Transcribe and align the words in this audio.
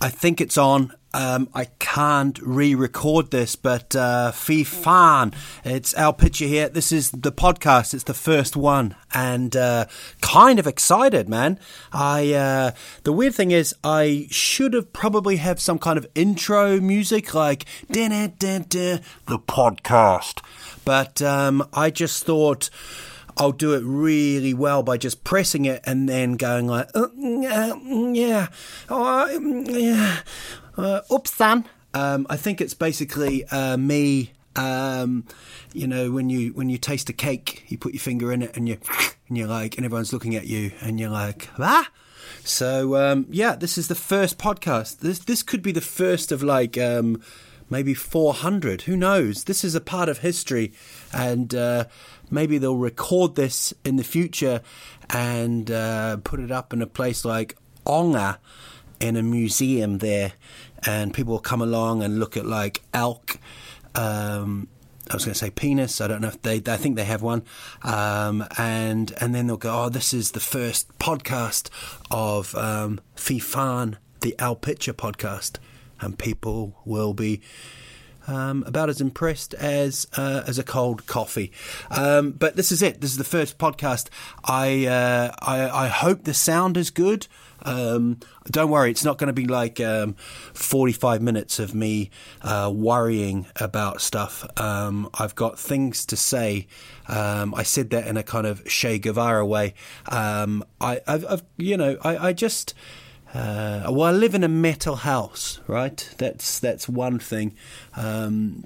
I 0.00 0.10
think 0.10 0.40
it's 0.40 0.58
on. 0.58 0.92
Um, 1.12 1.48
I 1.54 1.66
can't 1.78 2.36
re-record 2.42 3.30
this, 3.30 3.54
but 3.54 3.94
uh, 3.94 4.32
fee 4.32 4.64
fan. 4.64 5.32
It's 5.64 5.94
Al 5.94 6.12
Pitcher 6.12 6.46
here. 6.46 6.68
This 6.68 6.90
is 6.90 7.12
the 7.12 7.30
podcast. 7.30 7.94
It's 7.94 8.02
the 8.02 8.14
first 8.14 8.56
one, 8.56 8.96
and 9.14 9.54
uh, 9.54 9.86
kind 10.20 10.58
of 10.58 10.66
excited, 10.66 11.28
man. 11.28 11.60
I 11.92 12.32
uh, 12.32 12.70
the 13.04 13.12
weird 13.12 13.34
thing 13.36 13.52
is, 13.52 13.76
I 13.84 14.26
should 14.30 14.74
have 14.74 14.92
probably 14.92 15.36
have 15.36 15.60
some 15.60 15.78
kind 15.78 15.98
of 15.98 16.06
intro 16.16 16.80
music, 16.80 17.32
like 17.32 17.64
the 17.88 19.38
podcast. 19.38 20.42
But 20.84 21.22
um, 21.22 21.68
I 21.72 21.90
just 21.90 22.24
thought. 22.24 22.70
I'll 23.36 23.52
do 23.52 23.74
it 23.74 23.82
really 23.84 24.54
well 24.54 24.82
by 24.82 24.96
just 24.96 25.24
pressing 25.24 25.64
it 25.64 25.82
and 25.84 26.08
then 26.08 26.34
going 26.34 26.66
like, 26.66 26.88
uh, 26.94 27.08
yeah, 27.16 28.48
oh, 28.88 29.38
yeah. 29.66 30.20
Uh, 30.76 31.00
oops, 31.12 31.34
son. 31.34 31.64
Um, 31.94 32.26
I 32.28 32.36
think 32.36 32.60
it's 32.60 32.74
basically 32.74 33.44
uh, 33.46 33.76
me. 33.76 34.32
Um, 34.56 35.24
you 35.72 35.86
know, 35.88 36.12
when 36.12 36.30
you 36.30 36.52
when 36.52 36.68
you 36.68 36.78
taste 36.78 37.08
a 37.08 37.12
cake, 37.12 37.64
you 37.68 37.78
put 37.78 37.92
your 37.92 38.00
finger 38.00 38.32
in 38.32 38.42
it 38.42 38.56
and 38.56 38.68
you 38.68 38.78
and 39.28 39.36
you're 39.36 39.48
like, 39.48 39.76
and 39.76 39.84
everyone's 39.84 40.12
looking 40.12 40.36
at 40.36 40.46
you, 40.46 40.72
and 40.80 41.00
you're 41.00 41.10
like, 41.10 41.48
ah. 41.58 41.90
So 42.44 42.96
um, 42.96 43.26
yeah, 43.30 43.56
this 43.56 43.78
is 43.78 43.88
the 43.88 43.94
first 43.94 44.38
podcast. 44.38 44.98
This 44.98 45.18
this 45.20 45.42
could 45.42 45.62
be 45.62 45.72
the 45.72 45.80
first 45.80 46.30
of 46.30 46.42
like 46.42 46.78
um, 46.78 47.20
maybe 47.74 47.92
400. 47.92 48.82
Who 48.82 48.96
knows? 48.96 49.44
This 49.44 49.64
is 49.64 49.74
a 49.74 49.80
part 49.80 50.08
of 50.08 50.18
history, 50.18 50.72
and 51.12 51.52
uh, 51.52 51.86
maybe 52.30 52.56
they'll 52.56 52.76
record 52.76 53.34
this 53.34 53.74
in 53.84 53.96
the 53.96 54.04
future 54.04 54.62
and 55.10 55.68
uh, 55.72 56.18
put 56.18 56.38
it 56.38 56.52
up 56.52 56.72
in 56.72 56.80
a 56.82 56.86
place 56.86 57.24
like 57.24 57.56
Onga 57.84 58.38
in 59.00 59.16
a 59.16 59.24
museum 59.24 59.98
there, 59.98 60.34
and 60.86 61.12
people 61.12 61.32
will 61.32 61.40
come 61.40 61.60
along 61.60 62.04
and 62.04 62.20
look 62.20 62.36
at 62.36 62.46
like 62.46 62.80
elk. 62.94 63.38
Um, 63.96 64.68
I 65.10 65.14
was 65.14 65.24
going 65.24 65.34
to 65.34 65.38
say 65.38 65.50
penis. 65.50 66.00
I 66.00 66.06
don't 66.06 66.20
know 66.20 66.28
if 66.28 66.40
they. 66.42 66.62
I 66.68 66.76
think 66.76 66.94
they 66.94 67.04
have 67.04 67.22
one, 67.22 67.42
um, 67.82 68.46
and 68.56 69.12
and 69.20 69.34
then 69.34 69.48
they'll 69.48 69.56
go. 69.56 69.86
Oh, 69.86 69.88
this 69.88 70.14
is 70.14 70.30
the 70.30 70.38
first 70.38 70.96
podcast 71.00 71.70
of 72.08 72.54
um, 72.54 73.00
Fifan, 73.16 73.96
the 74.20 74.36
Al 74.38 74.54
Pitcher 74.54 74.94
podcast, 74.94 75.56
and 76.00 76.18
people 76.18 76.80
will 76.84 77.14
be 77.14 77.40
um, 78.26 78.64
about 78.66 78.88
as 78.88 79.00
impressed 79.00 79.54
as 79.54 80.06
uh, 80.16 80.42
as 80.46 80.58
a 80.58 80.62
cold 80.62 81.06
coffee. 81.06 81.52
Um, 81.90 82.32
but 82.32 82.56
this 82.56 82.72
is 82.72 82.82
it. 82.82 83.00
This 83.00 83.10
is 83.10 83.18
the 83.18 83.24
first 83.24 83.58
podcast. 83.58 84.08
I 84.44 84.86
uh, 84.86 85.34
I, 85.40 85.84
I 85.84 85.88
hope 85.88 86.24
the 86.24 86.34
sound 86.34 86.76
is 86.76 86.90
good. 86.90 87.26
Um, 87.66 88.18
don't 88.50 88.68
worry, 88.68 88.90
it's 88.90 89.04
not 89.04 89.16
going 89.16 89.28
to 89.28 89.32
be 89.32 89.46
like 89.46 89.80
um, 89.80 90.16
45 90.52 91.22
minutes 91.22 91.58
of 91.58 91.74
me 91.74 92.10
uh, 92.42 92.70
worrying 92.74 93.46
about 93.56 94.02
stuff. 94.02 94.46
Um, 94.60 95.08
I've 95.14 95.34
got 95.34 95.58
things 95.58 96.04
to 96.06 96.16
say. 96.16 96.66
Um, 97.08 97.54
I 97.54 97.62
said 97.62 97.88
that 97.90 98.06
in 98.06 98.18
a 98.18 98.22
kind 98.22 98.46
of 98.46 98.66
Che 98.66 98.98
Guevara 98.98 99.46
way. 99.46 99.72
I, 100.06 100.60
I've, 100.80 101.24
I've, 101.24 101.42
you 101.56 101.78
know, 101.78 101.96
I, 102.02 102.28
I 102.28 102.32
just. 102.34 102.74
Uh, 103.34 103.90
well, 103.90 104.04
I 104.04 104.12
live 104.12 104.34
in 104.34 104.44
a 104.44 104.48
metal 104.48 104.96
house, 104.96 105.60
right? 105.66 106.08
That's 106.18 106.60
that's 106.60 106.88
one 106.88 107.18
thing. 107.18 107.54
Um, 107.96 108.64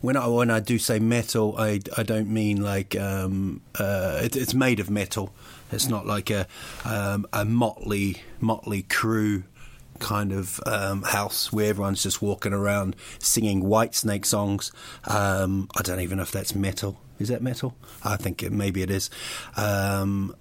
when 0.00 0.16
I 0.16 0.26
when 0.26 0.50
I 0.50 0.60
do 0.60 0.78
say 0.78 0.98
metal, 0.98 1.54
I, 1.58 1.80
I 1.96 2.02
don't 2.02 2.28
mean 2.28 2.62
like 2.62 2.94
um, 2.96 3.62
uh, 3.78 4.20
it, 4.22 4.36
it's 4.36 4.54
made 4.54 4.80
of 4.80 4.90
metal. 4.90 5.32
It's 5.72 5.88
not 5.88 6.06
like 6.06 6.30
a 6.30 6.46
um, 6.84 7.26
a 7.32 7.44
motley 7.44 8.22
Mötley 8.42 8.86
Crüe 8.86 9.44
kind 9.98 10.32
of 10.32 10.60
um, 10.66 11.02
house 11.02 11.52
where 11.52 11.68
everyone's 11.70 12.02
just 12.02 12.20
walking 12.20 12.52
around 12.52 12.96
singing 13.18 13.62
Whitesnake 13.62 14.26
songs. 14.26 14.72
Um, 15.04 15.68
I 15.76 15.82
don't 15.82 16.00
even 16.00 16.16
know 16.16 16.22
if 16.22 16.32
that's 16.32 16.54
metal. 16.54 16.98
Is 17.18 17.28
that 17.28 17.42
metal? 17.42 17.76
I 18.02 18.16
think 18.16 18.42
it, 18.42 18.50
maybe 18.50 18.82
it 18.82 18.90
is. 18.90 19.10
Um, 19.56 20.34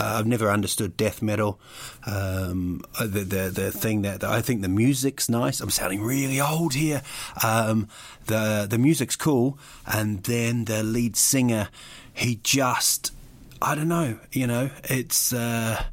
I've 0.00 0.26
never 0.26 0.50
understood 0.50 0.96
death 0.96 1.22
metal. 1.22 1.58
Um, 2.06 2.82
the, 3.00 3.24
the 3.24 3.50
the 3.52 3.72
thing 3.72 4.02
that, 4.02 4.22
I 4.24 4.40
think 4.40 4.62
the 4.62 4.68
music's 4.68 5.28
nice. 5.28 5.60
I'm 5.60 5.70
sounding 5.70 6.02
really 6.02 6.40
old 6.40 6.74
here. 6.74 7.02
Um, 7.42 7.88
the 8.26 8.66
the 8.68 8.78
music's 8.78 9.16
cool, 9.16 9.58
and 9.86 10.22
then 10.24 10.64
the 10.66 10.82
lead 10.82 11.16
singer, 11.16 11.68
he 12.14 12.40
just 12.42 13.12
I 13.60 13.74
don't 13.74 13.88
know. 13.88 14.18
You 14.32 14.46
know, 14.46 14.70
it's. 14.84 15.32
Uh, 15.32 15.84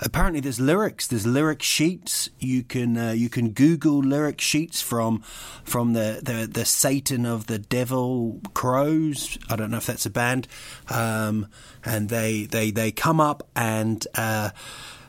apparently 0.00 0.40
there's 0.40 0.60
lyrics 0.60 1.06
there's 1.06 1.26
lyric 1.26 1.62
sheets. 1.62 2.30
You 2.38 2.62
can 2.62 2.96
uh, 2.96 3.12
you 3.12 3.28
can 3.28 3.50
google 3.50 3.98
lyric 3.98 4.40
sheets 4.40 4.80
from 4.80 5.20
from 5.64 5.92
the, 5.92 6.20
the 6.22 6.46
the 6.46 6.64
satan 6.64 7.26
of 7.26 7.46
the 7.46 7.58
devil 7.58 8.40
crows. 8.54 9.38
I 9.48 9.56
don't 9.56 9.70
know 9.70 9.78
if 9.78 9.86
that's 9.86 10.06
a 10.06 10.10
band. 10.10 10.48
Um, 10.88 11.48
and 11.84 12.08
they 12.08 12.44
they 12.44 12.70
they 12.70 12.92
come 12.92 13.20
up 13.20 13.48
and 13.54 14.06
uh, 14.14 14.50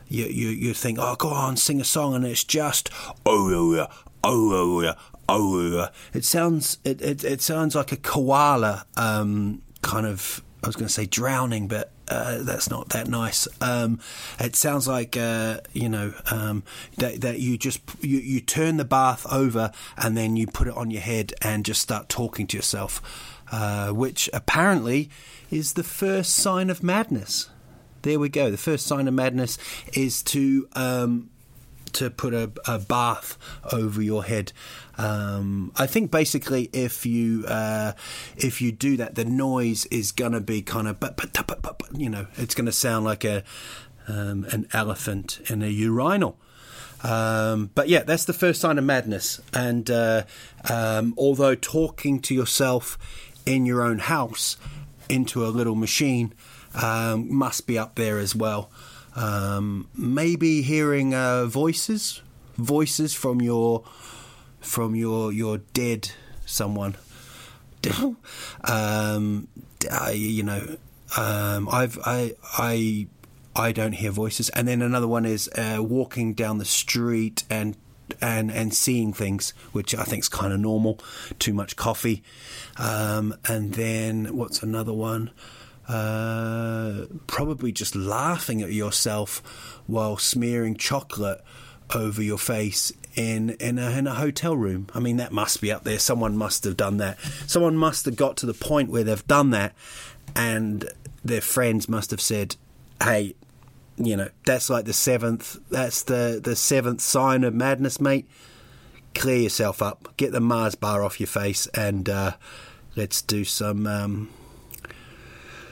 you, 0.08 0.26
you 0.26 0.48
you 0.48 0.74
think 0.74 0.98
oh 1.00 1.16
go 1.16 1.28
on 1.28 1.56
sing 1.56 1.80
a 1.80 1.84
song 1.84 2.14
and 2.14 2.24
it's 2.24 2.44
just 2.44 2.90
oh 3.26 3.74
yeah 3.74 3.86
oh 4.24 4.80
yeah 4.80 4.94
oh 5.28 5.60
yeah 5.70 5.88
it 6.14 6.24
sounds 6.24 6.78
it, 6.84 7.02
it, 7.02 7.24
it 7.24 7.42
sounds 7.42 7.74
like 7.74 7.92
a 7.92 7.96
koala 7.96 8.86
um, 8.96 9.62
kind 9.82 10.06
of 10.06 10.42
I 10.62 10.66
was 10.66 10.76
going 10.76 10.88
to 10.88 10.92
say 10.92 11.06
drowning, 11.06 11.68
but 11.68 11.92
uh, 12.08 12.38
that's 12.42 12.70
not 12.70 12.90
that 12.90 13.08
nice. 13.08 13.46
Um, 13.60 14.00
it 14.38 14.56
sounds 14.56 14.88
like 14.88 15.16
uh, 15.16 15.60
you 15.72 15.88
know 15.88 16.14
um, 16.30 16.62
that, 16.96 17.20
that 17.20 17.40
you 17.40 17.58
just 17.58 17.80
you, 18.00 18.18
you 18.18 18.40
turn 18.40 18.76
the 18.76 18.84
bath 18.84 19.26
over 19.30 19.72
and 19.96 20.16
then 20.16 20.36
you 20.36 20.46
put 20.46 20.68
it 20.68 20.76
on 20.76 20.90
your 20.90 21.02
head 21.02 21.34
and 21.42 21.64
just 21.64 21.82
start 21.82 22.08
talking 22.08 22.46
to 22.48 22.56
yourself, 22.56 23.02
uh, 23.52 23.90
which 23.90 24.28
apparently 24.32 25.10
is 25.50 25.74
the 25.74 25.84
first 25.84 26.34
sign 26.34 26.70
of 26.70 26.82
madness. 26.82 27.48
There 28.02 28.18
we 28.18 28.28
go. 28.28 28.50
The 28.50 28.56
first 28.56 28.86
sign 28.86 29.08
of 29.08 29.14
madness 29.14 29.58
is 29.92 30.22
to 30.24 30.68
um, 30.74 31.30
to 31.94 32.10
put 32.10 32.34
a, 32.34 32.50
a, 32.66 32.78
bath 32.78 33.36
over 33.72 34.00
your 34.02 34.24
head. 34.24 34.52
Um, 34.96 35.72
I 35.76 35.86
think 35.86 36.10
basically 36.10 36.70
if 36.72 37.06
you 37.06 37.44
uh, 37.46 37.92
if 38.36 38.60
you 38.60 38.72
do 38.72 38.96
that, 38.96 39.14
the 39.14 39.24
noise 39.24 39.86
is 39.86 40.12
gonna 40.12 40.40
be 40.40 40.62
kind 40.62 40.88
of 40.88 40.96
you 41.94 42.08
know 42.08 42.26
it's 42.36 42.54
gonna 42.54 42.72
sound 42.72 43.04
like 43.04 43.24
a 43.24 43.44
um, 44.06 44.44
an 44.50 44.66
elephant 44.72 45.40
in 45.48 45.62
a 45.62 45.68
urinal. 45.68 46.38
Um, 47.02 47.70
but 47.74 47.88
yeah, 47.88 48.02
that's 48.02 48.24
the 48.24 48.32
first 48.32 48.60
sign 48.60 48.78
of 48.78 48.84
madness. 48.84 49.40
And 49.54 49.88
uh, 49.90 50.24
um, 50.68 51.14
although 51.16 51.54
talking 51.54 52.20
to 52.22 52.34
yourself 52.34 52.98
in 53.46 53.66
your 53.66 53.82
own 53.82 53.98
house 53.98 54.56
into 55.08 55.44
a 55.44 55.48
little 55.48 55.74
machine 55.74 56.34
um, 56.74 57.32
must 57.32 57.66
be 57.66 57.78
up 57.78 57.94
there 57.94 58.18
as 58.18 58.34
well. 58.34 58.70
Um, 59.18 59.88
maybe 59.96 60.62
hearing 60.62 61.12
uh, 61.12 61.46
voices, 61.46 62.22
voices 62.56 63.14
from 63.14 63.42
your 63.42 63.82
from 64.60 64.94
your 64.94 65.32
your 65.32 65.58
dead 65.58 66.12
someone. 66.46 66.96
um, 68.64 69.48
uh, 69.90 70.10
you 70.14 70.44
know, 70.44 70.76
um, 71.16 71.68
I've 71.68 71.98
I 72.04 72.34
I 72.56 73.08
I 73.56 73.72
don't 73.72 73.92
hear 73.92 74.12
voices, 74.12 74.50
and 74.50 74.68
then 74.68 74.82
another 74.82 75.08
one 75.08 75.26
is 75.26 75.48
uh, 75.56 75.78
walking 75.80 76.34
down 76.34 76.58
the 76.58 76.64
street 76.64 77.42
and 77.50 77.76
and 78.20 78.52
and 78.52 78.72
seeing 78.72 79.12
things, 79.12 79.52
which 79.72 79.96
I 79.96 80.04
think 80.04 80.22
is 80.22 80.28
kind 80.28 80.52
of 80.52 80.60
normal. 80.60 81.00
Too 81.40 81.52
much 81.52 81.74
coffee, 81.74 82.22
um, 82.76 83.34
and 83.48 83.74
then 83.74 84.36
what's 84.36 84.62
another 84.62 84.92
one? 84.92 85.32
Uh, 85.88 87.06
probably 87.26 87.72
just 87.72 87.96
laughing 87.96 88.60
at 88.60 88.72
yourself 88.72 89.80
while 89.86 90.18
smearing 90.18 90.76
chocolate 90.76 91.42
over 91.94 92.22
your 92.22 92.36
face 92.36 92.92
in 93.14 93.50
in 93.58 93.78
a, 93.78 93.90
in 93.90 94.06
a 94.06 94.14
hotel 94.14 94.56
room. 94.56 94.88
I 94.94 95.00
mean, 95.00 95.16
that 95.16 95.32
must 95.32 95.60
be 95.60 95.72
up 95.72 95.84
there. 95.84 95.98
Someone 95.98 96.36
must 96.36 96.64
have 96.64 96.76
done 96.76 96.98
that. 96.98 97.18
Someone 97.46 97.76
must 97.76 98.04
have 98.04 98.16
got 98.16 98.36
to 98.38 98.46
the 98.46 98.54
point 98.54 98.90
where 98.90 99.04
they've 99.04 99.26
done 99.26 99.50
that, 99.50 99.74
and 100.36 100.88
their 101.24 101.40
friends 101.40 101.88
must 101.88 102.10
have 102.10 102.20
said, 102.20 102.56
"Hey, 103.02 103.34
you 103.96 104.16
know, 104.16 104.28
that's 104.46 104.70
like 104.70 104.84
the 104.84 104.92
seventh. 104.92 105.58
That's 105.70 106.02
the 106.02 106.40
the 106.42 106.56
seventh 106.56 107.00
sign 107.00 107.44
of 107.44 107.54
madness, 107.54 108.00
mate. 108.00 108.28
Clear 109.14 109.38
yourself 109.38 109.82
up. 109.82 110.14
Get 110.16 110.32
the 110.32 110.40
Mars 110.40 110.74
bar 110.74 111.02
off 111.02 111.18
your 111.18 111.26
face, 111.26 111.66
and 111.68 112.08
uh, 112.08 112.32
let's 112.94 113.22
do 113.22 113.44
some 113.44 113.86
um, 113.86 114.28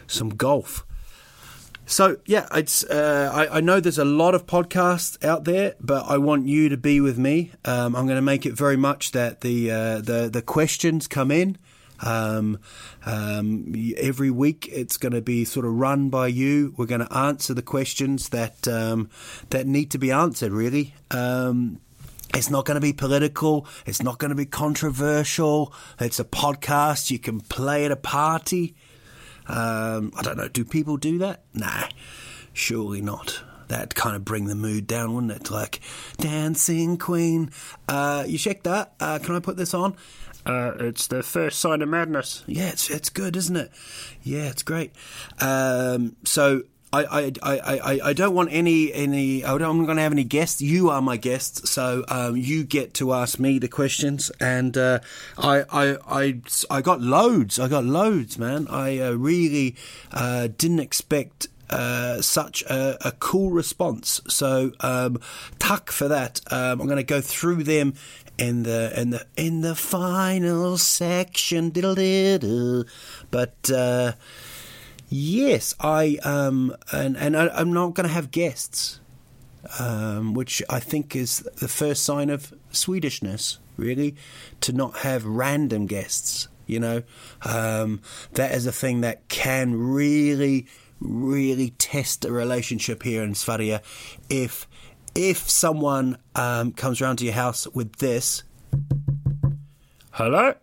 some 0.07 0.31
golf." 0.31 0.87
So 1.89 2.17
yeah, 2.27 2.49
it's 2.53 2.83
uh, 2.85 3.31
I, 3.33 3.59
I, 3.59 3.61
know 3.61 3.79
there's 3.79 3.99
a 3.99 4.05
lot 4.05 4.35
of 4.35 4.45
podcasts 4.45 5.25
out 5.25 5.45
there, 5.45 5.77
but 5.81 6.05
I 6.09 6.19
want 6.19 6.49
you 6.49 6.69
to 6.69 6.77
be 6.77 7.01
with 7.01 7.17
me. 7.17 7.53
Um, 7.65 7.95
I'm 7.95 8.07
going 8.07 8.17
to 8.17 8.23
make 8.23 8.45
it 8.45 8.55
very 8.55 8.77
much 8.77 9.13
that 9.13 9.41
the 9.43 9.71
uh, 9.71 10.01
the 10.01 10.29
the 10.33 10.43
questions 10.43 11.07
come 11.07 11.31
in. 11.31 11.57
Um, 12.01 12.59
um, 13.07 13.73
every 13.97 14.31
week, 14.31 14.69
it's 14.73 14.97
going 14.97 15.13
to 15.13 15.23
be 15.23 15.45
sort 15.45 15.65
of 15.65 15.75
run 15.75 16.11
by 16.11 16.27
you. 16.27 16.75
We're 16.77 16.87
going 16.87 17.07
to 17.07 17.17
answer 17.17 17.55
the 17.55 17.63
questions 17.63 18.31
that 18.31 18.67
um, 18.67 19.09
that 19.51 19.69
need 19.69 19.93
to 19.93 19.99
be 19.99 20.11
answered. 20.11 20.51
Really, 20.51 20.93
um, 21.13 21.79
it's 22.35 22.51
not 22.51 22.65
going 22.65 22.75
to 22.75 22.81
be 22.81 22.93
political. 22.93 23.65
It's 23.87 24.03
not 24.03 24.19
going 24.19 24.31
to 24.31 24.35
be 24.35 24.45
controversial. 24.45 25.73
It's 26.01 26.19
a 26.19 26.25
podcast. 26.25 27.13
You 27.13 27.21
can 27.21 27.41
play 27.41 27.85
at 27.85 27.93
a 27.93 27.97
party. 27.97 28.75
Um, 29.49 30.13
I 30.17 30.23
don't 30.23 30.37
know. 30.37 30.49
Do 30.49 30.65
people 30.65 30.97
do 30.97 31.19
that? 31.19 31.45
Nah, 31.55 31.89
surely 32.53 33.01
not. 33.01 33.43
That'd 33.69 33.95
kind 33.97 34.15
of 34.15 34.25
bring 34.25 34.45
the 34.45 34.55
mood 34.55 34.87
down, 34.87 35.15
wouldn't 35.15 35.33
it? 35.33 35.51
Like, 35.51 35.81
Dancing 36.19 36.99
Queen. 36.99 37.51
Uh, 37.89 38.25
you 38.27 38.39
check 38.39 38.63
that? 38.63 38.95
Uh, 39.01 39.19
can 39.19 39.35
I 39.35 39.41
put 39.41 39.57
this 39.57 39.75
on? 39.75 39.97
Uh, 40.45 40.73
it's 40.79 41.09
the 41.09 41.25
first 41.25 41.59
sign 41.59 41.83
of 41.83 41.89
madness. 41.89 42.45
Yeah, 42.47 42.69
it's 42.69 42.89
it's 42.89 43.11
good, 43.11 43.35
isn't 43.35 43.57
it? 43.57 43.73
Yeah, 44.23 44.45
it's 44.49 44.63
great. 44.63 44.93
Um, 45.41 46.15
so 46.25 46.63
I, 46.93 47.33
I, 47.43 47.59
I, 47.59 48.01
I 48.05 48.13
don't 48.13 48.35
want 48.35 48.51
any 48.53 48.93
any. 48.93 49.45
I 49.45 49.59
don't, 49.59 49.63
I'm 49.63 49.85
going 49.85 49.97
to 49.97 50.03
have 50.03 50.13
any 50.13 50.25
guests. 50.25 50.61
You 50.63 50.89
are 50.89 51.03
my 51.03 51.17
guests, 51.17 51.71
so 51.71 52.05
um, 52.09 52.37
you 52.37 52.65
get 52.65 52.95
to 52.95 53.13
ask 53.13 53.39
me 53.39 53.59
the 53.59 53.69
questions. 53.69 54.31
And 54.41 54.77
uh, 54.77 55.01
I, 55.37 55.65
I 55.71 55.97
I 56.07 56.41
I 56.71 56.83
got 56.83 57.01
loads. 57.01 57.59
I 57.59 57.69
got 57.69 57.85
loads, 57.85 58.39
man. 58.39 58.67
I 58.69 58.99
uh, 58.99 59.13
really 59.13 59.77
uh, 60.13 60.49
didn't 60.57 60.81
expect. 60.81 61.49
Uh, 61.69 62.23
such 62.23 62.63
a, 62.71 62.97
a, 63.09 63.11
cool 63.11 63.51
response. 63.51 64.21
So, 64.29 64.71
um, 64.79 65.19
tuck 65.59 65.91
for 65.91 66.07
that. 66.07 66.41
Um, 66.49 66.81
I'm 66.81 66.87
going 66.87 66.97
to 66.97 67.03
go 67.03 67.21
through 67.21 67.65
them 67.65 67.95
in 68.39 68.63
the 68.63 68.93
in 68.97 69.11
the 69.11 69.27
in 69.37 69.63
the 69.63 69.75
final 69.75 70.79
section. 70.79 71.71
But 73.31 73.71
uh, 73.75 74.13
Yes, 75.09 75.75
I 75.81 76.19
um 76.25 76.75
and 76.93 77.17
and 77.17 77.37
I, 77.37 77.61
am 77.61 77.73
not 77.73 77.95
going 77.95 78.09
to 78.09 78.13
have 78.13 78.31
guests, 78.31 79.01
um, 79.79 80.35
which 80.35 80.63
I 80.69 80.81
think 80.81 81.15
is 81.15 81.49
the 81.59 81.69
first 81.69 82.03
sign 82.03 82.29
of 82.29 82.53
Swedishness. 82.73 83.59
Really, 83.77 84.17
to 84.63 84.73
not 84.73 84.99
have 84.99 85.25
random 85.25 85.87
guests. 85.87 86.49
You 86.67 86.81
know, 86.81 87.03
um, 87.43 88.01
that 88.33 88.53
is 88.53 88.67
a 88.67 88.73
thing 88.73 89.03
that 89.03 89.29
can 89.29 89.77
really, 89.77 90.67
really 90.99 91.71
test 91.71 92.25
a 92.25 92.33
relationship 92.33 93.05
here 93.05 93.23
in 93.23 93.35
Sverige. 93.37 93.79
If 94.29 94.67
if 95.15 95.49
someone 95.49 96.19
um, 96.35 96.73
comes 96.73 97.01
around 97.01 97.17
to 97.17 97.25
your 97.25 97.35
house 97.35 97.69
with 97.69 97.97
this, 97.97 98.43
hello, 100.11 100.55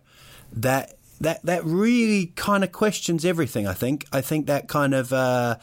that 0.52 0.98
that 1.24 1.44
that 1.44 1.66
really 1.66 2.28
kind 2.36 2.64
of 2.64 2.72
questions 2.72 3.26
everything. 3.26 3.68
I 3.68 3.74
think. 3.74 4.06
I 4.12 4.22
think 4.22 4.48
that 4.48 4.68
kind 4.68 4.94
of 4.94 5.12
uh, 5.12 5.58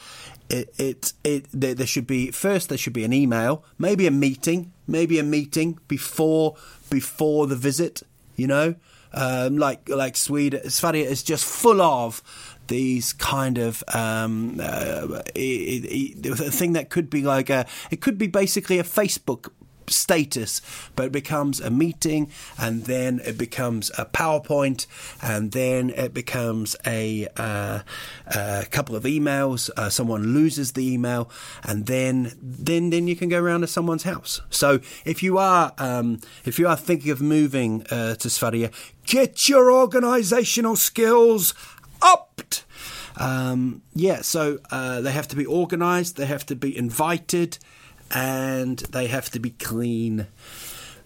it, 0.49 0.75
it 0.79 1.13
it 1.25 1.47
there, 1.53 1.75
there 1.75 1.87
should 1.87 2.07
be 2.07 2.31
first 2.31 2.69
there 2.69 2.79
should 2.79 2.93
be 2.93 3.05
an 3.05 3.13
email, 3.13 3.65
maybe 3.79 4.07
a 4.07 4.11
meeting, 4.11 4.73
maybe 4.87 5.19
a 5.19 5.23
meeting 5.23 5.79
before 5.89 6.57
before 6.91 7.47
the 7.47 7.57
visit. 7.57 8.03
You 8.37 8.47
know, 8.47 8.75
um, 9.13 9.59
like 9.59 9.89
like 9.89 10.17
Sweden, 10.17 10.69
Sverige 10.71 11.07
is 11.07 11.23
just 11.23 11.45
full 11.45 11.81
of 11.81 12.23
these 12.69 13.13
kind 13.13 13.59
of 13.59 13.83
um, 13.89 14.59
uh, 14.63 15.23
it, 15.35 16.25
it, 16.25 16.27
a 16.27 16.51
thing 16.51 16.73
that 16.73 16.89
could 16.89 17.11
be 17.11 17.23
like 17.23 17.51
a 17.51 17.67
it 17.91 18.01
could 18.01 18.17
be 18.17 18.29
basically 18.29 18.79
a 18.79 18.85
Facebook 18.85 19.51
status, 19.91 20.61
but 20.97 21.07
it 21.07 21.13
becomes 21.13 21.61
a 21.61 21.71
meeting 21.71 22.31
and 22.59 22.85
then 22.85 23.21
it 23.25 23.37
becomes 23.37 23.91
a 23.99 24.05
PowerPoint 24.07 24.87
and 25.23 25.53
then 25.53 25.91
it 25.91 26.15
becomes 26.15 26.77
a, 26.87 27.29
uh, 27.37 27.81
a 28.29 28.67
couple 28.71 28.97
of 28.97 29.05
emails. 29.05 29.71
Uh, 29.77 29.91
someone 29.91 30.35
loses 30.35 30.73
the 30.73 30.93
email 30.93 31.31
and 31.65 31.87
then 31.87 32.33
then 32.41 32.91
then 32.91 33.09
you 33.09 33.17
can 33.17 33.29
go 33.29 33.41
around 33.41 33.61
to 33.63 33.67
someone's 33.67 34.05
house. 34.05 34.41
So 34.51 34.81
if 35.05 35.23
you 35.23 35.39
are 35.39 35.73
um, 35.79 36.21
if 36.45 36.59
you 36.59 36.69
are 36.69 36.77
thinking 36.77 37.11
of 37.11 37.21
moving 37.21 37.87
uh, 37.91 38.15
to 38.17 38.31
Sverige, 38.31 38.71
get 39.05 39.49
your 39.49 39.71
organisational 39.71 40.77
skills 40.77 41.55
upped. 42.03 42.65
Um, 43.17 43.83
yeah, 43.95 44.23
so 44.23 44.59
uh, 44.71 45.01
they 45.01 45.13
have 45.13 45.29
to 45.29 45.37
be 45.37 45.47
organised, 45.47 46.17
they 46.17 46.27
have 46.27 46.47
to 46.47 46.57
be 46.57 46.77
invited, 46.77 47.59
and 48.11 48.79
they 48.79 49.07
have 49.07 49.31
to 49.31 49.41
be 49.41 49.51
clean. 49.51 50.27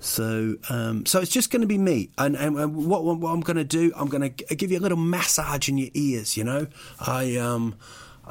So, 0.00 0.56
um, 0.68 1.06
so 1.06 1.20
it's 1.20 1.30
just 1.30 1.50
going 1.50 1.62
to 1.62 1.66
be 1.66 1.78
me, 1.78 2.10
and, 2.18 2.36
and, 2.36 2.58
and 2.58 2.76
what, 2.86 3.04
what, 3.04 3.30
I'm 3.30 3.40
going 3.40 3.56
to 3.56 3.64
do, 3.64 3.90
I'm 3.96 4.08
going 4.08 4.34
to 4.34 4.54
give 4.54 4.70
you 4.70 4.78
a 4.78 4.80
little 4.80 4.98
massage 4.98 5.68
in 5.68 5.78
your 5.78 5.88
ears. 5.94 6.36
You 6.36 6.44
know, 6.44 6.66
I 7.00 7.36
um, 7.36 7.76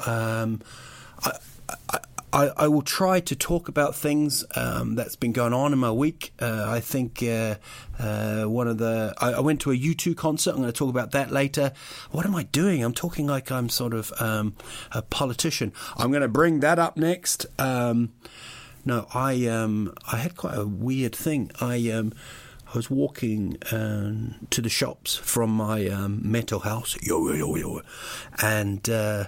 um, 0.06 0.60
I, 1.24 1.32
I, 2.34 2.50
I, 2.56 2.68
will 2.68 2.82
try 2.82 3.20
to 3.20 3.36
talk 3.36 3.68
about 3.68 3.94
things 3.94 4.44
um, 4.56 4.96
that's 4.96 5.14
been 5.14 5.32
going 5.32 5.52
on 5.52 5.72
in 5.72 5.78
my 5.78 5.92
week. 5.92 6.32
Uh, 6.40 6.64
I 6.68 6.80
think 6.80 7.22
uh, 7.22 7.56
uh, 7.98 8.44
one 8.44 8.66
of 8.66 8.78
the 8.78 9.14
I, 9.18 9.34
I, 9.34 9.40
went 9.40 9.60
to 9.62 9.70
a 9.70 9.76
U2 9.76 10.16
concert. 10.16 10.50
I'm 10.50 10.56
going 10.56 10.72
to 10.72 10.76
talk 10.76 10.90
about 10.90 11.12
that 11.12 11.30
later. 11.30 11.72
What 12.10 12.26
am 12.26 12.34
I 12.34 12.42
doing? 12.42 12.82
I'm 12.82 12.92
talking 12.92 13.28
like 13.28 13.52
I'm 13.52 13.68
sort 13.68 13.94
of 13.94 14.12
um, 14.18 14.54
a 14.90 15.02
politician. 15.02 15.72
I'm 15.96 16.10
going 16.10 16.22
to 16.22 16.28
bring 16.28 16.58
that 16.60 16.80
up 16.80 16.96
next. 16.96 17.46
Um, 17.56 18.12
no, 18.84 19.06
I 19.14 19.46
um, 19.46 19.94
I 20.10 20.18
had 20.18 20.36
quite 20.36 20.56
a 20.56 20.66
weird 20.66 21.14
thing. 21.14 21.50
I 21.60 21.90
um, 21.90 22.12
I 22.74 22.76
was 22.76 22.90
walking 22.90 23.56
um, 23.70 24.34
to 24.50 24.60
the 24.60 24.68
shops 24.68 25.14
from 25.14 25.50
my 25.50 25.86
um, 25.86 26.20
metal 26.24 26.58
house, 26.58 26.96
yo, 27.00 27.32
yo, 27.32 27.54
yo, 27.54 27.82
and 28.42 28.88
uh, 28.90 29.26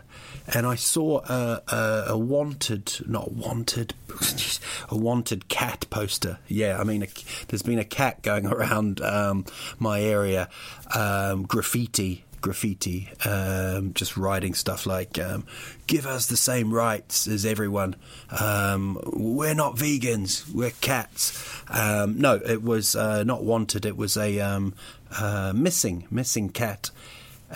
and 0.49 0.67
I 0.67 0.75
saw 0.75 1.21
a, 1.29 1.63
a, 1.69 2.05
a, 2.09 2.19
wanted, 2.19 2.93
not 3.07 3.33
wanted, 3.33 3.95
a 4.89 4.97
wanted 4.97 5.49
cat 5.49 5.87
poster. 5.91 6.39
Yeah, 6.49 6.79
I 6.81 6.85
mean, 6.85 7.05
a, 7.05 7.09
there's 7.49 7.63
been 7.63 7.79
a 7.79 7.85
cat 7.85 8.23
going 8.23 8.47
around 8.53 9.01
um, 9.01 9.45
my 9.79 10.01
area, 10.01 10.49
um, 10.95 11.45
graffiti 11.45 12.25
graffiti, 12.47 13.09
um, 13.25 13.93
just 13.93 14.17
writing 14.17 14.55
stuff 14.55 14.87
like 14.87 15.19
um, 15.19 15.45
"Give 15.89 16.07
us 16.07 16.29
the 16.29 16.37
same 16.37 16.73
rights 16.73 17.27
as 17.27 17.45
everyone." 17.45 17.97
Um, 18.41 19.01
we're 19.13 19.55
not 19.55 19.75
vegans. 19.75 20.49
We're 20.55 20.71
cats. 20.81 21.43
Um, 21.69 22.21
no, 22.21 22.37
it 22.37 22.63
was 22.63 22.95
uh, 22.95 23.25
not 23.25 23.43
wanted. 23.43 23.85
It 23.85 23.97
was 23.97 24.17
a 24.17 24.39
um, 24.39 24.75
uh, 25.19 25.53
missing 25.57 26.07
missing 26.09 26.49
cat. 26.51 26.91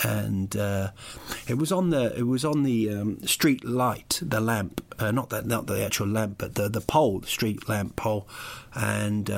And 0.04 0.56
uh, 0.56 0.90
it 1.48 1.54
was 1.54 1.70
on 1.72 1.90
the 1.90 2.16
it 2.16 2.26
was 2.26 2.44
on 2.44 2.64
the 2.64 2.90
um, 2.90 3.26
street 3.26 3.64
light, 3.64 4.20
the 4.22 4.40
lamp, 4.40 4.82
uh, 4.98 5.12
not 5.12 5.30
that 5.30 5.46
not 5.46 5.66
the 5.66 5.84
actual 5.84 6.08
lamp, 6.08 6.36
but 6.38 6.56
the 6.56 6.68
the 6.68 6.80
pole, 6.80 7.22
street 7.22 7.68
lamp 7.68 7.94
pole, 7.94 8.26
and 8.74 9.30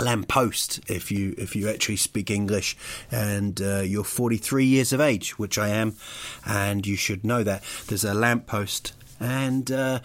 lamppost 0.00 0.80
if 0.88 1.10
you 1.10 1.34
if 1.38 1.56
you 1.56 1.68
actually 1.68 1.96
speak 1.96 2.30
English 2.30 2.76
and 3.10 3.60
uh, 3.60 3.80
you're 3.80 4.04
43 4.04 4.64
years 4.64 4.92
of 4.92 5.00
age, 5.00 5.38
which 5.38 5.58
I 5.58 5.68
am, 5.68 5.96
and 6.44 6.86
you 6.86 6.96
should 6.96 7.24
know 7.24 7.42
that 7.42 7.62
there's 7.86 8.04
a 8.04 8.14
lamppost 8.14 8.92
and. 9.20 9.70
Uh, 9.70 10.00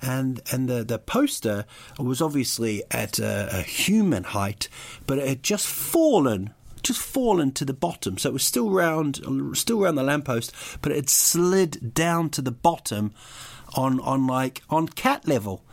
and 0.00 0.40
and 0.52 0.68
the, 0.68 0.84
the 0.84 1.00
poster 1.00 1.64
was 1.98 2.22
obviously 2.22 2.84
at 2.88 3.18
a, 3.18 3.48
a 3.58 3.62
human 3.62 4.22
height, 4.22 4.68
but 5.08 5.18
it 5.18 5.26
had 5.26 5.42
just 5.42 5.66
fallen 5.66 6.54
just 6.82 7.00
fallen 7.00 7.52
to 7.52 7.64
the 7.64 7.74
bottom. 7.74 8.16
So 8.18 8.30
it 8.30 8.32
was 8.32 8.44
still 8.44 8.70
round, 8.70 9.20
still 9.54 9.82
around 9.82 9.96
the 9.96 10.02
lamppost, 10.02 10.54
but 10.80 10.92
it 10.92 10.96
had 10.96 11.10
slid 11.10 11.92
down 11.94 12.30
to 12.30 12.42
the 12.42 12.52
bottom 12.52 13.12
on 13.74 14.00
on 14.00 14.26
like 14.26 14.62
on 14.70 14.88
cat 14.88 15.26
level. 15.26 15.64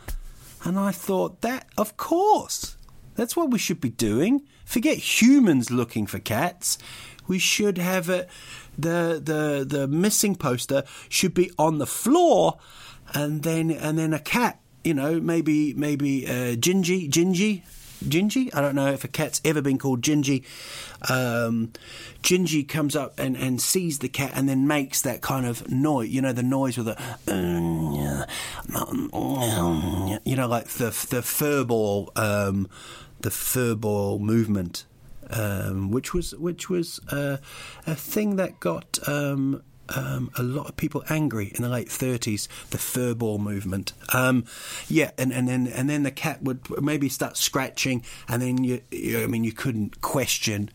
And 0.64 0.78
I 0.78 0.90
thought 0.90 1.42
that, 1.42 1.68
of 1.78 1.96
course, 1.96 2.75
that's 3.16 3.36
what 3.36 3.50
we 3.50 3.58
should 3.58 3.80
be 3.80 3.90
doing. 3.90 4.42
Forget 4.64 4.98
humans 4.98 5.70
looking 5.70 6.06
for 6.06 6.18
cats. 6.18 6.78
We 7.26 7.38
should 7.38 7.78
have 7.78 8.08
it. 8.08 8.28
The 8.78 9.20
the 9.22 9.64
the 9.66 9.88
missing 9.88 10.36
poster 10.36 10.84
should 11.08 11.34
be 11.34 11.50
on 11.58 11.78
the 11.78 11.86
floor, 11.86 12.58
and 13.14 13.42
then 13.42 13.70
and 13.70 13.98
then 13.98 14.12
a 14.12 14.20
cat. 14.20 14.60
You 14.84 14.94
know, 14.94 15.20
maybe 15.20 15.74
maybe 15.74 16.26
uh, 16.26 16.54
Gingy 16.56 17.10
Gingy 17.10 17.62
Gingy. 18.04 18.54
I 18.54 18.60
don't 18.60 18.74
know 18.74 18.92
if 18.92 19.04
a 19.04 19.08
cat's 19.08 19.40
ever 19.44 19.62
been 19.62 19.78
called 19.78 20.02
Gingy. 20.02 20.44
Um, 21.10 21.72
Gingy 22.22 22.66
comes 22.68 22.94
up 22.96 23.18
and, 23.18 23.36
and 23.36 23.60
sees 23.60 23.98
the 23.98 24.08
cat 24.08 24.32
and 24.34 24.48
then 24.48 24.66
makes 24.66 25.02
that 25.02 25.22
kind 25.22 25.46
of 25.46 25.70
noise. 25.70 26.08
You 26.10 26.22
know, 26.22 26.32
the 26.32 26.42
noise 26.42 26.76
with 26.76 26.86
the, 26.86 26.96
you 30.24 30.36
know, 30.36 30.48
like 30.48 30.68
the 30.68 30.86
the 30.86 31.22
furball, 31.22 32.16
um, 32.16 32.68
the 33.26 33.30
furball 33.30 34.20
movement, 34.20 34.84
um, 35.30 35.90
which 35.90 36.14
was 36.14 36.32
which 36.36 36.70
was 36.70 37.00
uh, 37.10 37.38
a 37.84 37.94
thing 37.96 38.36
that 38.36 38.60
got. 38.60 39.00
Um, 39.08 39.64
um, 39.88 40.30
a 40.36 40.42
lot 40.44 40.68
of 40.68 40.76
people 40.76 41.04
angry 41.08 41.52
in 41.54 41.62
the 41.62 41.68
late 41.68 41.86
30s, 41.86 42.48
the 42.70 42.78
furball 42.78 43.38
movement. 43.38 43.92
Um, 44.12 44.44
yeah, 44.88 45.12
and, 45.16 45.32
and 45.32 45.48
then 45.48 45.66
and 45.66 45.90
then 45.90 46.04
the 46.04 46.12
cat 46.12 46.40
would 46.42 46.60
maybe 46.80 47.08
start 47.08 47.36
scratching, 47.36 48.04
and 48.28 48.40
then 48.40 48.62
you, 48.62 48.80
you, 48.92 49.24
I 49.24 49.26
mean, 49.26 49.42
you 49.42 49.52
couldn't 49.52 50.00
question 50.00 50.70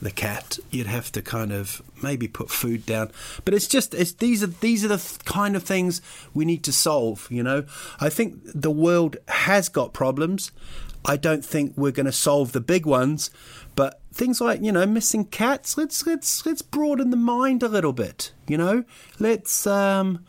the 0.00 0.10
cat. 0.10 0.58
You'd 0.70 0.86
have 0.86 1.12
to 1.12 1.20
kind 1.20 1.52
of 1.52 1.82
maybe 2.02 2.28
put 2.28 2.50
food 2.50 2.86
down. 2.86 3.10
But 3.44 3.52
it's 3.52 3.68
just 3.68 3.94
it's 3.94 4.12
these 4.12 4.42
are 4.42 4.48
these 4.48 4.82
are 4.82 4.88
the 4.88 4.96
th- 4.98 5.24
kind 5.26 5.56
of 5.56 5.62
things 5.62 6.00
we 6.32 6.46
need 6.46 6.64
to 6.64 6.72
solve. 6.72 7.28
You 7.30 7.42
know, 7.42 7.64
I 8.00 8.08
think 8.08 8.40
the 8.44 8.70
world 8.70 9.18
has 9.28 9.68
got 9.68 9.92
problems. 9.92 10.52
I 11.04 11.16
don't 11.16 11.44
think 11.44 11.74
we're 11.76 11.92
going 11.92 12.06
to 12.06 12.12
solve 12.12 12.52
the 12.52 12.60
big 12.60 12.86
ones, 12.86 13.30
but 13.74 14.00
things 14.12 14.40
like 14.40 14.60
you 14.62 14.72
know 14.72 14.86
missing 14.86 15.24
cats. 15.24 15.76
Let's 15.76 16.06
let's 16.06 16.46
let's 16.46 16.62
broaden 16.62 17.10
the 17.10 17.16
mind 17.16 17.62
a 17.62 17.68
little 17.68 17.92
bit. 17.92 18.32
You 18.46 18.58
know, 18.58 18.84
let's 19.18 19.66
um, 19.66 20.24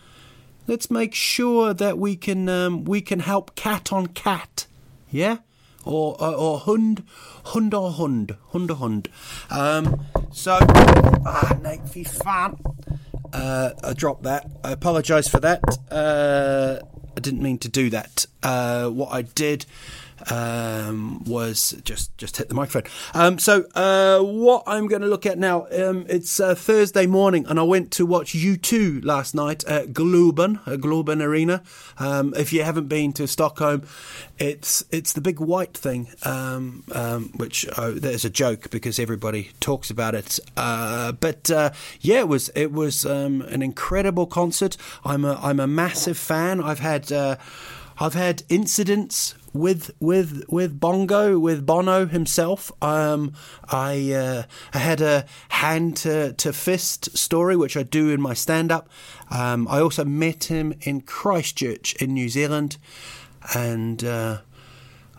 let's 0.68 0.90
make 0.90 1.14
sure 1.14 1.74
that 1.74 1.98
we 1.98 2.16
can 2.16 2.50
um, 2.50 2.86
we 2.86 3.02
can 3.02 3.20
help 3.20 3.56
cat 3.56 3.94
on 3.94 4.08
cat. 4.08 4.68
Yeah, 5.12 5.38
or 5.86 6.20
or, 6.22 6.34
or 6.34 6.60
hund 6.60 7.04
hund 7.46 7.74
or 7.74 7.92
hund 7.92 8.36
hund 8.50 8.72
or 8.72 8.76
hund. 8.76 9.10
Um, 9.52 10.06
so 10.32 10.58
ah, 10.62 11.58
Nate, 11.62 11.88
fy 11.88 12.04
fan. 12.04 12.58
Uh, 13.32 13.72
I 13.84 13.94
dropped 13.94 14.24
that. 14.24 14.50
I 14.64 14.72
apologise 14.72 15.28
for 15.28 15.40
that. 15.40 15.62
Uh, 15.92 16.80
I 17.16 17.20
didn't 17.20 17.42
mean 17.42 17.58
to 17.60 17.70
do 17.70 17.90
that. 17.90 18.26
Uh, 18.42 18.90
what 18.90 19.12
I 19.12 19.24
did 19.24 19.66
um, 20.30 21.24
was 21.26 21.76
just 21.84 22.18
just 22.18 22.38
hit 22.38 22.50
the 22.50 22.56
microphone. 22.56 22.90
Um, 23.14 23.40
so 23.40 23.66
uh, 23.76 24.20
what 24.20 24.64
I'm 24.68 24.88
going 24.88 25.02
to 25.02 25.08
look 25.08 25.26
at 25.26 25.38
now, 25.38 25.68
um, 25.72 26.06
it's 26.08 26.40
uh, 26.40 26.56
Thursday 26.56 27.06
morning, 27.06 27.46
and 27.48 27.60
I 27.60 27.64
went 27.64 27.92
to 27.92 28.06
watch 28.06 28.34
U2 28.34 29.04
last 29.04 29.36
night 29.36 29.64
at 29.66 29.94
Globen, 29.94 30.60
uh, 30.68 30.78
Globen 30.78 31.22
Arena. 31.22 31.64
Um, 31.98 32.34
if 32.36 32.54
you 32.54 32.64
haven't 32.64 32.88
been 32.88 33.14
to 33.14 33.28
Stockholm, 33.28 33.84
it's 34.38 34.84
it's 34.92 35.14
the 35.14 35.22
big 35.22 35.40
white 35.40 35.76
thing, 35.76 36.10
um, 36.24 36.84
um, 36.92 37.32
which 37.36 37.66
oh, 37.78 37.92
there's 37.92 38.26
a 38.26 38.30
joke 38.30 38.70
because 38.70 39.00
everybody 39.00 39.52
talks 39.60 39.90
about 39.90 40.16
it. 40.16 40.40
Uh, 40.56 41.12
but 41.14 41.50
uh, 41.52 41.72
yeah, 42.02 42.20
it 42.20 42.28
was 42.28 42.50
it 42.56 42.72
was 42.72 43.06
an 43.06 43.62
incredible 43.62 44.26
concert. 44.26 44.78
I'm 45.04 45.26
a 45.26 45.40
I'm 45.42 45.60
a 45.60 45.68
massive 45.68 46.18
fan. 46.18 46.62
I've 46.62 46.80
had 46.80 47.12
uh, 47.12 47.38
I've 48.00 48.14
had 48.14 48.44
incidents 48.50 49.36
with 49.54 49.92
with 50.00 50.44
with 50.50 50.80
Bongo, 50.80 51.40
with 51.40 51.66
Bono 51.66 52.06
himself. 52.06 52.72
Um, 52.82 53.34
I 53.70 54.12
uh, 54.12 54.44
I 54.74 54.78
had 54.80 55.02
a 55.02 55.26
hand 55.50 55.98
to, 55.98 56.34
to 56.34 56.52
fist 56.52 57.16
story, 57.18 57.56
which 57.56 57.78
I 57.78 57.84
do 57.84 58.10
in 58.10 58.22
my 58.22 58.34
stand 58.34 58.72
up. 58.72 58.90
Um, 59.30 59.68
I 59.68 59.80
also 59.80 60.04
met 60.04 60.46
him 60.46 60.74
in 60.82 61.02
Christchurch 61.02 61.94
in 61.96 62.14
New 62.14 62.30
Zealand, 62.30 62.78
and 63.56 64.04
uh, 64.04 64.40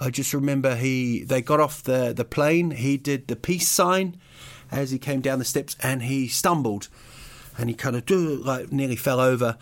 I 0.00 0.10
just 0.10 0.34
remember 0.34 0.74
he 0.74 1.22
they 1.22 1.40
got 1.40 1.60
off 1.60 1.82
the 1.82 2.12
the 2.12 2.24
plane. 2.24 2.72
He 2.72 2.96
did 2.96 3.28
the 3.28 3.36
peace 3.36 3.68
sign 3.68 4.18
as 4.70 4.90
he 4.90 4.98
came 4.98 5.20
down 5.20 5.38
the 5.38 5.44
steps, 5.44 5.76
and 5.82 6.02
he 6.02 6.26
stumbled 6.26 6.88
and 7.56 7.68
he 7.68 7.74
kind 7.74 7.96
of 7.96 8.10
like 8.44 8.72
nearly 8.72 8.96
fell 8.96 9.20
over. 9.20 9.56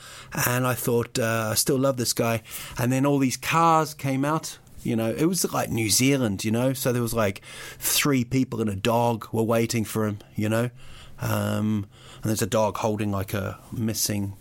And 0.46 0.66
I 0.66 0.74
thought, 0.74 1.18
uh, 1.18 1.48
I 1.50 1.54
still 1.54 1.78
love 1.78 1.96
this 1.96 2.12
guy. 2.12 2.42
And 2.78 2.90
then 2.90 3.04
all 3.04 3.18
these 3.18 3.36
cars 3.36 3.94
came 3.94 4.24
out. 4.24 4.58
You 4.82 4.96
know, 4.96 5.10
it 5.10 5.26
was 5.26 5.50
like 5.52 5.70
New 5.70 5.90
Zealand. 5.90 6.44
You 6.44 6.50
know, 6.50 6.72
so 6.72 6.92
there 6.92 7.02
was 7.02 7.14
like 7.14 7.42
three 7.78 8.24
people 8.24 8.60
and 8.60 8.70
a 8.70 8.76
dog 8.76 9.28
were 9.32 9.42
waiting 9.42 9.84
for 9.84 10.06
him. 10.06 10.18
You 10.34 10.48
know, 10.48 10.70
um, 11.20 11.86
and 12.22 12.30
there's 12.30 12.42
a 12.42 12.46
dog 12.46 12.78
holding 12.78 13.10
like 13.10 13.34
a 13.34 13.58
missing 13.72 14.34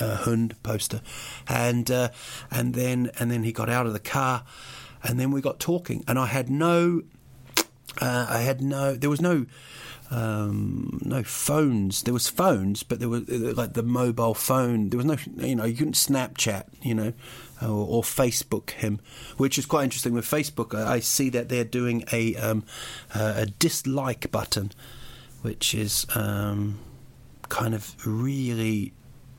uh, 0.00 0.16
Hund 0.16 0.54
poster, 0.62 1.00
and 1.48 1.90
uh, 1.90 2.10
and 2.50 2.74
then 2.74 3.10
and 3.18 3.30
then 3.30 3.42
he 3.42 3.52
got 3.52 3.68
out 3.68 3.86
of 3.86 3.92
the 3.92 4.00
car, 4.00 4.44
and 5.02 5.18
then 5.18 5.30
we 5.30 5.40
got 5.40 5.58
talking, 5.58 6.04
and 6.06 6.18
I 6.18 6.26
had 6.26 6.50
no, 6.50 7.02
uh, 8.00 8.26
I 8.28 8.40
had 8.40 8.60
no, 8.60 8.94
there 8.94 9.10
was 9.10 9.20
no 9.20 9.46
um, 10.10 11.00
no 11.04 11.22
phones. 11.22 12.02
There 12.02 12.14
was 12.14 12.28
phones, 12.28 12.82
but 12.82 13.00
there 13.00 13.08
was 13.08 13.28
like 13.28 13.74
the 13.74 13.82
mobile 13.82 14.34
phone. 14.34 14.90
There 14.90 14.98
was 14.98 15.06
no, 15.06 15.16
you 15.44 15.56
know, 15.56 15.64
you 15.64 15.76
couldn't 15.76 15.94
Snapchat, 15.94 16.64
you 16.82 16.94
know, 16.94 17.12
or, 17.62 18.02
Facebook 18.02 18.70
him, 18.70 19.00
which 19.36 19.58
is 19.58 19.66
quite 19.66 19.84
interesting. 19.84 20.12
With 20.12 20.26
Facebook, 20.26 20.74
I, 20.74 20.94
I 20.94 21.00
see 21.00 21.28
that 21.30 21.48
they're 21.48 21.64
doing 21.64 22.04
a 22.12 22.36
um, 22.36 22.64
uh, 23.14 23.34
a 23.36 23.46
dislike 23.46 24.30
button, 24.30 24.72
which 25.42 25.74
is 25.74 26.06
um, 26.14 26.78
kind 27.48 27.74
of 27.74 27.94
really 28.06 28.92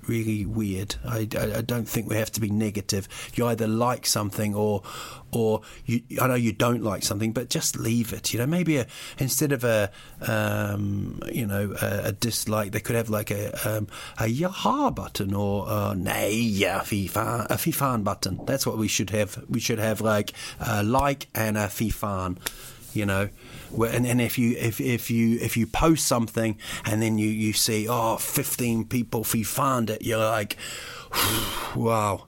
really 0.08 0.46
weird. 0.46 0.96
I, 1.06 1.28
I, 1.38 1.58
I, 1.58 1.62
don't 1.62 1.88
think 1.88 2.10
we 2.10 2.16
have 2.16 2.32
to 2.34 2.42
be 2.42 2.50
negative. 2.50 3.08
You 3.36 3.48
either 3.48 3.68
like 3.68 4.06
something 4.06 4.56
or 4.56 4.84
or 5.32 5.62
you, 5.86 6.02
I 6.22 6.28
know 6.28 6.36
you 6.36 6.54
don't 6.54 6.84
like 6.84 7.04
something, 7.04 7.32
but 7.32 7.50
just 7.50 7.78
leave 7.78 8.14
it. 8.14 8.34
You 8.34 8.40
know, 8.40 8.48
maybe 8.48 8.78
a, 8.78 8.88
instead 9.18 9.52
of 9.52 9.64
a 9.64 9.92
um, 10.22 11.22
you 11.32 11.46
know 11.46 11.76
a, 11.82 12.08
a, 12.08 12.12
dislike, 12.12 12.72
they 12.72 12.80
could 12.80 12.96
have 12.96 13.10
like 13.10 13.32
a 13.32 13.52
um, 13.68 13.88
a 14.18 14.24
yaha 14.24 14.94
button 14.94 15.34
or 15.34 15.68
uh, 15.70 15.94
nay 15.94 16.34
yeah 16.34 16.80
fifan 16.80 17.46
a 17.46 17.56
fifan 17.56 18.04
button. 18.04 18.46
That's 18.46 18.66
what 18.66 18.78
we 18.78 18.88
should 18.88 19.10
have. 19.12 19.44
We 19.50 19.60
should 19.60 19.80
have 19.80 20.02
like 20.02 20.32
a 20.60 20.84
like 20.84 21.28
and 21.34 21.58
a 21.58 21.68
fifan. 21.68 22.38
You 22.94 23.06
know 23.06 23.30
and, 23.84 24.06
and 24.06 24.22
if 24.22 24.38
you 24.38 24.56
if, 24.58 24.80
if 24.80 25.10
you 25.12 25.38
if 25.40 25.58
you 25.58 25.68
post 25.68 26.08
something 26.08 26.58
and 26.86 27.02
then 27.02 27.18
you, 27.18 27.28
you 27.28 27.54
see 27.54 27.88
oh 27.90 28.18
15 28.18 28.86
people 28.86 29.24
found 29.24 29.90
it 29.90 30.02
you're 30.02 30.18
like 30.18 30.58
wow 31.76 32.26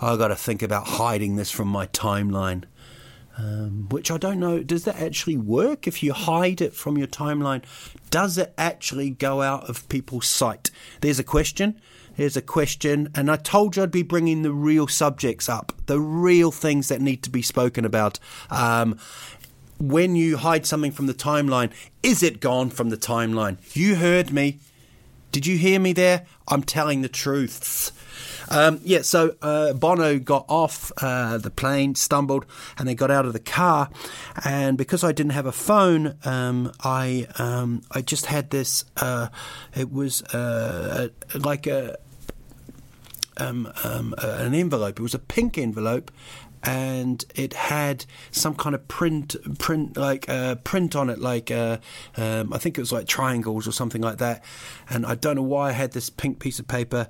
I 0.00 0.16
got 0.16 0.28
to 0.28 0.36
think 0.36 0.62
about 0.62 0.86
hiding 0.86 1.36
this 1.36 1.52
from 1.52 1.68
my 1.68 1.86
timeline. 1.86 2.64
Um, 3.38 3.88
which 3.88 4.10
I 4.10 4.18
don't 4.18 4.40
know 4.40 4.62
does 4.62 4.84
that 4.84 4.96
actually 5.00 5.38
work 5.38 5.86
if 5.86 6.02
you 6.02 6.12
hide 6.12 6.60
it 6.60 6.74
from 6.74 6.98
your 6.98 7.06
timeline? 7.06 7.62
Does 8.10 8.36
it 8.36 8.52
actually 8.58 9.10
go 9.10 9.40
out 9.40 9.70
of 9.70 9.88
people's 9.88 10.26
sight? 10.26 10.70
There's 11.00 11.18
a 11.18 11.24
question 11.24 11.80
Here's 12.14 12.36
a 12.36 12.42
question, 12.42 13.08
and 13.14 13.30
I 13.30 13.36
told 13.36 13.76
you 13.76 13.82
I'd 13.82 13.90
be 13.90 14.02
bringing 14.02 14.42
the 14.42 14.52
real 14.52 14.86
subjects 14.86 15.48
up, 15.48 15.72
the 15.86 15.98
real 15.98 16.50
things 16.50 16.88
that 16.88 17.00
need 17.00 17.22
to 17.22 17.30
be 17.30 17.40
spoken 17.40 17.84
about. 17.86 18.18
Um, 18.50 18.98
when 19.82 20.14
you 20.14 20.36
hide 20.36 20.64
something 20.64 20.92
from 20.92 21.06
the 21.06 21.14
timeline, 21.14 21.72
is 22.02 22.22
it 22.22 22.38
gone 22.38 22.70
from 22.70 22.90
the 22.90 22.96
timeline? 22.96 23.56
You 23.74 23.96
heard 23.96 24.32
me. 24.32 24.60
Did 25.32 25.44
you 25.46 25.58
hear 25.58 25.80
me 25.80 25.92
there? 25.92 26.26
I'm 26.46 26.62
telling 26.62 27.02
the 27.02 27.08
truths. 27.08 27.90
Um, 28.48 28.80
yeah, 28.84 29.02
so 29.02 29.34
uh, 29.42 29.72
Bono 29.72 30.18
got 30.18 30.44
off 30.48 30.92
uh, 30.98 31.38
the 31.38 31.50
plane, 31.50 31.94
stumbled, 31.94 32.46
and 32.78 32.86
they 32.86 32.94
got 32.94 33.10
out 33.10 33.24
of 33.24 33.32
the 33.32 33.40
car. 33.40 33.88
And 34.44 34.76
because 34.78 35.02
I 35.02 35.10
didn't 35.10 35.32
have 35.32 35.46
a 35.46 35.52
phone, 35.52 36.16
um, 36.24 36.70
I 36.84 37.26
um, 37.38 37.82
I 37.90 38.02
just 38.02 38.26
had 38.26 38.50
this. 38.50 38.84
Uh, 38.96 39.28
it 39.74 39.90
was 39.90 40.22
uh, 40.22 41.08
like 41.34 41.66
a. 41.66 41.98
Um, 43.38 43.72
um, 43.82 44.14
an 44.18 44.54
envelope. 44.54 44.98
It 44.98 45.02
was 45.02 45.14
a 45.14 45.18
pink 45.18 45.56
envelope, 45.56 46.10
and 46.62 47.24
it 47.34 47.54
had 47.54 48.04
some 48.30 48.54
kind 48.54 48.74
of 48.74 48.86
print, 48.88 49.36
print 49.58 49.96
like 49.96 50.28
uh, 50.28 50.56
print 50.56 50.94
on 50.94 51.10
it, 51.10 51.18
like 51.18 51.50
uh, 51.50 51.78
um, 52.16 52.52
I 52.52 52.58
think 52.58 52.78
it 52.78 52.80
was 52.80 52.92
like 52.92 53.06
triangles 53.06 53.66
or 53.66 53.72
something 53.72 54.02
like 54.02 54.18
that. 54.18 54.44
And 54.88 55.04
I 55.06 55.14
don't 55.14 55.36
know 55.36 55.42
why 55.42 55.70
I 55.70 55.72
had 55.72 55.92
this 55.92 56.10
pink 56.10 56.38
piece 56.38 56.58
of 56.58 56.68
paper, 56.68 57.08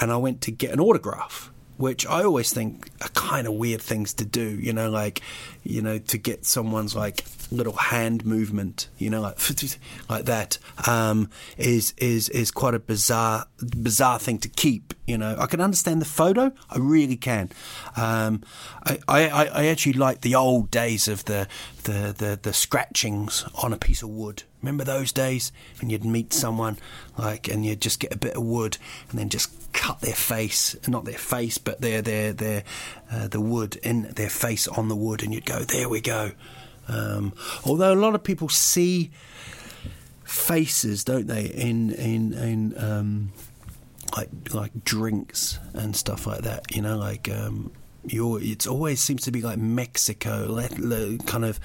and 0.00 0.10
I 0.10 0.16
went 0.16 0.40
to 0.42 0.50
get 0.50 0.72
an 0.72 0.80
autograph 0.80 1.52
which 1.78 2.04
I 2.06 2.24
always 2.24 2.52
think 2.52 2.90
are 3.00 3.08
kind 3.10 3.46
of 3.46 3.54
weird 3.54 3.80
things 3.80 4.12
to 4.14 4.24
do, 4.24 4.42
you 4.42 4.72
know, 4.72 4.90
like, 4.90 5.22
you 5.62 5.80
know, 5.80 5.98
to 5.98 6.18
get 6.18 6.44
someone's 6.44 6.94
like 6.94 7.24
little 7.50 7.72
hand 7.72 8.26
movement, 8.26 8.88
you 8.98 9.08
know, 9.08 9.20
like 9.20 9.38
like 10.10 10.24
that, 10.26 10.58
um, 10.86 11.30
is 11.56 11.94
is 11.96 12.28
is 12.30 12.50
quite 12.50 12.74
a 12.74 12.80
bizarre 12.80 13.46
bizarre 13.58 14.18
thing 14.18 14.38
to 14.38 14.48
keep. 14.48 14.92
You 15.06 15.16
know, 15.16 15.36
I 15.38 15.46
can 15.46 15.60
understand 15.60 16.02
the 16.02 16.06
photo, 16.06 16.52
I 16.68 16.78
really 16.78 17.16
can. 17.16 17.50
Um, 17.96 18.42
I, 18.84 18.98
I 19.06 19.28
I 19.28 19.66
actually 19.66 19.94
like 19.94 20.20
the 20.22 20.34
old 20.34 20.70
days 20.70 21.06
of 21.08 21.24
the 21.24 21.46
the, 21.88 22.14
the, 22.16 22.38
the 22.42 22.52
scratchings 22.52 23.46
on 23.62 23.72
a 23.72 23.78
piece 23.78 24.02
of 24.02 24.10
wood. 24.10 24.42
Remember 24.60 24.84
those 24.84 25.10
days 25.10 25.52
when 25.80 25.88
you'd 25.88 26.04
meet 26.04 26.34
someone 26.34 26.76
like 27.16 27.48
and 27.48 27.64
you'd 27.64 27.80
just 27.80 27.98
get 27.98 28.12
a 28.12 28.18
bit 28.18 28.36
of 28.36 28.42
wood 28.42 28.76
and 29.08 29.18
then 29.18 29.30
just 29.30 29.50
cut 29.72 30.00
their 30.00 30.14
face, 30.14 30.76
not 30.86 31.06
their 31.06 31.18
face, 31.18 31.56
but 31.56 31.80
their 31.80 32.02
their 32.02 32.34
their 32.34 32.64
uh, 33.10 33.28
the 33.28 33.40
wood 33.40 33.76
in 33.76 34.02
their 34.16 34.28
face 34.28 34.68
on 34.68 34.88
the 34.88 34.96
wood, 34.96 35.22
and 35.22 35.32
you'd 35.32 35.46
go, 35.46 35.60
there 35.60 35.88
we 35.88 36.02
go. 36.02 36.32
Um, 36.88 37.32
although 37.64 37.94
a 37.94 37.96
lot 37.96 38.14
of 38.14 38.22
people 38.22 38.50
see 38.50 39.10
faces, 40.24 41.04
don't 41.04 41.26
they, 41.26 41.46
in 41.46 41.90
in 41.92 42.34
in 42.34 42.74
um, 42.76 43.32
like 44.14 44.28
like 44.52 44.84
drinks 44.84 45.58
and 45.72 45.96
stuff 45.96 46.26
like 46.26 46.42
that. 46.42 46.74
You 46.74 46.82
know, 46.82 46.98
like 46.98 47.30
um, 47.30 47.70
you 48.04 48.36
it's 48.36 48.66
always 48.66 49.00
seems 49.00 49.22
to 49.24 49.30
be 49.30 49.42
like 49.42 49.58
Mexico, 49.58 50.60
kind 51.26 51.44
of, 51.44 51.60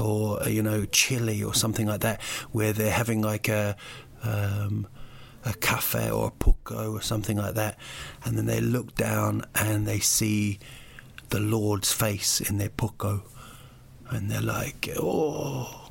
or 0.00 0.42
you 0.48 0.62
know, 0.62 0.84
Chile 0.86 1.42
or 1.42 1.54
something 1.54 1.86
like 1.86 2.00
that, 2.00 2.22
where 2.52 2.72
they're 2.72 2.92
having 2.92 3.22
like 3.22 3.48
a. 3.48 3.76
Um, 4.22 4.88
a 5.44 5.54
cafe 5.54 6.10
or 6.10 6.26
a 6.26 6.30
pucko 6.30 6.92
or 6.92 7.00
something 7.00 7.36
like 7.36 7.54
that, 7.54 7.78
and 8.24 8.36
then 8.36 8.46
they 8.46 8.60
look 8.60 8.94
down 8.96 9.44
and 9.54 9.86
they 9.86 10.00
see 10.00 10.58
the 11.30 11.40
Lord's 11.40 11.92
face 11.92 12.40
in 12.40 12.58
their 12.58 12.68
pucko, 12.68 13.22
and 14.10 14.30
they're 14.30 14.40
like, 14.40 14.88
"Oh, 15.00 15.90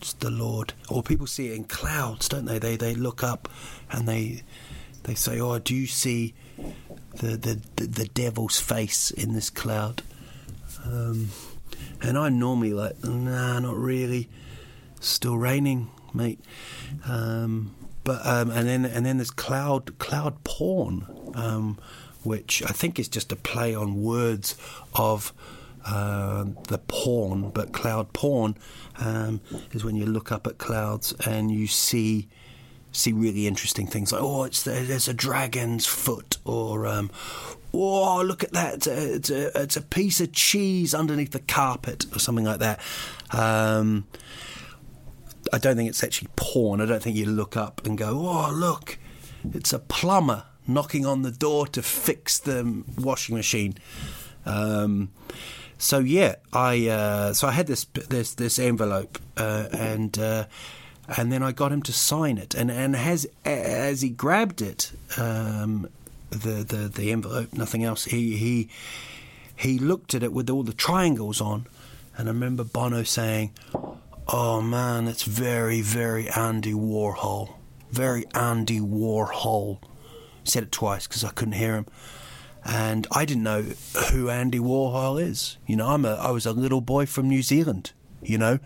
it's 0.00 0.12
the 0.14 0.30
Lord." 0.30 0.74
Or 0.88 1.02
people 1.02 1.26
see 1.26 1.48
it 1.48 1.56
in 1.56 1.64
clouds, 1.64 2.28
don't 2.28 2.44
they? 2.44 2.58
They 2.58 2.76
they 2.76 2.94
look 2.94 3.22
up 3.22 3.48
and 3.90 4.08
they 4.08 4.42
they 5.02 5.14
say, 5.14 5.40
"Oh, 5.40 5.58
do 5.58 5.74
you 5.74 5.86
see 5.86 6.34
the 7.16 7.36
the 7.36 7.86
the, 7.86 8.04
devil's 8.06 8.60
face 8.60 9.10
in 9.10 9.34
this 9.34 9.50
cloud?" 9.50 10.02
Um, 10.84 11.30
and 12.00 12.18
I'm 12.18 12.38
normally 12.38 12.72
like, 12.72 13.02
"Nah, 13.04 13.60
not 13.60 13.76
really. 13.76 14.28
Still 15.00 15.36
raining, 15.36 15.90
mate." 16.12 16.40
Um, 17.06 17.74
but 18.04 18.24
um, 18.26 18.50
and 18.50 18.68
then 18.68 18.84
and 18.84 19.04
then 19.04 19.16
there's 19.16 19.30
cloud 19.30 19.98
cloud 19.98 20.44
porn, 20.44 21.06
um, 21.34 21.78
which 22.22 22.62
I 22.62 22.72
think 22.72 22.98
is 22.98 23.08
just 23.08 23.32
a 23.32 23.36
play 23.36 23.74
on 23.74 24.02
words 24.02 24.56
of 24.94 25.32
uh, 25.86 26.44
the 26.68 26.78
porn, 26.78 27.50
but 27.50 27.72
cloud 27.72 28.12
porn 28.12 28.56
um, 28.98 29.40
is 29.72 29.84
when 29.84 29.96
you 29.96 30.06
look 30.06 30.32
up 30.32 30.46
at 30.46 30.58
clouds 30.58 31.12
and 31.26 31.50
you 31.50 31.66
see 31.66 32.28
see 32.94 33.12
really 33.12 33.46
interesting 33.46 33.86
things 33.86 34.12
like 34.12 34.22
oh 34.22 34.44
it's 34.44 34.62
there's 34.62 35.08
a 35.08 35.14
dragon's 35.14 35.84
foot 35.84 36.38
or 36.44 36.86
um, 36.86 37.10
oh 37.72 38.22
look 38.22 38.44
at 38.44 38.52
that 38.52 38.74
it's 38.74 38.86
a, 38.86 39.14
it's 39.14 39.30
a, 39.30 39.62
it's 39.62 39.76
a 39.76 39.82
piece 39.82 40.20
of 40.20 40.32
cheese 40.32 40.94
underneath 40.94 41.32
the 41.32 41.40
carpet 41.40 42.06
or 42.14 42.18
something 42.18 42.44
like 42.44 42.60
that. 42.60 42.80
Um, 43.32 44.06
I 45.52 45.58
don't 45.58 45.76
think 45.76 45.88
it's 45.88 46.02
actually 46.02 46.28
porn. 46.36 46.80
I 46.80 46.86
don't 46.86 47.02
think 47.02 47.16
you 47.16 47.26
look 47.26 47.56
up 47.56 47.84
and 47.86 47.98
go, 47.98 48.26
oh, 48.28 48.52
look, 48.52 48.98
it's 49.52 49.72
a 49.72 49.78
plumber 49.78 50.44
knocking 50.66 51.04
on 51.04 51.22
the 51.22 51.30
door 51.30 51.66
to 51.68 51.82
fix 51.82 52.38
the 52.38 52.82
washing 52.98 53.36
machine. 53.36 53.76
Um, 54.46 55.10
so 55.78 55.98
yeah, 55.98 56.36
I 56.52 56.88
uh, 56.88 57.32
so 57.34 57.48
I 57.48 57.52
had 57.52 57.66
this 57.66 57.84
this 57.84 58.34
this 58.34 58.58
envelope 58.58 59.18
uh, 59.36 59.68
and 59.72 60.18
uh, 60.18 60.46
and 61.16 61.30
then 61.30 61.42
I 61.42 61.52
got 61.52 61.72
him 61.72 61.82
to 61.82 61.92
sign 61.92 62.38
it 62.38 62.54
and 62.54 62.70
and 62.70 62.96
as 62.96 63.26
as 63.44 64.00
he 64.00 64.08
grabbed 64.08 64.62
it 64.62 64.92
um, 65.18 65.88
the, 66.30 66.64
the 66.64 66.90
the 66.94 67.12
envelope 67.12 67.52
nothing 67.52 67.84
else 67.84 68.04
he 68.06 68.36
he 68.36 68.68
he 69.56 69.78
looked 69.78 70.14
at 70.14 70.22
it 70.22 70.32
with 70.32 70.50
all 70.50 70.62
the 70.62 70.72
triangles 70.72 71.40
on 71.40 71.66
and 72.16 72.28
I 72.28 72.32
remember 72.32 72.64
Bono 72.64 73.02
saying 73.02 73.52
Oh 74.26 74.62
man, 74.62 75.06
it's 75.06 75.22
very, 75.22 75.82
very 75.82 76.30
Andy 76.30 76.72
Warhol. 76.72 77.52
Very 77.90 78.24
Andy 78.34 78.80
Warhol. 78.80 79.78
Said 80.44 80.62
it 80.62 80.72
twice 80.72 81.06
because 81.06 81.24
I 81.24 81.30
couldn't 81.30 81.54
hear 81.54 81.74
him. 81.74 81.86
And 82.64 83.06
I 83.12 83.26
didn't 83.26 83.42
know 83.42 83.62
who 84.10 84.30
Andy 84.30 84.58
Warhol 84.58 85.22
is. 85.22 85.58
You 85.66 85.76
know, 85.76 85.88
I'm 85.88 86.06
a, 86.06 86.14
I 86.14 86.30
was 86.30 86.46
a 86.46 86.52
little 86.52 86.80
boy 86.80 87.04
from 87.04 87.28
New 87.28 87.42
Zealand, 87.42 87.92
you 88.22 88.38
know. 88.38 88.58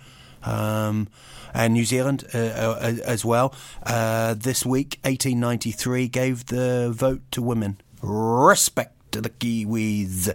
Um, 0.44 1.08
and 1.54 1.74
New 1.74 1.84
Zealand 1.84 2.24
uh, 2.34 2.38
uh, 2.38 2.94
as 3.04 3.24
well. 3.24 3.54
Uh, 3.84 4.34
this 4.34 4.64
week, 4.64 4.98
1893, 5.02 6.08
gave 6.08 6.46
the 6.46 6.90
vote 6.92 7.22
to 7.32 7.42
women. 7.42 7.80
Respect 8.02 8.94
to 9.12 9.20
the 9.20 9.30
Kiwis, 9.30 10.34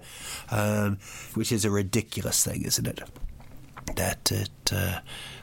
um, 0.52 0.98
which 1.34 1.52
is 1.52 1.66
a 1.66 1.72
ridiculous 1.72 2.44
thing, 2.44 2.64
isn't 2.64 2.88
it? 2.88 3.02
that 3.96 4.32
it, 4.32 4.50
uh, 4.72 5.00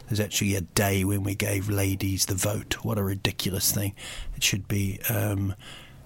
there's 0.08 0.20
actually 0.20 0.54
a 0.54 0.60
day 0.60 1.04
when 1.04 1.22
we 1.22 1.34
gave 1.34 1.68
ladies 1.68 2.26
the 2.26 2.34
vote. 2.34 2.84
What 2.84 2.98
a 2.98 3.02
ridiculous 3.02 3.72
thing! 3.72 3.94
It 4.36 4.42
should 4.42 4.66
be. 4.68 5.00
Um, 5.08 5.54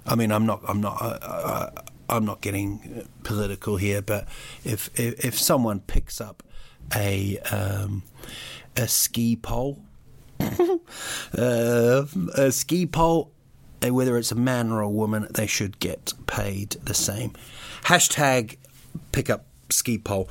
I 0.07 0.15
mean, 0.15 0.31
I'm 0.31 0.47
not. 0.47 0.63
I'm 0.69 0.81
not. 0.81 1.01
Uh, 1.01 1.19
uh, 1.23 1.71
I'm 2.09 2.25
not 2.25 2.41
getting 2.43 3.09
political 3.23 3.77
here, 3.77 4.03
but 4.03 4.29
if 4.65 4.91
if, 4.99 5.25
if 5.25 5.39
someone 5.39 5.81
picks 5.81 6.21
up 6.21 6.43
a 6.95 7.39
um, 7.51 8.03
a 8.77 8.89
ski 8.89 9.37
pole, 9.37 9.83
uh, 10.41 12.05
a 12.35 12.53
ski 12.53 12.87
pole, 12.87 13.31
uh, 13.85 13.93
whether 13.93 14.17
it's 14.17 14.33
a 14.33 14.37
man 14.37 14.71
or 14.71 14.81
a 14.81 14.91
woman, 14.91 15.27
they 15.31 15.47
should 15.47 15.79
get 15.79 16.13
paid 16.27 16.71
the 16.85 16.95
same. 16.95 17.33
Hashtag 17.85 18.57
pick 19.13 19.31
up 19.31 19.47
ski 19.71 19.99
pole. 19.99 20.29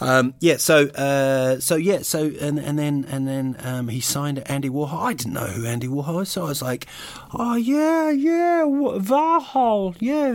Um, 0.00 0.34
yeah, 0.40 0.56
so 0.56 0.88
uh, 0.88 1.60
so 1.60 1.76
yeah, 1.76 2.02
so 2.02 2.30
and 2.40 2.58
and 2.58 2.78
then 2.78 3.06
and 3.08 3.26
then 3.26 3.56
um, 3.60 3.88
he 3.88 4.00
signed 4.00 4.42
Andy 4.46 4.68
Warhol. 4.68 4.98
I 4.98 5.12
didn't 5.14 5.34
know 5.34 5.46
who 5.46 5.66
Andy 5.66 5.88
Warhol 5.88 6.22
is, 6.22 6.30
so 6.30 6.42
I 6.44 6.48
was 6.48 6.62
like, 6.62 6.86
oh 7.32 7.56
yeah, 7.56 8.10
yeah, 8.10 8.62
Warhol, 8.64 9.96
yeah, 10.00 10.32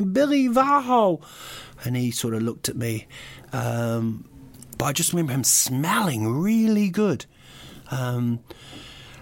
Billy 0.00 0.48
Warhol, 0.48 1.22
and 1.84 1.96
he 1.96 2.10
sort 2.10 2.34
of 2.34 2.42
looked 2.42 2.68
at 2.68 2.76
me, 2.76 3.06
um, 3.52 4.28
but 4.78 4.86
I 4.86 4.92
just 4.92 5.12
remember 5.12 5.32
him 5.32 5.44
smelling 5.44 6.40
really 6.40 6.88
good. 6.90 7.26
Um, 7.90 8.40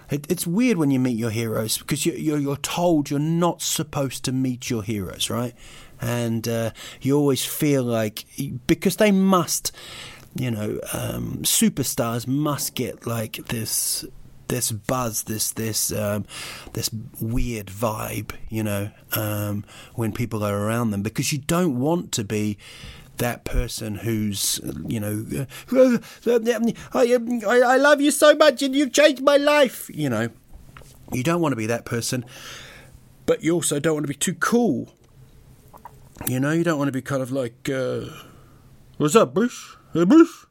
it, 0.09 0.29
it's 0.29 0.45
weird 0.45 0.77
when 0.77 0.91
you 0.91 0.99
meet 0.99 1.17
your 1.17 1.31
heroes 1.31 1.77
because 1.77 2.05
you're, 2.05 2.15
you're, 2.15 2.37
you're 2.37 2.57
told 2.57 3.09
you're 3.09 3.19
not 3.19 3.61
supposed 3.61 4.23
to 4.25 4.31
meet 4.31 4.69
your 4.69 4.83
heroes, 4.83 5.29
right? 5.29 5.55
and 6.01 6.47
uh, 6.47 6.71
you 7.01 7.17
always 7.17 7.45
feel 7.45 7.83
like 7.83 8.25
because 8.67 8.97
they 8.97 9.11
must, 9.11 9.71
you 10.35 10.51
know, 10.51 10.79
um, 10.93 11.39
superstars 11.41 12.27
must 12.27 12.75
get 12.75 13.05
like 13.07 13.47
this 13.47 14.05
this 14.47 14.71
buzz, 14.71 15.23
this 15.23 15.51
this 15.51 15.91
um, 15.91 16.25
this 16.73 16.89
weird 17.19 17.67
vibe, 17.67 18.31
you 18.49 18.63
know, 18.63 18.91
um, 19.13 19.65
when 19.95 20.11
people 20.11 20.43
are 20.43 20.57
around 20.57 20.91
them, 20.91 21.01
because 21.01 21.31
you 21.31 21.39
don't 21.39 21.79
want 21.79 22.11
to 22.13 22.23
be 22.23 22.57
that 23.17 23.43
person 23.45 23.95
who's, 23.95 24.59
you 24.87 24.99
know, 24.99 25.47
I, 25.71 27.61
I 27.61 27.77
love 27.77 28.01
you 28.01 28.11
so 28.11 28.35
much 28.35 28.61
and 28.61 28.75
you've 28.75 28.93
changed 28.93 29.21
my 29.21 29.37
life, 29.37 29.89
you 29.93 30.09
know. 30.09 30.29
You 31.11 31.23
don't 31.23 31.41
want 31.41 31.51
to 31.51 31.57
be 31.57 31.67
that 31.67 31.85
person, 31.85 32.25
but 33.25 33.43
you 33.43 33.53
also 33.53 33.79
don't 33.79 33.93
want 33.93 34.05
to 34.05 34.11
be 34.11 34.15
too 34.15 34.33
cool 34.33 34.95
you 36.27 36.39
know, 36.39 36.51
you 36.51 36.63
don't 36.63 36.77
want 36.77 36.87
to 36.87 36.91
be 36.93 37.01
kind 37.01 37.21
of 37.21 37.31
like, 37.31 37.69
uh, 37.69 38.05
what's 38.97 39.15
up, 39.15 39.33
Bruce? 39.33 39.75
Hey, 39.93 40.05
Bruce? 40.05 40.45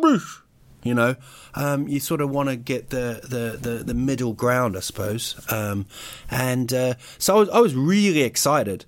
Bruce? 0.00 0.42
You 0.82 0.94
know, 0.94 1.14
um, 1.54 1.86
you 1.86 2.00
sort 2.00 2.20
of 2.20 2.30
want 2.30 2.48
to 2.48 2.56
get 2.56 2.90
the, 2.90 3.20
the, 3.22 3.56
the, 3.56 3.84
the, 3.84 3.94
middle 3.94 4.32
ground, 4.32 4.76
I 4.76 4.80
suppose. 4.80 5.40
Um, 5.48 5.86
and 6.28 6.72
uh, 6.72 6.94
so 7.18 7.36
I 7.36 7.38
was, 7.38 7.48
I 7.50 7.60
was, 7.60 7.74
really 7.76 8.22
excited. 8.22 8.84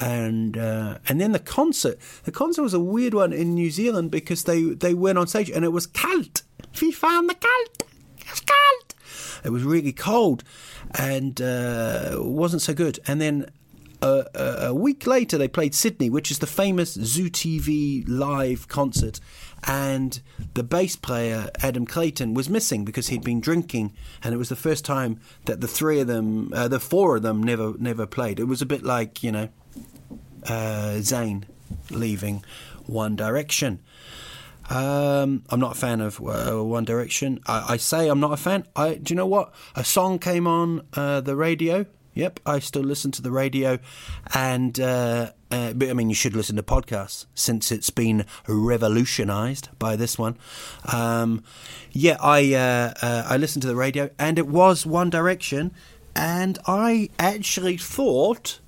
And 0.00 0.56
uh, 0.56 0.98
and 1.08 1.20
then 1.20 1.32
the 1.32 1.38
concert, 1.38 1.98
the 2.24 2.32
concert 2.32 2.62
was 2.62 2.74
a 2.74 2.80
weird 2.80 3.14
one 3.14 3.32
in 3.32 3.54
New 3.54 3.70
Zealand 3.70 4.10
because 4.10 4.44
they, 4.44 4.62
they 4.62 4.94
went 4.94 5.18
on 5.18 5.26
stage 5.26 5.50
and 5.50 5.64
it 5.64 5.68
was 5.68 5.86
cult. 5.86 6.42
We 6.80 6.92
found 6.92 7.28
the 7.28 7.34
cult. 7.34 7.82
It 8.18 8.30
was. 8.30 8.42
It 9.44 9.50
was 9.50 9.64
really 9.64 9.92
cold 9.92 10.44
and 10.94 11.40
uh, 11.40 12.16
wasn't 12.18 12.62
so 12.62 12.74
good. 12.74 13.00
And 13.06 13.20
then 13.20 13.50
a, 14.02 14.26
a, 14.34 14.74
week 14.74 15.06
later, 15.06 15.38
they 15.38 15.48
played 15.48 15.74
Sydney, 15.74 16.10
which 16.10 16.30
is 16.30 16.40
the 16.40 16.46
famous 16.46 16.94
Zoo 16.94 17.30
TV 17.30 18.04
live 18.08 18.66
concert, 18.68 19.20
and 19.64 20.20
the 20.54 20.64
bass 20.64 20.96
player 20.96 21.50
Adam 21.62 21.86
Clayton 21.86 22.34
was 22.34 22.50
missing 22.50 22.84
because 22.84 23.08
he'd 23.08 23.22
been 23.22 23.40
drinking, 23.40 23.92
and 24.22 24.34
it 24.34 24.38
was 24.38 24.48
the 24.48 24.56
first 24.56 24.84
time 24.84 25.20
that 25.44 25.60
the 25.60 25.68
three 25.68 26.00
of 26.00 26.08
them, 26.08 26.52
uh, 26.52 26.66
the 26.66 26.80
four 26.80 27.16
of 27.16 27.22
them, 27.22 27.42
never 27.42 27.74
never 27.78 28.06
played. 28.06 28.40
It 28.40 28.44
was 28.44 28.60
a 28.60 28.66
bit 28.66 28.82
like 28.82 29.22
you 29.22 29.30
know, 29.30 29.48
uh, 30.44 30.98
Zayn 30.98 31.44
leaving 31.90 32.44
One 32.86 33.16
Direction. 33.16 33.80
Um, 34.70 35.44
I'm 35.50 35.60
not 35.60 35.72
a 35.72 35.78
fan 35.78 36.00
of 36.00 36.20
uh, 36.20 36.64
One 36.64 36.84
Direction. 36.84 37.40
I, 37.46 37.74
I, 37.74 37.76
say 37.76 38.08
I'm 38.08 38.20
not 38.20 38.32
a 38.32 38.36
fan. 38.36 38.66
I, 38.74 38.94
do 38.94 39.12
you 39.12 39.16
know 39.16 39.26
what? 39.26 39.52
A 39.74 39.84
song 39.84 40.18
came 40.18 40.46
on 40.46 40.86
uh, 40.94 41.20
the 41.20 41.36
radio 41.36 41.86
Yep, 42.14 42.40
I 42.44 42.58
still 42.58 42.82
listen 42.82 43.10
to 43.12 43.22
the 43.22 43.30
radio, 43.30 43.78
and 44.34 44.78
uh, 44.78 45.30
uh, 45.50 45.72
but, 45.72 45.88
I 45.88 45.94
mean, 45.94 46.10
you 46.10 46.14
should 46.14 46.36
listen 46.36 46.56
to 46.56 46.62
podcasts 46.62 47.24
since 47.34 47.72
it's 47.72 47.88
been 47.88 48.26
revolutionised 48.46 49.70
by 49.78 49.96
this 49.96 50.18
one. 50.18 50.36
Um, 50.92 51.42
yeah, 51.90 52.18
I 52.20 52.52
uh, 52.52 52.92
uh, 53.00 53.26
I 53.28 53.38
listened 53.38 53.62
to 53.62 53.68
the 53.68 53.76
radio, 53.76 54.10
and 54.18 54.38
it 54.38 54.46
was 54.46 54.84
One 54.84 55.08
Direction, 55.08 55.72
and 56.14 56.58
I 56.66 57.08
actually 57.18 57.78
thought 57.78 58.60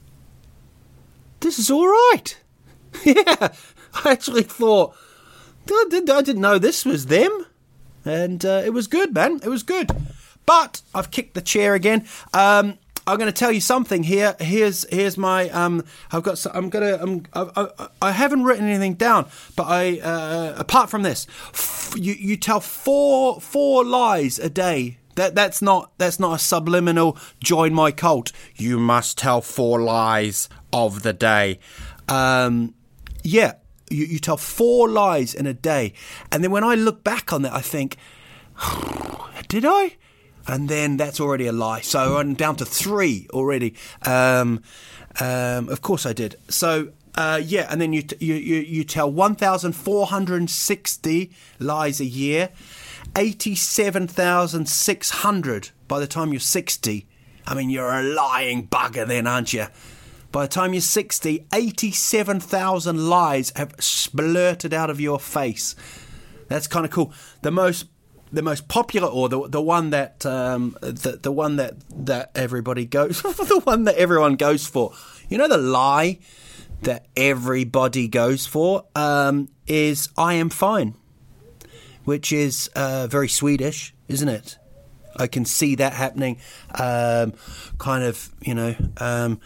this 1.45 1.59
is 1.59 1.71
all 1.71 1.87
right. 1.87 2.37
yeah, 3.05 3.53
I 4.05 4.11
actually 4.11 4.43
thought 4.43 4.97
I 5.71 5.85
didn't, 5.89 6.11
I 6.11 6.23
didn't 6.23 6.43
know 6.43 6.59
this 6.59 6.85
was 6.85 7.07
them, 7.07 7.47
and 8.05 8.45
uh, 8.45 8.63
it 8.65 8.73
was 8.73 8.87
good, 8.87 9.15
man. 9.15 9.41
It 9.43 9.49
was 9.49 9.63
good. 9.63 9.91
But 10.47 10.83
I've 10.95 11.11
kicked 11.11 11.35
the 11.35 11.41
chair 11.41 11.75
again. 11.75 12.07
Um, 12.33 12.79
I'm 13.07 13.19
going 13.19 13.31
to 13.31 13.39
tell 13.39 13.53
you 13.53 13.61
something 13.61 14.03
here. 14.03 14.37
Here's 14.41 14.89
here's 14.91 15.17
my 15.17 15.51
um. 15.51 15.85
I've 16.11 16.23
got. 16.23 16.45
I'm 16.55 16.71
gonna. 16.71 16.99
I'm. 17.01 17.27
I, 17.35 17.69
I, 17.79 17.89
I 18.01 18.11
haven't 18.13 18.45
written 18.45 18.67
anything 18.67 18.95
down, 18.95 19.29
but 19.57 19.65
I. 19.65 20.01
Uh, 20.01 20.55
apart 20.57 20.91
from 20.91 21.03
this, 21.03 21.27
f- 21.53 21.95
you 21.97 22.15
you 22.15 22.37
tell 22.37 22.61
four 22.61 23.41
four 23.41 23.85
lies 23.85 24.39
a 24.39 24.49
day. 24.49 24.99
That 25.17 25.35
that's 25.35 25.63
not 25.63 25.93
that's 25.99 26.19
not 26.19 26.35
a 26.35 26.39
subliminal. 26.39 27.17
Join 27.41 27.73
my 27.75 27.93
cult. 27.93 28.33
You 28.57 28.79
must 28.79 29.19
tell 29.19 29.41
four 29.41 29.81
lies 29.81 30.49
of 30.75 31.03
the 31.03 31.13
day. 31.13 31.61
Um, 32.09 32.75
yeah, 33.23 33.53
you, 33.89 34.05
you 34.05 34.19
tell 34.19 34.37
four 34.37 34.89
lies 34.89 35.33
in 35.35 35.47
a 35.47 35.55
day, 35.55 35.93
and 36.33 36.43
then 36.43 36.51
when 36.51 36.65
I 36.65 36.75
look 36.75 37.05
back 37.05 37.33
on 37.33 37.43
that, 37.43 37.53
I 37.53 37.61
think, 37.61 37.97
did 39.49 39.65
I? 39.65 39.97
And 40.47 40.69
then 40.69 40.99
that's 40.99 41.21
already 41.21 41.47
a 41.47 41.53
lie. 41.53 41.81
So 41.81 42.19
I'm 42.19 42.35
down 42.35 42.57
to 42.57 42.67
three 42.67 43.27
already. 43.33 43.75
Um, 44.03 44.61
um, 45.19 45.71
of 45.71 45.81
course 45.81 46.05
I 46.05 46.13
did. 46.13 46.37
So 46.49 46.93
uh, 47.15 47.41
yeah, 47.43 47.67
and 47.71 47.81
then 47.81 47.95
you, 47.95 48.03
t- 48.03 48.17
you 48.21 48.35
you 48.35 48.57
you 48.57 48.85
tell 48.85 49.11
1,460 49.11 51.31
lies 51.61 52.01
a 52.01 52.05
year, 52.05 52.51
87,600 53.17 55.71
by 55.87 56.01
the 56.01 56.07
time 56.07 56.33
you're 56.33 56.41
60. 56.41 57.07
I 57.47 57.55
mean, 57.55 57.69
you're 57.71 57.93
a 57.93 58.03
lying 58.03 58.67
bugger 58.67 59.07
then, 59.07 59.27
aren't 59.27 59.53
you? 59.53 59.67
By 60.35 60.47
the 60.47 60.49
time 60.49 60.75
you're 60.75 60.81
60, 60.81 61.47
87,000 61.55 63.09
lies 63.09 63.53
have 63.55 63.77
splurted 63.77 64.73
out 64.73 64.91
of 64.91 65.01
your 65.01 65.21
face. 65.21 65.77
That's 66.49 66.67
kind 66.67 66.85
of 66.85 66.91
cool. 66.91 67.13
The 67.43 67.53
most 67.53 67.87
the 68.33 68.43
most 68.43 68.67
popular 68.67 69.07
or 69.07 69.29
the 69.29 69.49
the 69.49 69.63
one 69.63 69.91
that 69.91 70.27
um, 70.27 70.77
the 70.81 71.21
the 71.23 71.31
one 71.31 71.55
that 71.59 71.75
that 72.07 72.33
everybody 72.35 72.85
goes 72.85 73.21
for 73.21 73.33
the 73.45 73.61
one 73.61 73.85
that 73.85 73.95
everyone 73.95 74.35
goes 74.35 74.67
for. 74.67 74.93
You 75.29 75.39
know 75.39 75.47
the 75.47 75.57
lie 75.57 76.19
that 76.83 77.07
everybody 77.17 78.09
goes 78.09 78.45
for 78.45 78.87
um, 78.97 79.51
is 79.69 80.09
I 80.19 80.35
am 80.35 80.51
fine, 80.51 80.97
which 82.03 82.33
is 82.33 82.69
uh, 82.75 83.07
very 83.07 83.29
Swedish, 83.29 83.95
isn't 84.09 84.29
it? 84.29 84.59
I 85.17 85.29
can 85.29 85.45
see 85.45 85.77
that 85.77 85.93
happening. 85.93 86.39
Um, 86.75 87.35
kind 87.79 88.03
of, 88.03 88.31
you 88.41 88.55
know. 88.57 88.75
Um, 88.97 89.41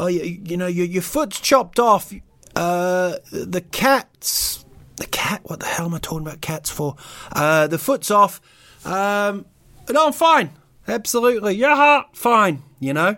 oh, 0.00 0.06
you, 0.06 0.40
you 0.44 0.56
know, 0.56 0.66
your 0.66 0.86
your 0.86 1.02
foot's 1.02 1.38
chopped 1.38 1.78
off. 1.78 2.12
Uh, 2.56 3.16
the 3.30 3.60
cat's 3.70 4.64
the 4.96 5.06
cat. 5.06 5.42
What 5.44 5.60
the 5.60 5.66
hell 5.66 5.86
am 5.86 5.94
I 5.94 5.98
talking 5.98 6.26
about 6.26 6.40
cats 6.40 6.70
for? 6.70 6.96
Uh, 7.32 7.66
the 7.66 7.78
foot's 7.78 8.10
off. 8.10 8.40
Um, 8.84 9.46
no, 9.88 10.06
I'm 10.06 10.12
fine. 10.12 10.50
Absolutely, 10.88 11.54
yeah, 11.54 12.02
fine. 12.12 12.62
You 12.80 12.94
know. 12.94 13.16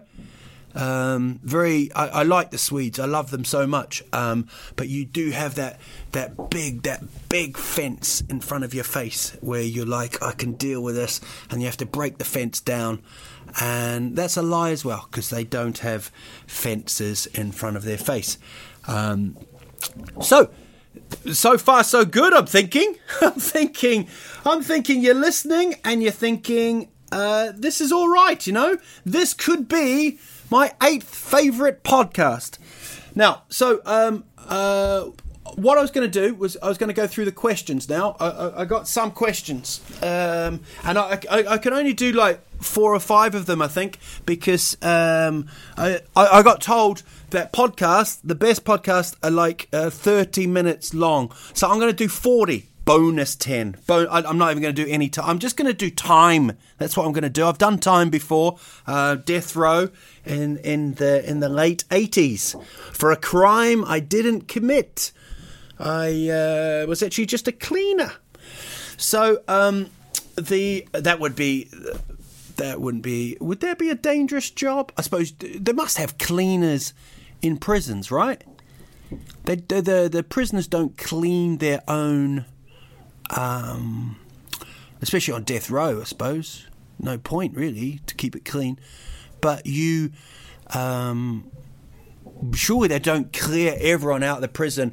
Um, 0.74 1.38
very, 1.42 1.92
I, 1.92 2.08
I 2.08 2.22
like 2.22 2.50
the 2.50 2.56
Swedes. 2.56 2.98
I 2.98 3.04
love 3.04 3.30
them 3.30 3.44
so 3.44 3.66
much. 3.66 4.02
Um, 4.12 4.48
but 4.74 4.88
you 4.88 5.04
do 5.04 5.30
have 5.30 5.56
that 5.56 5.78
that 6.12 6.50
big 6.50 6.82
that 6.82 7.02
big 7.28 7.56
fence 7.56 8.22
in 8.22 8.40
front 8.40 8.64
of 8.64 8.72
your 8.72 8.84
face 8.84 9.36
where 9.40 9.62
you're 9.62 9.86
like, 9.86 10.22
I 10.22 10.32
can 10.32 10.52
deal 10.52 10.82
with 10.82 10.94
this, 10.94 11.20
and 11.50 11.60
you 11.60 11.66
have 11.66 11.76
to 11.78 11.86
break 11.86 12.18
the 12.18 12.24
fence 12.24 12.60
down. 12.60 13.02
And 13.60 14.16
that's 14.16 14.36
a 14.36 14.42
lie 14.42 14.70
as 14.70 14.84
well 14.84 15.06
because 15.10 15.30
they 15.30 15.44
don't 15.44 15.78
have 15.78 16.10
fences 16.46 17.26
in 17.26 17.52
front 17.52 17.76
of 17.76 17.84
their 17.84 17.98
face. 17.98 18.38
Um, 18.86 19.36
so, 20.20 20.50
so 21.32 21.58
far 21.58 21.84
so 21.84 22.04
good. 22.04 22.32
I'm 22.32 22.46
thinking. 22.46 22.96
I'm 23.20 23.32
thinking. 23.32 24.08
I'm 24.44 24.62
thinking. 24.62 25.02
You're 25.02 25.14
listening, 25.14 25.74
and 25.84 26.02
you're 26.02 26.12
thinking. 26.12 26.88
Uh, 27.10 27.52
this 27.54 27.80
is 27.80 27.92
all 27.92 28.08
right. 28.08 28.46
You 28.46 28.54
know, 28.54 28.78
this 29.04 29.34
could 29.34 29.68
be 29.68 30.18
my 30.50 30.72
eighth 30.82 31.14
favorite 31.14 31.84
podcast. 31.84 32.58
Now, 33.14 33.42
so 33.50 33.82
um, 33.84 34.24
uh, 34.38 35.08
what 35.56 35.76
I 35.76 35.82
was 35.82 35.90
going 35.90 36.08
to 36.08 36.28
do 36.28 36.34
was 36.34 36.56
I 36.62 36.68
was 36.68 36.78
going 36.78 36.88
to 36.88 36.94
go 36.94 37.06
through 37.06 37.24
the 37.24 37.32
questions. 37.32 37.88
Now, 37.88 38.16
I, 38.20 38.28
I, 38.28 38.60
I 38.60 38.64
got 38.64 38.86
some 38.88 39.10
questions, 39.10 39.80
um, 40.02 40.60
and 40.84 40.98
I, 40.98 41.18
I, 41.30 41.58
can 41.58 41.72
only 41.72 41.92
do 41.92 42.12
like 42.12 42.40
four 42.62 42.94
or 42.94 43.00
five 43.00 43.34
of 43.34 43.46
them, 43.46 43.60
I 43.60 43.68
think, 43.68 43.98
because 44.24 44.76
um, 44.82 45.48
I, 45.76 46.00
I 46.14 46.42
got 46.42 46.60
told 46.60 47.02
that 47.30 47.52
podcasts, 47.52 48.20
the 48.22 48.34
best 48.34 48.64
podcasts, 48.64 49.16
are 49.22 49.30
like 49.30 49.68
uh, 49.72 49.90
thirty 49.90 50.46
minutes 50.46 50.94
long. 50.94 51.32
So 51.54 51.68
I'm 51.68 51.78
going 51.78 51.90
to 51.90 51.96
do 51.96 52.08
forty. 52.08 52.68
Bonus 52.84 53.36
ten. 53.36 53.76
Bon- 53.86 54.08
I, 54.08 54.28
I'm 54.28 54.38
not 54.38 54.50
even 54.50 54.60
going 54.60 54.74
to 54.74 54.84
do 54.84 54.90
any 54.90 55.08
time. 55.08 55.26
I'm 55.28 55.38
just 55.38 55.56
going 55.56 55.68
to 55.68 55.72
do 55.72 55.88
time. 55.88 56.58
That's 56.78 56.96
what 56.96 57.06
I'm 57.06 57.12
going 57.12 57.22
to 57.22 57.30
do. 57.30 57.46
I've 57.46 57.56
done 57.56 57.78
time 57.78 58.10
before. 58.10 58.58
Uh, 58.88 59.14
death 59.14 59.54
row 59.54 59.90
in 60.26 60.56
in 60.58 60.94
the 60.94 61.24
in 61.28 61.38
the 61.38 61.48
late 61.48 61.84
eighties 61.92 62.56
for 62.90 63.12
a 63.12 63.16
crime 63.16 63.84
I 63.84 64.00
didn't 64.00 64.48
commit. 64.48 65.12
I 65.82 66.28
uh, 66.28 66.86
was 66.86 67.02
actually 67.02 67.26
just 67.26 67.48
a 67.48 67.52
cleaner. 67.52 68.12
So 68.96 69.42
um, 69.48 69.90
the 70.36 70.86
that 70.92 71.18
would 71.18 71.34
be 71.34 71.68
that 72.56 72.80
wouldn't 72.80 73.02
be. 73.02 73.36
Would 73.40 73.60
there 73.60 73.74
be 73.74 73.90
a 73.90 73.94
dangerous 73.94 74.50
job? 74.50 74.92
I 74.96 75.02
suppose 75.02 75.32
they 75.32 75.72
must 75.72 75.98
have 75.98 76.18
cleaners 76.18 76.94
in 77.40 77.56
prisons, 77.56 78.10
right? 78.10 78.44
They, 79.44 79.56
the, 79.56 80.08
the 80.10 80.22
prisoners 80.22 80.68
don't 80.68 80.96
clean 80.96 81.58
their 81.58 81.82
own, 81.88 82.46
um, 83.36 84.16
especially 85.02 85.34
on 85.34 85.42
death 85.42 85.68
row. 85.68 86.00
I 86.00 86.04
suppose 86.04 86.66
no 86.98 87.18
point 87.18 87.56
really 87.56 88.00
to 88.06 88.14
keep 88.14 88.36
it 88.36 88.44
clean, 88.44 88.78
but 89.40 89.66
you, 89.66 90.12
um, 90.72 91.50
surely 92.54 92.86
they 92.88 93.00
don't 93.00 93.32
clear 93.32 93.76
everyone 93.80 94.22
out 94.22 94.36
of 94.36 94.42
the 94.42 94.48
prison 94.48 94.92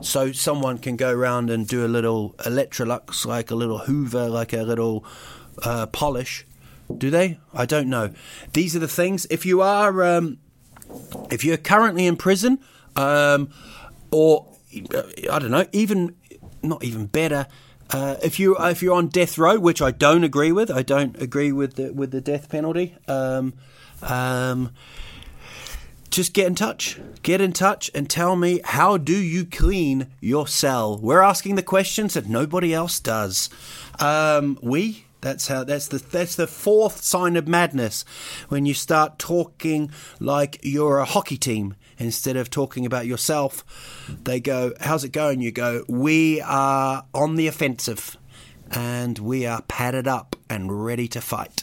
So 0.00 0.32
someone 0.32 0.78
can 0.78 0.96
go 0.96 1.10
around 1.10 1.50
and 1.50 1.66
do 1.66 1.84
a 1.84 1.88
little 1.88 2.34
Electrolux, 2.38 3.26
like 3.26 3.50
a 3.50 3.54
little 3.54 3.78
Hoover, 3.78 4.28
like 4.28 4.52
a 4.52 4.62
little 4.62 5.04
uh, 5.62 5.86
polish. 5.86 6.46
Do 6.96 7.10
they? 7.10 7.38
I 7.52 7.66
don't 7.66 7.88
know. 7.88 8.12
These 8.52 8.74
are 8.74 8.78
the 8.78 8.88
things. 8.88 9.26
If 9.30 9.44
you 9.44 9.60
are, 9.60 10.02
um, 10.02 10.38
if 11.30 11.44
you're 11.44 11.58
currently 11.58 12.06
in 12.06 12.16
prison, 12.16 12.60
um, 12.96 13.50
or 14.10 14.46
uh, 14.94 15.02
I 15.30 15.38
don't 15.38 15.50
know, 15.50 15.66
even 15.72 16.14
not 16.62 16.82
even 16.84 17.06
better. 17.06 17.46
Uh, 17.90 18.16
if 18.22 18.38
you 18.38 18.56
if 18.58 18.82
you're 18.82 18.94
on 18.94 19.08
death 19.08 19.38
row, 19.38 19.58
which 19.58 19.80
I 19.80 19.90
don't 19.90 20.24
agree 20.24 20.52
with, 20.52 20.70
I 20.70 20.82
don't 20.82 21.20
agree 21.20 21.52
with 21.52 21.74
the, 21.74 21.92
with 21.92 22.10
the 22.10 22.20
death 22.20 22.48
penalty. 22.48 22.94
Um, 23.06 23.54
um, 24.02 24.72
just 26.10 26.32
get 26.32 26.46
in 26.46 26.54
touch. 26.54 27.00
Get 27.22 27.40
in 27.40 27.52
touch 27.52 27.90
and 27.94 28.08
tell 28.08 28.36
me 28.36 28.60
how 28.64 28.96
do 28.96 29.16
you 29.16 29.44
clean 29.44 30.08
your 30.20 30.46
cell. 30.46 30.98
We're 30.98 31.22
asking 31.22 31.56
the 31.56 31.62
questions 31.62 32.14
that 32.14 32.28
nobody 32.28 32.72
else 32.72 33.00
does. 33.00 33.50
Um, 34.00 34.58
we 34.62 35.04
that's 35.20 35.48
how 35.48 35.64
that's 35.64 35.88
the 35.88 35.98
that's 35.98 36.36
the 36.36 36.46
fourth 36.46 37.02
sign 37.02 37.36
of 37.36 37.48
madness 37.48 38.04
when 38.48 38.66
you 38.66 38.74
start 38.74 39.18
talking 39.18 39.90
like 40.20 40.60
you're 40.62 40.98
a 40.98 41.04
hockey 41.04 41.36
team 41.36 41.74
instead 41.98 42.36
of 42.36 42.50
talking 42.50 42.86
about 42.86 43.06
yourself. 43.06 43.64
They 44.08 44.40
go, 44.40 44.72
"How's 44.80 45.04
it 45.04 45.12
going?" 45.12 45.40
You 45.40 45.50
go, 45.50 45.84
"We 45.88 46.40
are 46.40 47.04
on 47.12 47.36
the 47.36 47.48
offensive." 47.48 48.16
And 48.70 49.18
we 49.18 49.46
are 49.46 49.62
padded 49.62 50.06
up 50.06 50.36
and 50.50 50.84
ready 50.84 51.08
to 51.08 51.22
fight. 51.22 51.62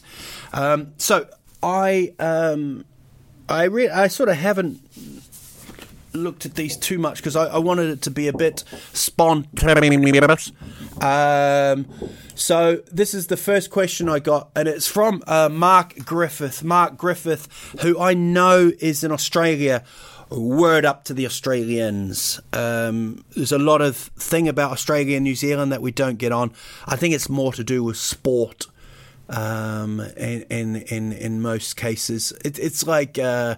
Um, 0.51 0.93
so 0.97 1.27
I 1.61 2.15
um, 2.17 2.83
I 3.47 3.63
re- 3.65 3.89
I 3.89 4.07
sort 4.07 4.29
of 4.29 4.37
haven't 4.37 4.81
looked 6.13 6.45
at 6.45 6.55
these 6.55 6.77
too 6.77 6.97
much 6.97 7.17
because 7.17 7.35
I, 7.35 7.47
I, 7.47 7.57
wanted 7.57 7.89
it 7.89 8.01
to 8.03 8.11
be 8.11 8.27
a 8.27 8.33
bit 8.33 8.63
spontaneous. 8.93 10.51
Um, 11.01 11.85
so 12.35 12.81
this 12.91 13.13
is 13.13 13.27
the 13.27 13.37
first 13.37 13.69
question 13.69 14.09
I 14.09 14.19
got, 14.19 14.49
and 14.55 14.67
it's 14.67 14.87
from 14.87 15.23
uh, 15.27 15.49
Mark 15.49 15.95
Griffith. 16.05 16.63
Mark 16.63 16.97
Griffith, 16.97 17.47
who 17.81 17.99
I 17.99 18.13
know 18.13 18.71
is 18.79 19.03
in 19.03 19.11
Australia. 19.11 19.83
Word 20.31 20.85
up 20.85 21.03
to 21.05 21.13
the 21.13 21.25
Australians. 21.27 22.39
Um, 22.51 23.23
there's 23.35 23.51
a 23.51 23.59
lot 23.59 23.81
of 23.81 23.95
thing 23.95 24.47
about 24.47 24.71
Australia 24.71 25.17
and 25.17 25.23
New 25.23 25.35
Zealand 25.35 25.71
that 25.71 25.83
we 25.83 25.91
don't 25.91 26.17
get 26.17 26.31
on. 26.31 26.51
I 26.87 26.95
think 26.95 27.13
it's 27.13 27.29
more 27.29 27.53
to 27.53 27.63
do 27.63 27.83
with 27.83 27.97
sport 27.97 28.65
um, 29.29 29.99
in, 30.17 30.43
in 30.43 30.75
in 30.75 31.11
in 31.13 31.41
most 31.41 31.75
cases. 31.75 32.31
It, 32.43 32.59
it's 32.59 32.85
like 32.85 33.17
uh, 33.17 33.55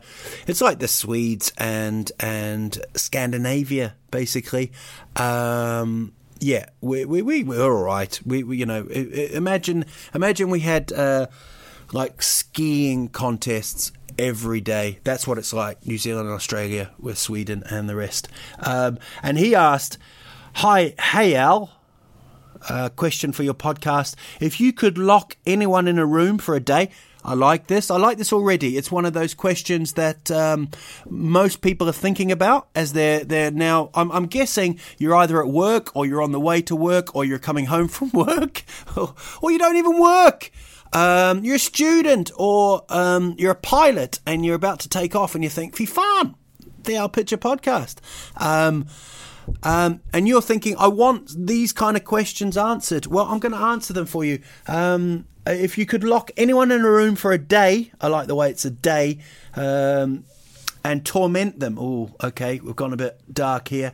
it's 0.48 0.62
like 0.62 0.80
the 0.80 0.88
Swedes 0.88 1.52
and 1.58 2.12
and 2.20 2.78
Scandinavia 2.96 3.96
basically. 4.12 4.72
Um, 5.16 6.14
yeah, 6.40 6.70
we 6.82 7.06
we 7.06 7.22
we 7.22 7.44
we're 7.44 7.64
all 7.64 7.84
right. 7.84 8.20
We, 8.26 8.44
we 8.44 8.58
you 8.58 8.66
know 8.66 8.86
imagine 8.88 9.86
imagine 10.14 10.50
we 10.50 10.62
had 10.62 10.92
uh, 10.92 11.28
like 11.92 12.22
skiing 12.22 13.10
contests 13.10 13.92
every 14.20 14.62
day. 14.62 15.00
That's 15.04 15.28
what 15.28 15.38
it's 15.38 15.54
like. 15.54 15.86
New 15.86 15.98
Zealand 15.98 16.28
and 16.28 16.36
Australia 16.36 16.92
with 17.00 17.18
Sweden 17.18 17.64
and 17.70 17.90
the 17.90 17.96
rest. 17.96 18.28
Um, 18.60 19.00
and 19.24 19.38
he 19.38 19.56
asked, 19.56 19.98
"Hi, 20.56 20.94
hey 21.00 21.36
Al." 21.36 21.77
Uh, 22.70 22.90
question 22.90 23.32
for 23.32 23.44
your 23.44 23.54
podcast. 23.54 24.16
If 24.40 24.60
you 24.60 24.74
could 24.74 24.98
lock 24.98 25.38
anyone 25.46 25.88
in 25.88 26.00
a 26.00 26.06
room 26.06 26.38
for 26.38 26.56
a 26.56 26.60
day, 26.60 26.92
I 27.28 27.34
like 27.34 27.68
this. 27.68 27.92
I 27.92 27.98
like 27.98 28.18
this 28.18 28.32
already. 28.32 28.78
It's 28.78 28.90
one 28.90 29.04
of 29.04 29.12
those 29.12 29.34
questions 29.34 29.94
that 29.94 30.32
um, 30.32 30.70
most 31.10 31.60
people 31.62 31.90
are 31.90 31.94
thinking 31.94 32.32
about 32.32 32.70
as 32.74 32.94
they're 32.94 33.26
they're 33.26 33.52
now. 33.52 33.90
I'm, 33.94 34.10
I'm, 34.14 34.28
guessing 34.28 34.80
you're 34.98 35.16
either 35.16 35.42
at 35.42 35.50
work 35.50 35.94
or 35.94 36.06
you're 36.06 36.22
on 36.22 36.32
the 36.32 36.40
way 36.40 36.62
to 36.62 36.76
work 36.76 37.16
or 37.16 37.26
you're 37.26 37.38
coming 37.38 37.66
home 37.66 37.88
from 37.90 38.12
work 38.12 38.64
or, 38.96 39.52
you 39.52 39.60
don't 39.60 39.76
even 39.76 40.00
work. 40.00 40.52
Um, 40.94 41.44
you're 41.44 41.56
a 41.56 41.60
student 41.60 42.32
or 42.38 42.86
um, 42.88 43.36
you're 43.38 43.52
a 43.52 43.56
pilot 43.56 44.20
and 44.26 44.46
you're 44.46 44.56
about 44.56 44.80
to 44.82 44.90
take 44.90 45.14
off 45.14 45.36
and 45.36 45.44
you 45.44 45.50
think, 45.50 45.76
"Fee 45.76 45.86
fun, 45.86 46.36
the 46.84 46.96
Al 46.96 47.10
Pitcher 47.10 47.38
podcast." 47.38 47.98
Um, 49.64 50.02
and 50.14 50.28
you're 50.28 50.42
thinking, 50.42 50.76
I 50.78 50.88
want 50.88 51.48
these 51.48 51.74
kind 51.74 51.98
of 51.98 52.04
questions 52.04 52.58
answered. 52.58 53.06
Well, 53.08 53.26
I'm 53.26 53.40
going 53.40 53.54
to 53.54 53.58
answer 53.58 53.94
them 53.94 54.06
for 54.06 54.24
you. 54.24 54.42
Um, 54.68 55.26
if 55.46 55.78
you 55.78 55.86
could 55.86 56.04
lock 56.04 56.32
anyone 56.38 56.72
in 56.72 56.82
a 56.82 56.90
room 56.90 57.16
for 57.16 57.32
a 57.32 57.38
day, 57.38 57.92
I 58.02 58.08
like 58.08 58.28
the 58.28 58.36
way 58.36 58.50
it's 58.50 58.66
a 58.66 58.70
day, 58.70 59.20
um, 59.56 60.26
and 60.84 61.06
torment 61.06 61.60
them. 61.60 61.78
Oh, 61.80 62.12
okay, 62.24 62.60
we've 62.60 62.76
gone 62.76 62.94
a 62.94 62.98
bit 62.98 63.20
dark 63.32 63.70
here. 63.70 63.94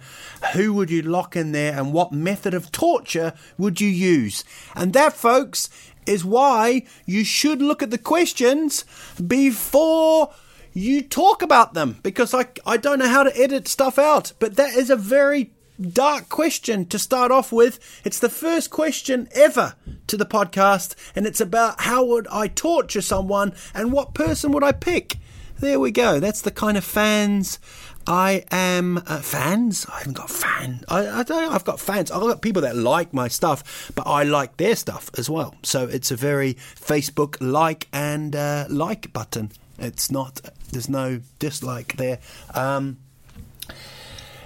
Who 0.54 0.74
would 0.74 0.90
you 0.90 1.02
lock 1.02 1.36
in 1.36 1.52
there, 1.52 1.78
and 1.78 1.94
what 1.94 2.12
method 2.12 2.54
of 2.54 2.72
torture 2.72 3.34
would 3.58 3.80
you 3.80 3.88
use? 3.88 4.44
And 4.76 4.94
that, 4.94 5.14
folks, 5.14 5.70
is 6.06 6.26
why 6.26 6.84
you 7.06 7.24
should 7.24 7.62
look 7.62 7.82
at 7.82 7.92
the 7.92 7.98
questions 7.98 8.84
before 9.26 10.34
you 10.74 11.02
talk 11.02 11.42
about 11.42 11.74
them 11.74 12.00
because 12.04 12.34
I, 12.34 12.48
I 12.66 12.78
don't 12.78 13.00
know 13.00 13.08
how 13.08 13.24
to 13.24 13.38
edit 13.40 13.68
stuff 13.68 13.98
out. 14.00 14.34
But 14.40 14.56
that 14.56 14.74
is 14.76 14.90
a 14.90 14.96
very 14.96 15.52
dark 15.80 16.30
question 16.30 16.86
to 16.88 17.00
start 17.00 17.32
off 17.32 17.52
with. 17.52 17.80
It's 18.04 18.20
the 18.20 18.30
first 18.30 18.70
question 18.70 19.28
ever 19.34 19.76
to 20.08 20.18
the 20.18 20.26
podcast, 20.26 20.96
and 21.16 21.26
it's 21.26 21.42
about 21.42 21.82
how 21.82 22.04
would 22.06 22.28
I 22.28 22.48
torture 22.48 23.02
someone 23.02 23.54
and 23.74 23.92
what 23.92 24.14
person 24.14 24.52
would 24.52 24.64
I 24.64 24.72
pick. 24.72 25.18
There 25.60 25.80
we 25.80 25.92
go. 25.92 26.20
That's 26.20 26.42
the 26.42 26.52
kind 26.52 26.78
of 26.78 26.84
fans 26.84 27.60
I 28.06 28.44
am. 28.52 28.98
Uh, 28.98 29.22
fans? 29.22 29.86
I 29.88 30.00
haven't 30.00 30.14
got 30.14 30.30
fans. 30.30 30.84
I, 30.90 31.08
I 31.20 31.24
don't. 31.24 31.54
I've 31.54 31.64
got 31.64 31.80
fans. 31.80 32.12
I've 32.12 32.22
got 32.22 32.42
people 32.42 32.64
that 32.64 32.76
like 32.76 33.14
my 33.14 33.28
stuff, 33.28 33.92
but 33.96 34.06
I 34.08 34.24
like 34.24 34.58
their 34.58 34.76
stuff 34.76 35.10
as 35.18 35.30
well. 35.30 35.56
So 35.64 35.88
it's 35.88 36.12
a 36.12 36.16
very 36.16 36.56
Facebook 36.56 37.38
like 37.40 37.88
and 37.94 38.36
uh, 38.36 38.66
like 38.70 39.14
button. 39.14 39.52
It's 39.80 40.12
not 40.12 40.42
there's 40.72 40.90
no 40.90 41.22
dislike 41.40 41.98
there. 41.98 42.20
Um, 42.54 42.98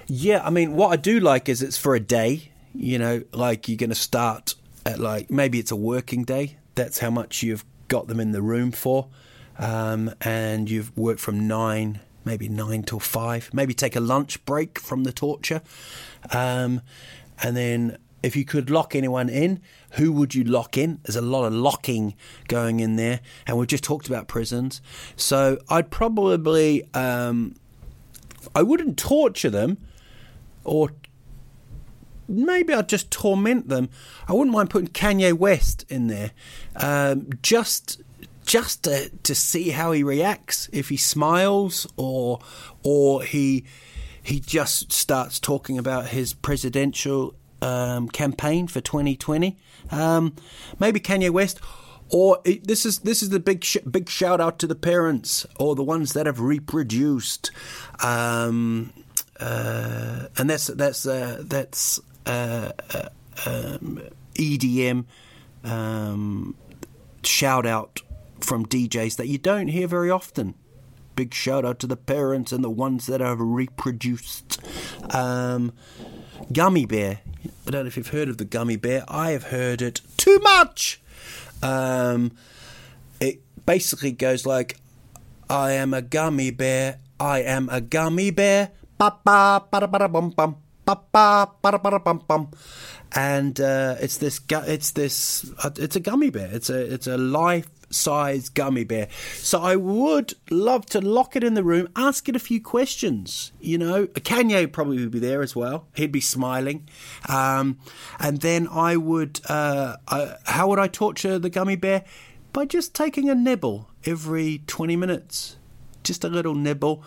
yeah, 0.07 0.41
I 0.45 0.49
mean, 0.49 0.75
what 0.75 0.91
I 0.91 0.95
do 0.95 1.19
like 1.19 1.49
is 1.49 1.61
it's 1.61 1.77
for 1.77 1.95
a 1.95 1.99
day. 1.99 2.51
You 2.73 2.99
know, 2.99 3.23
like 3.33 3.67
you're 3.67 3.77
going 3.77 3.89
to 3.89 3.95
start 3.95 4.55
at 4.85 4.99
like 4.99 5.29
maybe 5.29 5.59
it's 5.59 5.71
a 5.71 5.75
working 5.75 6.23
day. 6.23 6.57
That's 6.75 6.99
how 6.99 7.09
much 7.09 7.43
you've 7.43 7.65
got 7.87 8.07
them 8.07 8.19
in 8.19 8.31
the 8.31 8.41
room 8.41 8.71
for, 8.71 9.07
um, 9.57 10.13
and 10.21 10.69
you've 10.69 10.95
worked 10.95 11.19
from 11.19 11.47
nine, 11.47 12.01
maybe 12.23 12.47
nine 12.47 12.83
till 12.83 12.99
five. 12.99 13.49
Maybe 13.53 13.73
take 13.73 13.95
a 13.95 13.99
lunch 13.99 14.43
break 14.45 14.79
from 14.79 15.03
the 15.03 15.11
torture, 15.11 15.61
um, 16.31 16.81
and 17.41 17.57
then 17.57 17.97
if 18.23 18.35
you 18.35 18.45
could 18.45 18.69
lock 18.69 18.95
anyone 18.95 19.29
in, 19.29 19.61
who 19.91 20.11
would 20.11 20.33
you 20.33 20.43
lock 20.43 20.77
in? 20.77 20.99
There's 21.03 21.15
a 21.15 21.21
lot 21.21 21.45
of 21.45 21.53
locking 21.53 22.15
going 22.47 22.79
in 22.79 22.95
there, 22.95 23.21
and 23.45 23.57
we've 23.57 23.67
just 23.67 23.83
talked 23.83 24.07
about 24.07 24.27
prisons. 24.27 24.81
So 25.15 25.59
I'd 25.69 25.91
probably, 25.91 26.89
um, 26.93 27.55
I 28.55 28.63
wouldn't 28.63 28.97
torture 28.97 29.49
them, 29.49 29.77
or 30.63 30.89
maybe 32.27 32.73
I'd 32.73 32.89
just 32.89 33.11
torment 33.11 33.69
them. 33.69 33.89
I 34.27 34.33
wouldn't 34.33 34.53
mind 34.53 34.69
putting 34.69 34.89
Kanye 34.89 35.33
West 35.33 35.85
in 35.89 36.07
there, 36.07 36.31
um, 36.75 37.29
just 37.41 38.01
just 38.45 38.83
to, 38.83 39.09
to 39.23 39.35
see 39.35 39.71
how 39.71 39.91
he 39.91 40.03
reacts. 40.03 40.69
If 40.71 40.89
he 40.89 40.97
smiles 40.97 41.85
or 41.97 42.39
or 42.81 43.23
he 43.23 43.65
he 44.23 44.39
just 44.39 44.91
starts 44.91 45.39
talking 45.39 45.77
about 45.77 46.07
his 46.07 46.33
presidential 46.33 47.35
um, 47.61 48.09
campaign 48.09 48.67
for 48.67 48.81
2020. 48.81 49.57
Um, 49.91 50.35
maybe 50.79 50.99
Kanye 50.99 51.29
West, 51.29 51.59
or 52.09 52.39
this 52.45 52.85
is 52.85 52.99
this 52.99 53.21
is 53.21 53.29
the 53.29 53.39
big 53.39 53.63
sh- 53.63 53.77
big 53.89 54.09
shout 54.09 54.39
out 54.39 54.59
to 54.59 54.67
the 54.67 54.75
parents 54.75 55.45
or 55.59 55.75
the 55.75 55.83
ones 55.83 56.13
that 56.13 56.25
have 56.25 56.39
reproduced, 56.39 57.51
um, 58.03 58.93
uh, 59.39 60.27
and 60.37 60.49
that's 60.49 60.67
that's 60.67 61.05
uh, 61.05 61.41
that's 61.45 61.99
uh, 62.25 62.71
uh 62.93 63.09
um, 63.45 64.01
EDM 64.33 65.05
um, 65.63 66.55
shout 67.23 67.65
out 67.65 68.01
from 68.39 68.65
DJs 68.65 69.17
that 69.17 69.27
you 69.27 69.37
don't 69.37 69.67
hear 69.67 69.87
very 69.87 70.09
often. 70.09 70.55
Big 71.15 71.33
shout 71.33 71.65
out 71.65 71.79
to 71.79 71.87
the 71.87 71.97
parents 71.97 72.51
and 72.51 72.63
the 72.63 72.69
ones 72.69 73.07
that 73.07 73.21
have 73.21 73.39
reproduced. 73.39 74.61
Um, 75.13 75.73
Gummy 76.51 76.85
Bear. 76.85 77.21
I 77.65 77.71
don't 77.71 77.83
know 77.83 77.87
if 77.87 77.97
you've 77.97 78.09
heard 78.09 78.29
of 78.29 78.37
the 78.37 78.45
Gummy 78.45 78.75
Bear. 78.75 79.03
I 79.07 79.31
have 79.31 79.43
heard 79.43 79.81
it 79.81 80.01
too 80.17 80.39
much. 80.39 81.01
Um, 81.61 82.31
it 83.19 83.41
basically 83.65 84.11
goes 84.11 84.45
like, 84.45 84.77
I 85.49 85.73
am 85.73 85.93
a 85.93 86.01
gummy 86.01 86.51
bear. 86.51 86.99
I 87.19 87.39
am 87.41 87.69
a 87.71 87.79
gummy 87.81 88.31
bear. 88.31 88.71
Ba 88.97 89.15
ba 89.23 89.63
ba 89.71 89.87
ba 89.87 90.07
bum 90.09 90.29
bum. 90.31 90.57
Ba 90.85 90.95
ba 91.11 91.47
ba 91.61 91.99
bum 91.99 92.21
bum. 92.27 92.51
And 93.15 93.59
uh, 93.59 93.95
it's 93.99 94.17
this. 94.17 94.41
It's 94.49 94.91
this. 94.91 95.49
Uh, 95.63 95.71
it's 95.77 95.95
a 95.95 95.99
gummy 95.99 96.29
bear. 96.29 96.49
It's 96.51 96.69
a. 96.69 96.93
It's 96.93 97.07
a 97.07 97.17
life 97.17 97.69
size 97.89 98.49
gummy 98.49 98.83
bear. 98.83 99.07
So 99.35 99.61
I 99.61 99.75
would 99.75 100.33
love 100.49 100.85
to 100.87 101.01
lock 101.01 101.35
it 101.35 101.43
in 101.43 101.53
the 101.53 101.63
room, 101.63 101.89
ask 101.95 102.27
it 102.29 102.35
a 102.35 102.39
few 102.39 102.61
questions. 102.61 103.51
You 103.59 103.77
know, 103.77 104.07
Kanye 104.07 104.71
probably 104.71 104.99
would 104.99 105.11
be 105.11 105.19
there 105.19 105.41
as 105.41 105.55
well. 105.55 105.87
He'd 105.95 106.11
be 106.11 106.21
smiling. 106.21 106.87
Um, 107.27 107.79
and 108.19 108.41
then 108.41 108.67
I 108.67 108.97
would, 108.97 109.41
uh, 109.47 109.97
uh, 110.07 110.33
how 110.45 110.67
would 110.69 110.79
I 110.79 110.87
torture 110.87 111.39
the 111.39 111.49
gummy 111.49 111.75
bear? 111.75 112.03
By 112.53 112.65
just 112.65 112.95
taking 112.95 113.29
a 113.29 113.35
nibble 113.35 113.89
every 114.05 114.63
20 114.67 114.95
minutes. 114.95 115.57
Just 116.03 116.23
a 116.23 116.29
little 116.29 116.55
nibble. 116.55 117.03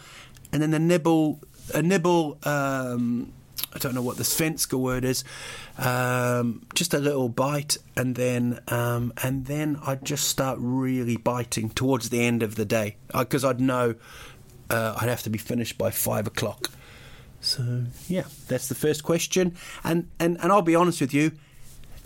And 0.53 0.63
then 0.63 0.71
the 0.71 0.79
nibble, 0.79 1.41
a 1.75 1.83
nibble, 1.83 2.39
um, 2.45 3.33
I 3.73 3.79
don't 3.79 3.95
know 3.95 4.03
what 4.03 4.17
the 4.17 4.25
svenska 4.25 4.79
word 4.79 5.05
is. 5.05 5.25
Um, 5.79 6.67
just 6.75 6.95
a 6.95 6.99
little 6.99 7.29
bite, 7.29 7.77
and 7.97 8.15
then 8.17 8.61
um, 8.69 9.13
and 9.23 9.47
then 9.47 9.79
I'd 9.87 10.05
just 10.05 10.29
start 10.29 10.59
really 10.61 11.17
biting 11.17 11.71
towards 11.71 12.11
the 12.11 12.25
end 12.25 12.43
of 12.43 12.57
the 12.57 12.65
day 12.65 12.97
because 13.17 13.45
I'd 13.45 13.61
know 13.61 13.95
uh, 14.69 14.95
I'd 15.01 15.09
have 15.09 15.23
to 15.23 15.31
be 15.31 15.39
finished 15.39 15.79
by 15.79 15.91
five 15.91 16.27
o'clock. 16.27 16.71
So 17.41 17.85
yeah, 18.09 18.25
that's 18.49 18.69
the 18.69 18.75
first 18.75 19.03
question, 19.03 19.57
and 19.85 20.09
and 20.19 20.39
and 20.43 20.53
I'll 20.53 20.63
be 20.63 20.75
honest 20.75 21.01
with 21.01 21.15
you, 21.15 21.33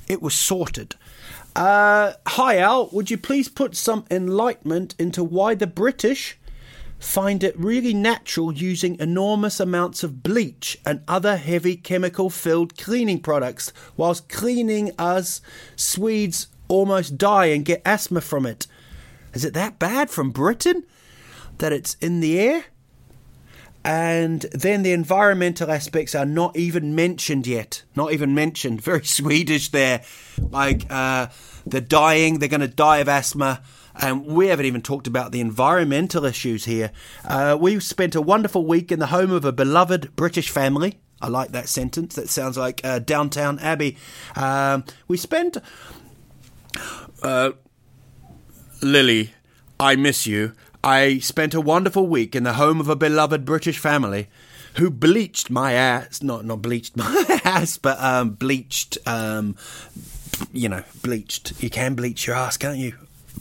it 0.08 0.22
was 0.22 0.34
sorted. 0.34 0.94
Uh, 1.56 2.14
hi 2.26 2.58
Al, 2.58 2.88
would 2.90 3.10
you 3.10 3.18
please 3.18 3.48
put 3.48 3.76
some 3.76 4.04
enlightenment 4.10 4.94
into 4.98 5.22
why 5.22 5.54
the 5.54 5.66
British 5.68 6.36
find 6.98 7.44
it 7.44 7.58
really 7.58 7.94
natural 7.94 8.52
using 8.52 8.98
enormous 8.98 9.60
amounts 9.60 10.02
of 10.02 10.22
bleach 10.22 10.78
and 10.86 11.02
other 11.06 11.36
heavy 11.36 11.76
chemical 11.76 12.30
filled 12.30 12.76
cleaning 12.78 13.20
products, 13.20 13.72
whilst 13.96 14.28
cleaning 14.28 14.92
us 14.98 15.40
Swedes 15.76 16.48
almost 16.68 17.18
die 17.18 17.46
and 17.46 17.64
get 17.64 17.82
asthma 17.84 18.20
from 18.20 18.46
it? 18.46 18.66
Is 19.32 19.44
it 19.44 19.54
that 19.54 19.78
bad 19.78 20.10
from 20.10 20.30
Britain 20.30 20.84
that 21.58 21.72
it's 21.72 21.94
in 22.00 22.20
the 22.20 22.38
air? 22.38 22.64
And 23.84 24.40
then 24.52 24.82
the 24.82 24.92
environmental 24.92 25.70
aspects 25.70 26.14
are 26.14 26.24
not 26.24 26.56
even 26.56 26.94
mentioned 26.94 27.46
yet. 27.46 27.82
Not 27.94 28.12
even 28.14 28.34
mentioned. 28.34 28.80
Very 28.82 29.04
Swedish 29.04 29.68
there. 29.70 30.02
Like, 30.38 30.86
uh, 30.88 31.26
they're 31.66 31.82
dying, 31.82 32.38
they're 32.38 32.48
going 32.48 32.60
to 32.62 32.68
die 32.68 32.98
of 32.98 33.08
asthma. 33.08 33.62
And 34.00 34.26
we 34.26 34.48
haven't 34.48 34.66
even 34.66 34.82
talked 34.82 35.06
about 35.06 35.32
the 35.32 35.40
environmental 35.40 36.24
issues 36.24 36.64
here. 36.64 36.90
Uh, 37.24 37.56
we 37.60 37.78
spent 37.80 38.14
a 38.14 38.20
wonderful 38.20 38.66
week 38.66 38.90
in 38.90 38.98
the 38.98 39.06
home 39.06 39.30
of 39.30 39.44
a 39.44 39.52
beloved 39.52 40.16
British 40.16 40.50
family. 40.50 40.98
I 41.20 41.28
like 41.28 41.52
that 41.52 41.68
sentence. 41.68 42.16
That 42.16 42.28
sounds 42.28 42.58
like 42.58 42.80
uh, 42.84 42.98
Downton 42.98 43.58
Abbey. 43.60 43.96
Um, 44.36 44.84
we 45.08 45.16
spent. 45.16 45.56
Uh, 47.22 47.52
Lily, 48.82 49.32
I 49.78 49.96
miss 49.96 50.26
you. 50.26 50.52
I 50.82 51.18
spent 51.18 51.54
a 51.54 51.60
wonderful 51.60 52.06
week 52.06 52.36
in 52.36 52.42
the 52.42 52.54
home 52.54 52.80
of 52.80 52.88
a 52.88 52.96
beloved 52.96 53.44
British 53.46 53.78
family 53.78 54.28
who 54.74 54.90
bleached 54.90 55.48
my 55.50 55.72
ass. 55.72 56.22
Not 56.22 56.44
not 56.44 56.60
bleached 56.60 56.96
my 56.96 57.40
ass, 57.44 57.78
but 57.78 57.98
um, 58.00 58.30
bleached. 58.30 58.98
Um, 59.06 59.56
you 60.52 60.68
know, 60.68 60.82
bleached. 61.02 61.62
You 61.62 61.70
can 61.70 61.94
bleach 61.94 62.26
your 62.26 62.36
ass, 62.36 62.56
can't 62.56 62.76
you? 62.76 62.94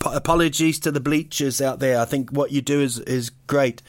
Apologies 0.05 0.79
to 0.79 0.91
the 0.91 0.99
bleachers 0.99 1.61
out 1.61 1.79
there. 1.79 1.99
I 1.99 2.05
think 2.05 2.31
what 2.31 2.51
you 2.51 2.61
do 2.61 2.81
is 2.81 2.99
is 2.99 3.29
great. 3.47 3.81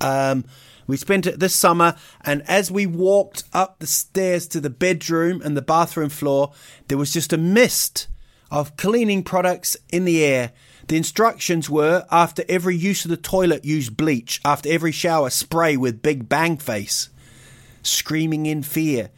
Um, 0.00 0.44
we 0.86 0.96
spent 0.96 1.26
it 1.26 1.38
this 1.38 1.54
summer, 1.54 1.96
and 2.22 2.42
as 2.48 2.70
we 2.70 2.86
walked 2.86 3.44
up 3.52 3.78
the 3.78 3.86
stairs 3.86 4.46
to 4.48 4.60
the 4.60 4.70
bedroom 4.70 5.40
and 5.42 5.56
the 5.56 5.62
bathroom 5.62 6.08
floor, 6.08 6.52
there 6.88 6.98
was 6.98 7.12
just 7.12 7.32
a 7.32 7.38
mist 7.38 8.08
of 8.50 8.76
cleaning 8.76 9.22
products 9.22 9.76
in 9.90 10.04
the 10.04 10.22
air. 10.24 10.52
The 10.88 10.96
instructions 10.96 11.70
were 11.70 12.04
after 12.10 12.44
every 12.48 12.76
use 12.76 13.04
of 13.04 13.10
the 13.10 13.16
toilet, 13.16 13.64
use 13.64 13.88
bleach. 13.88 14.40
After 14.44 14.68
every 14.70 14.92
shower, 14.92 15.30
spray 15.30 15.76
with 15.76 16.02
Big 16.02 16.28
Bang 16.28 16.58
Face. 16.58 17.08
Screaming 17.82 18.46
in 18.46 18.62
fear. 18.62 19.10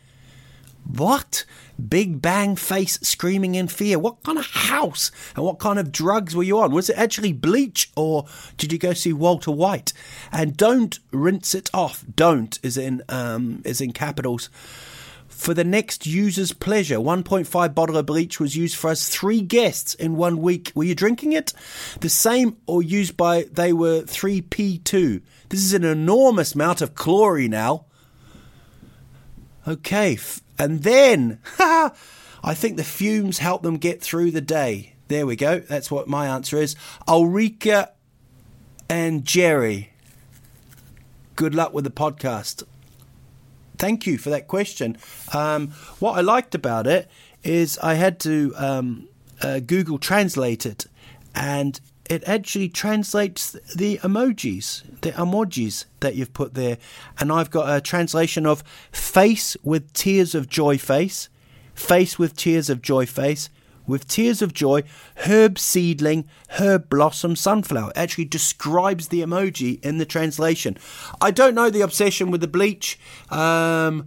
What? 0.86 1.44
Big 1.88 2.22
Bang 2.22 2.56
Face 2.56 2.98
screaming 3.02 3.54
in 3.54 3.68
fear. 3.68 3.98
What 3.98 4.22
kind 4.22 4.38
of 4.38 4.46
house 4.46 5.10
and 5.34 5.44
what 5.44 5.58
kind 5.58 5.78
of 5.78 5.92
drugs 5.92 6.34
were 6.34 6.42
you 6.42 6.58
on? 6.58 6.72
Was 6.72 6.90
it 6.90 6.98
actually 6.98 7.32
bleach 7.32 7.90
or 7.96 8.26
did 8.56 8.72
you 8.72 8.78
go 8.78 8.92
see 8.92 9.12
Walter 9.12 9.50
White? 9.50 9.92
And 10.32 10.56
don't 10.56 10.98
rinse 11.10 11.54
it 11.54 11.70
off. 11.74 12.04
Don't 12.14 12.58
is 12.62 12.76
in 12.76 13.02
um, 13.08 13.62
is 13.64 13.80
in 13.80 13.92
capitals. 13.92 14.50
For 15.34 15.52
the 15.52 15.64
next 15.64 16.06
user's 16.06 16.52
pleasure, 16.52 16.96
1.5 16.96 17.74
bottle 17.74 17.96
of 17.96 18.06
bleach 18.06 18.38
was 18.38 18.56
used 18.56 18.76
for 18.76 18.88
us 18.88 19.08
three 19.08 19.40
guests 19.40 19.92
in 19.92 20.16
one 20.16 20.38
week. 20.38 20.70
Were 20.74 20.84
you 20.84 20.94
drinking 20.94 21.32
it? 21.32 21.52
The 22.00 22.08
same 22.08 22.56
or 22.66 22.82
used 22.82 23.16
by 23.16 23.42
they 23.52 23.72
were 23.72 24.02
3P2. 24.02 25.22
This 25.48 25.60
is 25.60 25.74
an 25.74 25.84
enormous 25.84 26.54
amount 26.54 26.80
of 26.80 26.94
chlorine 26.94 27.50
now. 27.50 27.86
Okay, 29.66 30.16
and 30.58 30.82
then, 30.82 31.40
I 31.58 32.54
think 32.54 32.76
the 32.76 32.84
fumes 32.84 33.38
help 33.38 33.62
them 33.62 33.78
get 33.78 34.02
through 34.02 34.30
the 34.30 34.40
day. 34.40 34.94
There 35.08 35.26
we 35.26 35.36
go. 35.36 35.60
That's 35.60 35.90
what 35.90 36.08
my 36.08 36.26
answer 36.26 36.56
is. 36.58 36.76
Ulrika 37.08 37.92
and 38.88 39.24
Jerry, 39.24 39.92
good 41.36 41.54
luck 41.54 41.72
with 41.72 41.84
the 41.84 41.90
podcast. 41.90 42.62
Thank 43.76 44.06
you 44.06 44.18
for 44.18 44.30
that 44.30 44.46
question. 44.46 44.96
Um, 45.32 45.68
what 45.98 46.16
I 46.16 46.20
liked 46.20 46.54
about 46.54 46.86
it 46.86 47.10
is 47.42 47.78
I 47.78 47.94
had 47.94 48.20
to 48.20 48.54
um, 48.56 49.08
uh, 49.42 49.60
Google 49.60 49.98
Translate 49.98 50.64
it, 50.64 50.86
and 51.34 51.80
it 52.08 52.22
actually 52.26 52.68
translates 52.68 53.52
the 53.74 53.98
emojis, 53.98 54.82
the 55.00 55.12
emojis 55.12 55.86
that 56.00 56.14
you've 56.14 56.34
put 56.34 56.54
there. 56.54 56.78
And 57.18 57.32
I've 57.32 57.50
got 57.50 57.74
a 57.74 57.80
translation 57.80 58.46
of 58.46 58.62
face 58.92 59.56
with 59.62 59.92
tears 59.92 60.34
of 60.34 60.48
joy 60.48 60.76
face, 60.76 61.28
face 61.74 62.18
with 62.18 62.36
tears 62.36 62.68
of 62.68 62.82
joy 62.82 63.06
face, 63.06 63.48
with 63.86 64.06
tears 64.06 64.42
of 64.42 64.52
joy, 64.54 64.82
herb 65.26 65.58
seedling, 65.58 66.26
herb 66.58 66.88
blossom 66.88 67.36
sunflower. 67.36 67.90
It 67.90 67.98
actually 67.98 68.26
describes 68.26 69.08
the 69.08 69.20
emoji 69.20 69.82
in 69.84 69.98
the 69.98 70.06
translation. 70.06 70.76
I 71.20 71.30
don't 71.30 71.54
know 71.54 71.70
the 71.70 71.82
obsession 71.82 72.30
with 72.30 72.40
the 72.40 72.48
bleach. 72.48 72.98
Um, 73.30 74.06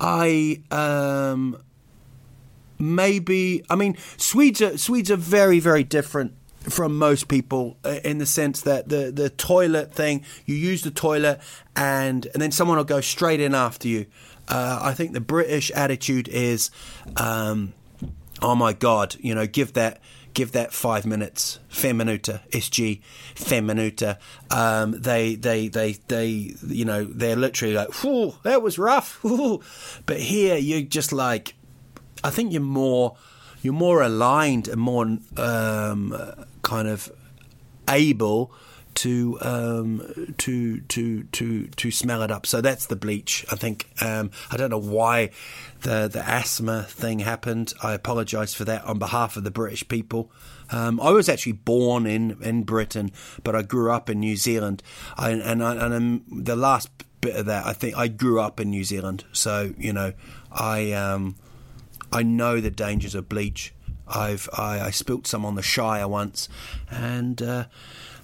I 0.00 0.62
um, 0.70 1.62
maybe 2.78 3.64
I 3.68 3.76
mean 3.76 3.96
Swedes 4.16 4.62
are 4.62 4.78
Swedes 4.78 5.10
are 5.10 5.16
very 5.16 5.58
very 5.58 5.84
different 5.84 6.34
from 6.68 6.96
most 6.98 7.28
people 7.28 7.76
uh, 7.84 8.00
in 8.04 8.18
the 8.18 8.26
sense 8.26 8.60
that 8.62 8.88
the 8.88 9.10
the 9.10 9.30
toilet 9.30 9.92
thing 9.92 10.24
you 10.46 10.54
use 10.54 10.82
the 10.82 10.90
toilet 10.90 11.40
and 11.76 12.26
and 12.26 12.42
then 12.42 12.50
someone 12.52 12.76
will 12.76 12.84
go 12.84 13.00
straight 13.00 13.40
in 13.40 13.54
after 13.54 13.88
you. 13.88 14.06
Uh, 14.48 14.78
I 14.82 14.94
think 14.94 15.12
the 15.12 15.20
British 15.20 15.70
attitude 15.72 16.26
is, 16.26 16.70
um, 17.18 17.74
oh 18.40 18.54
my 18.54 18.72
god, 18.72 19.16
you 19.20 19.34
know, 19.34 19.46
give 19.46 19.74
that 19.74 20.00
give 20.38 20.52
that 20.52 20.72
five 20.72 21.04
minutes. 21.04 21.58
Feminuta, 21.68 22.48
SG, 22.50 23.00
Feminuta. 23.34 24.18
Um, 24.50 24.92
they, 24.92 25.34
they, 25.34 25.66
they, 25.66 25.96
they, 26.06 26.54
you 26.64 26.84
know, 26.84 27.02
they're 27.04 27.34
literally 27.34 27.74
like, 27.74 27.92
whew, 28.02 28.34
that 28.44 28.62
was 28.62 28.78
rough. 28.78 29.18
But 30.06 30.20
here, 30.20 30.56
you're 30.56 30.82
just 30.82 31.12
like, 31.12 31.54
I 32.22 32.30
think 32.30 32.52
you're 32.52 32.62
more, 32.62 33.16
you're 33.62 33.74
more 33.74 34.00
aligned 34.00 34.68
and 34.68 34.80
more 34.80 35.18
um, 35.36 36.46
kind 36.68 36.86
of 36.86 37.10
able 37.88 38.52
to 38.94 39.38
um, 39.40 40.34
to 40.38 40.80
to 40.80 41.22
to 41.22 41.66
to 41.68 41.90
smell 41.90 42.22
it 42.22 42.30
up. 42.30 42.44
So 42.46 42.60
that's 42.60 42.86
the 42.86 42.96
bleach. 42.96 43.46
I 43.50 43.56
think 43.56 43.88
um, 44.02 44.30
I 44.50 44.56
don't 44.58 44.70
know 44.70 44.78
why 44.78 45.30
the 45.80 46.08
the 46.08 46.22
asthma 46.28 46.82
thing 46.82 47.20
happened. 47.20 47.72
I 47.82 47.94
apologise 47.94 48.52
for 48.52 48.64
that 48.64 48.84
on 48.84 48.98
behalf 48.98 49.36
of 49.36 49.44
the 49.44 49.50
British 49.50 49.86
people. 49.88 50.30
Um, 50.70 51.00
I 51.00 51.10
was 51.12 51.30
actually 51.30 51.52
born 51.52 52.06
in, 52.06 52.36
in 52.42 52.64
Britain, 52.64 53.10
but 53.42 53.56
I 53.56 53.62
grew 53.62 53.90
up 53.90 54.10
in 54.10 54.20
New 54.20 54.36
Zealand. 54.36 54.82
I, 55.16 55.30
and 55.30 55.64
I, 55.64 55.86
and 55.86 56.24
the 56.30 56.56
last 56.56 56.90
bit 57.22 57.36
of 57.36 57.46
that, 57.46 57.64
I 57.64 57.72
think 57.72 57.96
I 57.96 58.08
grew 58.08 58.38
up 58.38 58.60
in 58.60 58.68
New 58.68 58.84
Zealand, 58.84 59.24
so 59.32 59.72
you 59.78 59.94
know 59.94 60.12
I 60.52 60.92
um, 60.92 61.36
I 62.12 62.22
know 62.22 62.60
the 62.60 62.70
dangers 62.70 63.14
of 63.14 63.28
bleach. 63.28 63.72
I've 64.08 64.48
I, 64.56 64.80
I 64.80 64.90
spilt 64.90 65.26
some 65.26 65.44
on 65.44 65.54
the 65.54 65.62
Shire 65.62 66.08
once, 66.08 66.48
and 66.90 67.40
uh, 67.42 67.64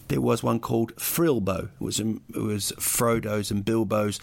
there 0.08 0.20
was 0.20 0.42
one 0.42 0.60
called 0.60 0.94
Frilbo. 0.96 1.64
It 1.64 1.80
was 1.80 2.00
it 2.00 2.20
was 2.34 2.72
Frodo's 2.78 3.50
and 3.50 3.64
Bilbo's 3.64 4.20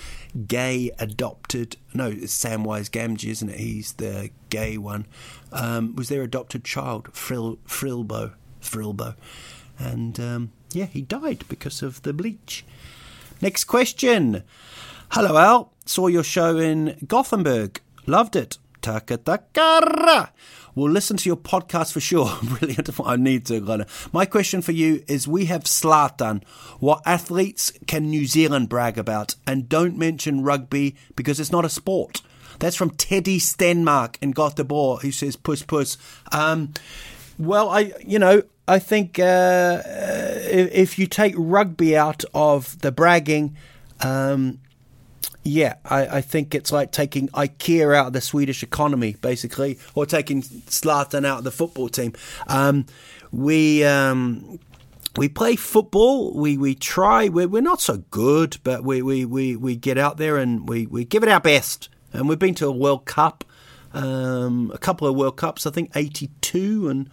gay 0.47 0.91
adopted. 1.00 1.78
No, 1.93 2.08
it's 2.08 2.38
Samwise 2.38 2.89
Gamgee, 2.89 3.30
isn't 3.30 3.50
it? 3.50 3.60
He's 3.60 3.93
the 3.93 4.30
gay 4.50 4.78
one. 4.78 5.06
Um, 5.52 5.95
was 5.95 6.10
their 6.10 6.24
adopted 6.24 6.63
child 6.63 7.10
Fril 7.13 7.58
Frilbo, 7.67 8.34
Frilbo, 8.62 9.15
and 9.80 10.19
um, 10.19 10.52
yeah, 10.71 10.86
he 10.86 11.02
died 11.02 11.45
because 11.50 11.82
of 11.82 12.02
the 12.04 12.13
bleach. 12.13 12.63
Next 13.41 13.65
question. 13.65 14.43
Hello, 15.12 15.38
Al. 15.38 15.74
Saw 15.86 16.08
your 16.08 16.24
show 16.24 16.58
in 16.58 16.97
Gothenburg. 17.08 17.82
Loved 18.06 18.36
it. 18.36 18.60
Taka 18.82 19.17
takara. 19.17 20.30
We'll 20.75 20.91
listen 20.91 21.17
to 21.17 21.29
your 21.29 21.38
podcast 21.38 21.91
for 21.91 21.99
sure. 21.99 22.31
Brilliant. 22.43 22.89
I 23.03 23.15
need 23.15 23.45
to. 23.47 23.57
Of. 23.57 24.10
My 24.13 24.25
question 24.25 24.62
for 24.62 24.71
you 24.71 25.03
is 25.07 25.27
we 25.27 25.45
have 25.45 25.63
Zlatan. 25.63 26.43
What 26.79 27.02
athletes 27.06 27.73
can 27.87 28.10
New 28.10 28.25
Zealand 28.25 28.69
brag 28.69 28.98
about? 28.98 29.35
And 29.46 29.67
don't 29.67 29.98
mention 29.98 30.43
rugby 30.43 30.96
because 31.15 31.39
it's 31.39 31.52
not 31.52 31.65
a 31.65 31.69
sport. 31.69 32.21
That's 32.60 32.75
from 32.75 32.91
Teddy 32.91 33.39
Stenmark 33.39 34.17
in 34.21 34.31
Gothenburg, 34.31 35.02
who 35.02 35.12
says 35.12 35.35
puss 35.35 35.63
puss. 35.63 35.98
Um, 36.31 36.73
well, 37.39 37.69
I, 37.69 37.93
you 38.06 38.19
know, 38.19 38.43
I 38.67 38.79
think 38.79 39.17
uh, 39.17 39.81
if, 39.85 40.71
if, 40.71 41.00
you 41.00 41.08
take 41.08 41.33
rugby 41.35 41.98
out 41.98 42.23
of 42.33 42.79
the 42.81 42.91
bragging, 42.91 43.58
um, 44.00 44.60
Yeah, 45.44 45.75
I, 45.83 46.17
I 46.17 46.21
think 46.21 46.54
it's 46.54 46.71
like 46.71 46.92
taking 46.92 47.27
IKEA 47.29 47.96
out 47.96 48.08
of 48.08 48.13
the 48.13 48.21
Swedish 48.21 48.62
economy, 48.62 49.15
basically, 49.21 49.79
or 49.96 50.06
taking 50.06 50.44
Zlatan 50.44 51.25
out 51.25 51.39
of 51.39 51.44
the 51.44 51.52
football 51.52 51.89
team. 51.89 52.13
Um, 52.48 52.85
we 53.31 53.83
um, 53.83 54.60
we 55.17 55.29
play 55.29 55.56
football. 55.56 56.33
We 56.33 56.58
we 56.58 56.75
try. 56.75 57.27
We're, 57.27 57.48
we're 57.48 57.62
not 57.62 57.81
so 57.81 58.04
good, 58.12 58.58
but 58.63 58.83
we, 58.83 59.02
we, 59.02 59.25
we, 59.25 59.56
we 59.56 59.75
get 59.75 59.98
out 59.98 60.17
there 60.17 60.37
and 60.37 60.69
we, 60.69 60.85
we 60.85 61.06
give 61.06 61.23
it 61.23 61.29
our 61.29 61.39
best. 61.39 61.89
And 62.13 62.29
we've 62.29 62.37
been 62.37 62.56
to 62.56 62.67
a 62.67 62.71
World 62.71 63.06
Cup, 63.06 63.44
um, 63.94 64.69
a 64.73 64.77
couple 64.77 65.08
of 65.08 65.15
World 65.15 65.37
Cups. 65.37 65.65
I 65.65 65.71
think 65.71 65.92
eighty 65.96 66.29
two 66.42 66.87
and 66.87 67.10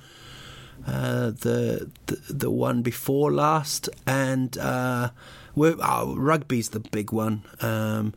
uh, 0.86 1.30
the, 1.30 1.90
the 2.06 2.16
the 2.28 2.50
one 2.50 2.82
before 2.82 3.32
last, 3.32 3.88
and 4.06 4.58
uh, 4.58 5.10
we're, 5.58 5.76
oh, 5.82 6.14
rugby's 6.16 6.70
the 6.70 6.80
big 6.80 7.12
one. 7.12 7.42
Um, 7.60 8.14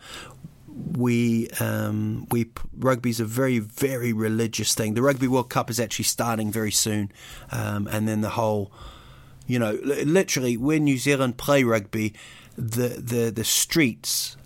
we 0.97 1.49
um, 1.59 2.27
we 2.31 2.49
rugby's 2.77 3.19
a 3.19 3.25
very 3.25 3.59
very 3.59 4.13
religious 4.13 4.73
thing. 4.73 4.93
The 4.93 5.01
Rugby 5.01 5.27
World 5.27 5.49
Cup 5.49 5.69
is 5.69 5.79
actually 5.79 6.05
starting 6.05 6.51
very 6.51 6.71
soon, 6.71 7.11
um, 7.51 7.87
and 7.87 8.07
then 8.07 8.21
the 8.21 8.29
whole, 8.29 8.71
you 9.47 9.59
know, 9.59 9.77
literally 9.83 10.57
when 10.57 10.85
New 10.85 10.97
Zealand 10.97 11.37
play 11.37 11.63
rugby, 11.63 12.13
the 12.55 12.87
the 12.87 13.31
the 13.31 13.43
streets 13.43 14.37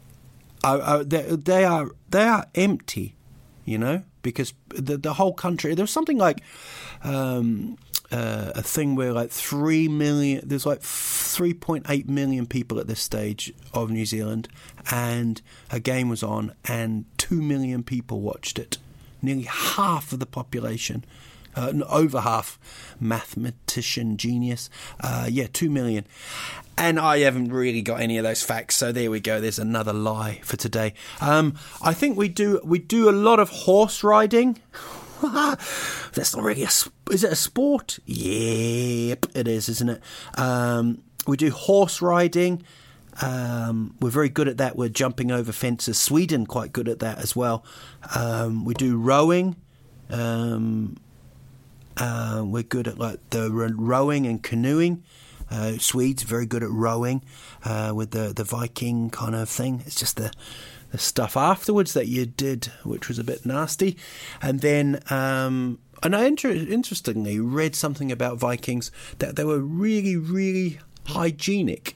are, 0.64 0.82
are 0.82 1.04
they, 1.04 1.24
they 1.24 1.64
are 1.64 1.91
they 2.10 2.24
are 2.24 2.48
empty, 2.56 3.16
you 3.64 3.78
know, 3.78 4.04
because 4.22 4.54
the 4.70 4.98
the 4.98 5.14
whole 5.14 5.34
country. 5.34 5.76
There's 5.76 5.91
something 5.91 6.18
like. 6.18 6.41
Um, 7.04 7.78
uh, 8.12 8.51
a 8.56 8.62
thing 8.62 8.95
where 8.95 9.12
like 9.12 9.32
three 9.32 9.88
million, 9.88 10.47
there's 10.47 10.66
like 10.66 10.82
3.8 10.82 12.08
million 12.08 12.45
people 12.45 12.80
at 12.80 12.88
this 12.88 13.01
stage 13.01 13.53
of 13.74 13.89
New 13.89 14.06
Zealand, 14.06 14.47
and 14.91 15.41
a 15.72 15.80
game 15.80 16.10
was 16.10 16.24
on, 16.24 16.53
and 16.66 17.06
two 17.18 17.41
million 17.41 17.84
people 17.84 18.22
watched 18.22 18.60
it. 18.60 18.78
Nearly 19.22 19.43
half 19.43 20.14
of 20.14 20.20
the 20.20 20.26
population, 20.26 21.03
uh, 21.56 21.74
over 21.89 22.22
half, 22.22 22.60
mathematician 22.99 24.18
genius. 24.18 24.70
Uh, 24.99 25.28
yeah, 25.30 25.47
two 25.51 25.70
million. 25.70 26.06
And 26.78 26.99
I 26.99 27.20
haven't 27.20 27.53
really 27.53 27.82
got 27.82 28.01
any 28.01 28.18
of 28.18 28.24
those 28.24 28.43
facts, 28.43 28.76
so 28.76 28.91
there 28.91 29.10
we 29.10 29.22
go. 29.22 29.39
There's 29.39 29.60
another 29.60 29.93
lie 29.93 30.41
for 30.43 30.58
today. 30.58 30.93
Um, 31.22 31.58
I 31.82 31.93
think 31.93 32.18
we 32.18 32.28
do 32.28 32.60
we 32.64 32.80
do 32.80 33.10
a 33.10 33.12
lot 33.12 33.39
of 33.39 33.49
horse 33.49 34.03
riding. 34.03 34.60
That's 36.13 36.36
not 36.36 36.43
really 36.43 36.63
a. 36.63 36.70
Is 37.11 37.24
it 37.24 37.32
a 37.32 37.36
sport? 37.36 37.99
Yep, 38.05 39.28
it 39.36 39.47
is, 39.47 39.70
isn't 39.70 39.89
it? 39.89 40.01
Um, 40.38 41.03
we 41.28 41.38
do 41.38 41.51
horse 41.51 42.01
riding. 42.01 42.63
Um, 43.22 43.95
we're 44.01 44.09
very 44.09 44.30
good 44.30 44.47
at 44.47 44.57
that. 44.57 44.76
We're 44.76 44.89
jumping 44.89 45.32
over 45.32 45.51
fences. 45.51 45.97
Sweden 45.97 46.45
quite 46.45 46.74
good 46.74 46.89
at 46.89 46.99
that 46.99 47.20
as 47.20 47.36
well. 47.36 47.63
Um, 48.16 48.66
we 48.66 48.74
do 48.74 48.97
rowing. 48.97 49.55
Um, 50.09 50.97
uh, 51.97 52.43
we're 52.45 52.63
good 52.63 52.88
at 52.88 52.99
like 52.99 53.30
the 53.30 53.49
rowing 53.51 54.28
and 54.28 54.43
canoeing. 54.43 55.03
Uh, 55.49 55.78
Swedes 55.78 56.24
very 56.24 56.45
good 56.45 56.63
at 56.63 56.72
rowing 56.72 57.24
uh, 57.63 57.93
with 57.95 58.11
the 58.11 58.34
the 58.36 58.43
Viking 58.43 59.09
kind 59.09 59.36
of 59.36 59.47
thing. 59.47 59.84
It's 59.86 59.95
just 59.95 60.18
the 60.18 60.26
the 60.26 60.32
stuff 60.98 61.36
afterwards 61.38 61.93
that 61.93 62.08
you 62.08 62.26
did, 62.26 62.66
which 62.84 63.08
was 63.08 63.20
a 63.20 63.24
bit 63.24 63.46
nasty. 63.46 63.98
And 64.41 64.62
then, 64.62 65.02
um, 65.10 65.80
and 66.04 66.16
I 66.16 66.26
inter- 66.26 66.50
interestingly 66.52 67.39
read 67.39 67.76
something 67.76 68.12
about 68.12 68.38
Vikings 68.38 68.91
that 69.20 69.36
they 69.36 69.43
were 69.43 69.60
really, 69.60 70.16
really 70.16 70.80
hygienic, 71.08 71.96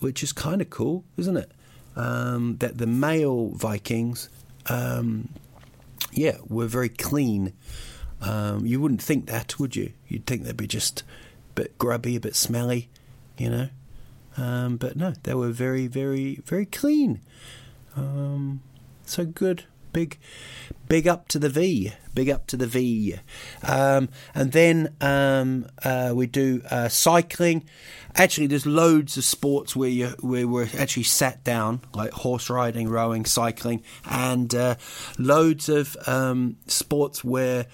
which 0.00 0.22
is 0.22 0.32
kind 0.32 0.60
of 0.60 0.70
cool, 0.70 1.04
isn't 1.16 1.36
it? 1.36 1.50
Um, 1.94 2.56
that 2.58 2.78
the 2.78 2.86
male 2.86 3.48
Vikings, 3.50 4.28
um, 4.66 5.28
yeah, 6.12 6.38
were 6.48 6.66
very 6.66 6.88
clean. 6.88 7.52
Um, 8.20 8.64
you 8.64 8.80
wouldn't 8.80 9.02
think 9.02 9.26
that, 9.26 9.58
would 9.58 9.76
you? 9.76 9.92
You'd 10.08 10.26
think 10.26 10.44
they'd 10.44 10.56
be 10.56 10.66
just 10.66 11.02
a 11.50 11.52
bit 11.54 11.78
grubby, 11.78 12.16
a 12.16 12.20
bit 12.20 12.36
smelly, 12.36 12.88
you 13.36 13.50
know. 13.50 13.68
Um, 14.36 14.76
but 14.76 14.96
no, 14.96 15.12
they 15.24 15.34
were 15.34 15.50
very, 15.50 15.86
very, 15.86 16.36
very 16.46 16.64
clean. 16.64 17.20
Um, 17.96 18.62
so 19.04 19.24
good. 19.24 19.64
Big, 19.92 20.18
big 20.88 21.06
up 21.06 21.28
to 21.28 21.38
the 21.38 21.50
V. 21.50 21.92
Big 22.14 22.30
up 22.30 22.46
to 22.46 22.56
the 22.56 22.66
V. 22.66 23.16
Um, 23.62 24.08
and 24.34 24.52
then 24.52 24.94
um, 25.02 25.66
uh, 25.84 26.12
we 26.14 26.26
do 26.26 26.62
uh, 26.70 26.88
cycling. 26.88 27.64
Actually, 28.14 28.46
there's 28.46 28.64
loads 28.64 29.18
of 29.18 29.24
sports 29.24 29.76
where 29.76 29.90
you 29.90 30.08
where 30.20 30.48
we're 30.48 30.68
actually 30.78 31.02
sat 31.02 31.44
down, 31.44 31.82
like 31.92 32.10
horse 32.12 32.48
riding, 32.48 32.88
rowing, 32.88 33.26
cycling, 33.26 33.82
and 34.08 34.54
uh, 34.54 34.76
loads 35.18 35.68
of 35.68 35.96
um, 36.06 36.56
sports 36.66 37.22
where 37.22 37.66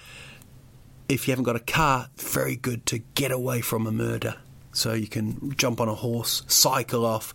if 1.09 1.27
you 1.27 1.31
haven't 1.31 1.45
got 1.45 1.55
a 1.55 1.61
car, 1.61 2.09
very 2.17 2.55
good 2.55 2.85
to 2.85 2.99
get 3.15 3.31
away 3.31 3.61
from 3.61 3.87
a 3.87 3.91
murder. 3.91 4.35
So 4.71 4.93
you 4.93 5.07
can 5.07 5.55
jump 5.57 5.81
on 5.81 5.89
a 5.89 5.95
horse, 5.95 6.43
cycle 6.47 7.05
off. 7.05 7.33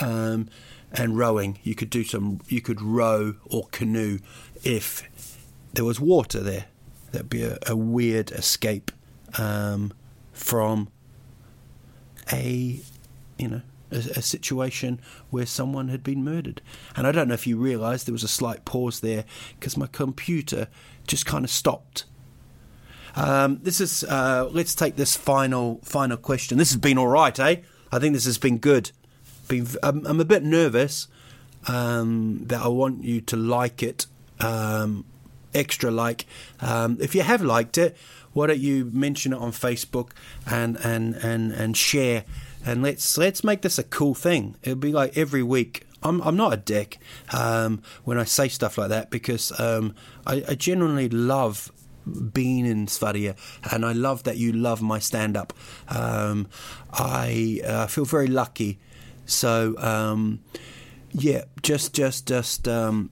Um, 0.00 0.48
and 0.92 1.18
rowing. 1.18 1.58
You 1.62 1.74
could 1.74 1.90
do 1.90 2.04
some. 2.04 2.40
You 2.48 2.60
could 2.60 2.80
row 2.80 3.34
or 3.46 3.68
canoe 3.70 4.18
if 4.64 5.38
there 5.72 5.84
was 5.84 6.00
water 6.00 6.40
there. 6.40 6.66
That'd 7.12 7.30
be 7.30 7.42
a, 7.42 7.58
a 7.66 7.76
weird 7.76 8.30
escape 8.32 8.90
um, 9.38 9.92
from 10.32 10.88
a 12.32 12.80
you 13.38 13.48
know 13.48 13.62
a, 13.90 13.96
a, 13.96 14.22
situation 14.22 15.00
where 15.30 15.46
someone 15.46 15.88
had 15.88 16.02
been 16.02 16.24
murdered. 16.24 16.60
And 16.96 17.06
I 17.06 17.12
don't 17.12 17.28
know 17.28 17.34
if 17.34 17.46
you 17.46 17.56
realised 17.56 18.06
there 18.06 18.12
was 18.12 18.24
a 18.24 18.28
slight 18.28 18.64
pause 18.64 19.00
there 19.00 19.24
because 19.58 19.76
my 19.76 19.86
computer 19.86 20.68
just 21.06 21.26
kind 21.26 21.44
of 21.44 21.50
stopped. 21.50 22.04
Um, 23.14 23.60
this 23.62 23.80
is. 23.80 24.04
Uh, 24.04 24.48
let's 24.50 24.74
take 24.74 24.96
this 24.96 25.16
final 25.16 25.80
final 25.82 26.16
question. 26.16 26.58
This 26.58 26.70
has 26.70 26.80
been 26.80 26.98
all 26.98 27.08
right, 27.08 27.38
eh? 27.38 27.56
I 27.92 27.98
think 27.98 28.14
this 28.14 28.26
has 28.26 28.38
been 28.38 28.58
good 28.58 28.90
been. 29.48 29.66
I'm, 29.82 30.06
I'm 30.06 30.20
a 30.20 30.24
bit 30.24 30.42
nervous 30.42 31.08
um, 31.66 32.42
that 32.46 32.62
I 32.62 32.68
want 32.68 33.04
you 33.04 33.20
to 33.22 33.36
like 33.36 33.82
it, 33.82 34.06
um, 34.40 35.04
extra 35.54 35.90
like. 35.90 36.26
Um, 36.60 36.98
if 37.00 37.14
you 37.14 37.22
have 37.22 37.42
liked 37.42 37.78
it, 37.78 37.96
why 38.32 38.48
don't 38.48 38.60
you 38.60 38.90
mention 38.92 39.32
it 39.32 39.38
on 39.38 39.52
Facebook 39.52 40.10
and 40.46 40.76
and 40.84 41.14
and 41.16 41.52
and 41.52 41.76
share 41.76 42.24
and 42.66 42.82
let's 42.82 43.16
let's 43.16 43.44
make 43.44 43.62
this 43.62 43.78
a 43.78 43.84
cool 43.84 44.14
thing. 44.14 44.56
It'll 44.62 44.74
be 44.76 44.92
like 44.92 45.16
every 45.16 45.42
week. 45.42 45.86
I'm 46.02 46.20
I'm 46.22 46.36
not 46.36 46.52
a 46.52 46.56
dick 46.56 46.98
um, 47.32 47.82
when 48.04 48.18
I 48.18 48.24
say 48.24 48.48
stuff 48.48 48.76
like 48.76 48.88
that 48.88 49.08
because 49.08 49.58
um, 49.58 49.94
I, 50.26 50.44
I 50.48 50.54
genuinely 50.56 51.08
love 51.08 51.72
being 52.32 52.66
in 52.66 52.88
Sverige, 52.88 53.34
and 53.70 53.84
I 53.84 53.92
love 53.92 54.24
that 54.24 54.36
you 54.36 54.52
love 54.52 54.82
my 54.82 54.98
stand 54.98 55.36
up. 55.36 55.52
Um, 55.88 56.48
I 56.92 57.60
uh, 57.64 57.86
feel 57.86 58.04
very 58.04 58.26
lucky 58.26 58.80
so 59.26 59.74
um, 59.78 60.40
yeah, 61.12 61.44
just 61.62 61.94
just 61.94 62.26
just 62.26 62.66
um, 62.68 63.10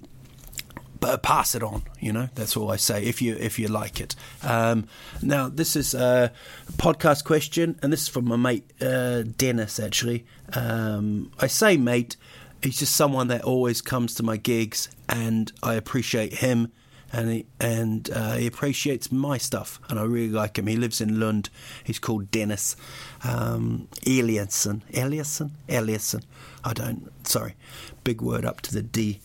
pass 1.23 1.55
it 1.55 1.62
on. 1.62 1.83
You 2.01 2.12
know, 2.12 2.29
that's 2.35 2.57
all 2.57 2.71
I 2.71 2.77
say. 2.77 3.05
If 3.05 3.21
you 3.21 3.37
if 3.37 3.59
you 3.59 3.69
like 3.69 4.01
it. 4.01 4.15
Um, 4.43 4.87
now 5.23 5.49
this 5.49 5.77
is 5.77 5.95
a 5.95 6.33
podcast 6.73 7.25
question, 7.25 7.79
and 7.83 7.93
this 7.93 8.03
is 8.03 8.09
from 8.09 8.27
my 8.27 8.37
mate 8.37 8.71
uh, 8.81 9.23
Dennis. 9.23 9.79
Actually, 9.79 10.25
um, 10.55 11.31
I 11.39 11.47
say 11.47 11.77
mate. 11.77 12.17
He's 12.62 12.79
just 12.79 12.97
someone 12.97 13.29
that 13.29 13.43
always 13.43 13.83
comes 13.83 14.15
to 14.15 14.23
my 14.23 14.39
gigs, 14.39 14.89
and 15.07 15.53
I 15.62 15.75
appreciate 15.75 16.35
him 16.35 16.73
and 17.15 17.31
he, 17.31 17.47
and 17.61 18.11
uh, 18.12 18.35
he 18.35 18.47
appreciates 18.47 19.12
my 19.12 19.39
stuff, 19.39 19.81
and 19.89 20.01
I 20.01 20.03
really 20.03 20.31
like 20.31 20.59
him. 20.59 20.67
He 20.67 20.77
lives 20.77 21.01
in 21.01 21.21
Lund. 21.21 21.49
He's 21.85 22.01
called 22.01 22.31
Dennis 22.33 22.75
um, 23.23 23.87
Eliasson. 24.03 24.83
Eliasson? 24.93 25.53
Eliasson. 25.69 26.25
I 26.65 26.73
don't. 26.73 27.11
Sorry, 27.27 27.55
big 28.03 28.21
word 28.21 28.45
up 28.45 28.62
to 28.62 28.75
the 28.75 28.83
D. 28.83 29.21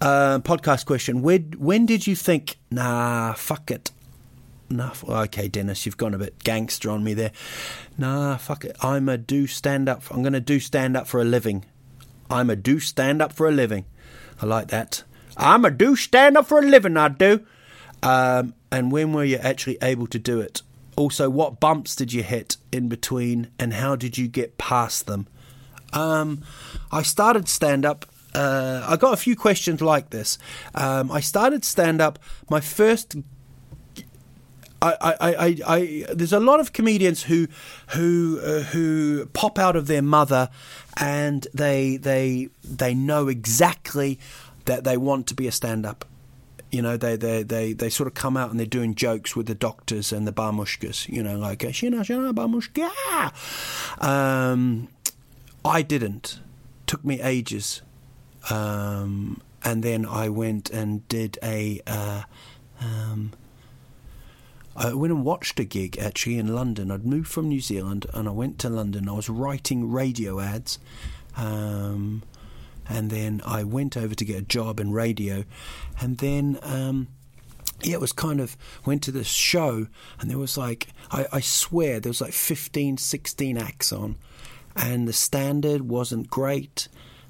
Uh, 0.00 0.40
podcast 0.40 0.84
question: 0.84 1.22
when, 1.22 1.52
when 1.58 1.86
did 1.86 2.08
you 2.08 2.16
think? 2.16 2.58
Nah, 2.72 3.34
fuck 3.34 3.70
it. 3.70 3.92
Nah, 4.68 4.92
okay, 5.08 5.48
Dennis, 5.48 5.86
you've 5.86 5.96
gone 5.96 6.12
a 6.12 6.18
bit 6.18 6.42
gangster 6.44 6.90
on 6.90 7.02
me 7.02 7.14
there. 7.14 7.32
Nah, 7.96 8.36
fuck 8.36 8.64
it. 8.64 8.76
I'm 8.82 9.08
a 9.08 9.16
do 9.16 9.46
stand 9.46 9.88
up. 9.88 10.02
I'm 10.10 10.22
going 10.22 10.34
to 10.34 10.40
do 10.40 10.60
stand 10.60 10.96
up 10.96 11.06
for 11.06 11.22
a 11.22 11.24
living. 11.24 11.64
I'm 12.28 12.50
a 12.50 12.56
do 12.56 12.78
stand 12.78 13.22
up 13.22 13.32
for 13.32 13.48
a 13.48 13.52
living. 13.52 13.86
I 14.42 14.46
like 14.46 14.68
that. 14.68 15.04
I'm 15.38 15.64
a 15.64 15.70
do 15.70 15.96
stand 15.96 16.36
up 16.36 16.46
for 16.46 16.58
a 16.58 16.62
living, 16.62 16.96
I 16.96 17.08
do. 17.08 17.46
Um, 18.02 18.54
and 18.70 18.92
when 18.92 19.12
were 19.12 19.24
you 19.24 19.36
actually 19.36 19.78
able 19.80 20.06
to 20.08 20.18
do 20.18 20.40
it? 20.40 20.62
Also, 20.96 21.30
what 21.30 21.60
bumps 21.60 21.94
did 21.94 22.12
you 22.12 22.22
hit 22.22 22.56
in 22.72 22.88
between, 22.88 23.48
and 23.58 23.72
how 23.72 23.94
did 23.94 24.18
you 24.18 24.26
get 24.26 24.58
past 24.58 25.06
them? 25.06 25.28
Um, 25.92 26.42
I 26.90 27.02
started 27.02 27.48
stand 27.48 27.86
up. 27.86 28.04
Uh, 28.34 28.84
I 28.86 28.96
got 28.96 29.14
a 29.14 29.16
few 29.16 29.36
questions 29.36 29.80
like 29.80 30.10
this. 30.10 30.38
Um, 30.74 31.10
I 31.10 31.20
started 31.20 31.64
stand 31.64 32.00
up. 32.00 32.18
My 32.50 32.60
first 32.60 33.16
I, 34.80 34.94
I, 35.00 35.14
I, 35.20 35.56
I, 35.66 36.04
there's 36.14 36.32
a 36.32 36.38
lot 36.38 36.60
of 36.60 36.72
comedians 36.72 37.24
who 37.24 37.48
who 37.88 38.40
uh, 38.42 38.60
who 38.60 39.26
pop 39.26 39.58
out 39.58 39.74
of 39.74 39.88
their 39.88 40.02
mother, 40.02 40.50
and 40.96 41.46
they 41.52 41.96
they 41.96 42.48
they 42.62 42.94
know 42.94 43.28
exactly 43.28 44.20
that 44.68 44.84
they 44.84 44.98
want 44.98 45.26
to 45.26 45.34
be 45.34 45.46
a 45.46 45.52
stand-up. 45.52 46.04
You 46.70 46.82
know, 46.82 46.98
they, 46.98 47.16
they, 47.16 47.42
they, 47.42 47.72
they 47.72 47.88
sort 47.88 48.06
of 48.06 48.12
come 48.12 48.36
out 48.36 48.50
and 48.50 48.60
they're 48.60 48.66
doing 48.66 48.94
jokes 48.94 49.34
with 49.34 49.46
the 49.46 49.54
doctors 49.54 50.12
and 50.12 50.26
the 50.26 50.32
bamushkas. 50.32 51.08
You 51.08 51.22
know, 51.22 51.38
like 51.38 51.60
shina 51.60 52.00
shina 52.00 52.34
bamushka. 52.34 52.86
Um, 54.06 54.88
I 55.64 55.80
didn't. 55.80 56.40
Took 56.86 57.02
me 57.02 57.18
ages. 57.22 57.80
Um, 58.50 59.40
and 59.64 59.82
then 59.82 60.04
I 60.04 60.28
went 60.28 60.68
and 60.68 61.08
did 61.08 61.38
a. 61.42 61.80
Uh, 61.86 62.22
um, 62.80 63.32
I 64.76 64.92
went 64.92 65.12
and 65.12 65.24
watched 65.24 65.58
a 65.58 65.64
gig 65.64 65.96
actually 65.98 66.36
in 66.36 66.54
London. 66.54 66.90
I'd 66.90 67.06
moved 67.06 67.28
from 67.28 67.48
New 67.48 67.60
Zealand 67.60 68.04
and 68.12 68.28
I 68.28 68.32
went 68.32 68.58
to 68.60 68.68
London. 68.68 69.08
I 69.08 69.12
was 69.12 69.30
writing 69.30 69.90
radio 69.90 70.38
ads. 70.38 70.78
Um, 71.36 72.22
and 72.88 73.10
then 73.10 73.40
I 73.44 73.64
went 73.64 73.96
over 73.96 74.14
to 74.14 74.24
get 74.24 74.38
a 74.38 74.42
job 74.42 74.80
in 74.80 74.92
radio. 74.92 75.44
And 76.00 76.18
then. 76.18 76.58
Um, 76.62 77.08
yeah, 77.80 77.94
it 77.94 78.00
was 78.00 78.10
kind 78.10 78.40
of 78.40 78.56
went 78.84 79.04
to 79.04 79.12
this 79.12 79.28
show, 79.28 79.86
and 80.18 80.28
there 80.28 80.36
was 80.36 80.58
like, 80.58 80.88
I, 81.12 81.26
I 81.32 81.38
swear, 81.38 82.00
there 82.00 82.10
was 82.10 82.20
like 82.20 82.32
15, 82.32 82.96
16 82.96 83.56
acts 83.56 83.92
on, 83.92 84.16
and 84.74 85.06
the 85.06 85.12
standard 85.12 85.82
wasn't 85.82 86.28
great 86.28 86.88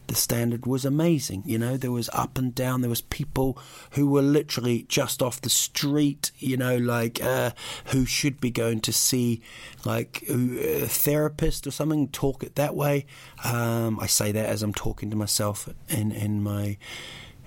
the 0.09 0.15
standard 0.15 0.67
was 0.67 0.85
amazing. 0.85 1.45
You 1.47 1.59
know, 1.59 1.77
there 1.77 1.93
was 1.93 2.11
up 2.13 2.37
and 2.37 2.55
down. 2.55 2.81
There 2.81 2.91
was 2.91 3.03
people 3.03 3.59
who 3.93 4.09
were 4.09 4.23
literally 4.23 4.85
just 4.89 5.23
off 5.23 5.41
the 5.41 5.51
street. 5.51 6.33
You 6.39 6.57
know, 6.57 6.77
like 6.77 7.23
uh, 7.23 7.53
who 7.87 8.05
should 8.05 8.41
be 8.41 8.51
going 8.51 8.81
to 8.81 8.93
see 8.93 9.41
like 9.85 10.25
a 10.29 10.87
therapist 10.87 11.67
or 11.67 11.71
something. 11.71 12.09
Talk 12.09 12.43
it 12.43 12.57
that 12.57 12.75
way. 12.75 13.07
Um, 13.45 14.01
I 14.01 14.07
say 14.07 14.33
that 14.33 14.47
as 14.47 14.63
I'm 14.63 14.75
talking 14.75 15.11
to 15.11 15.17
myself 15.17 15.69
in 15.89 16.11
in 16.11 16.43
my 16.43 16.77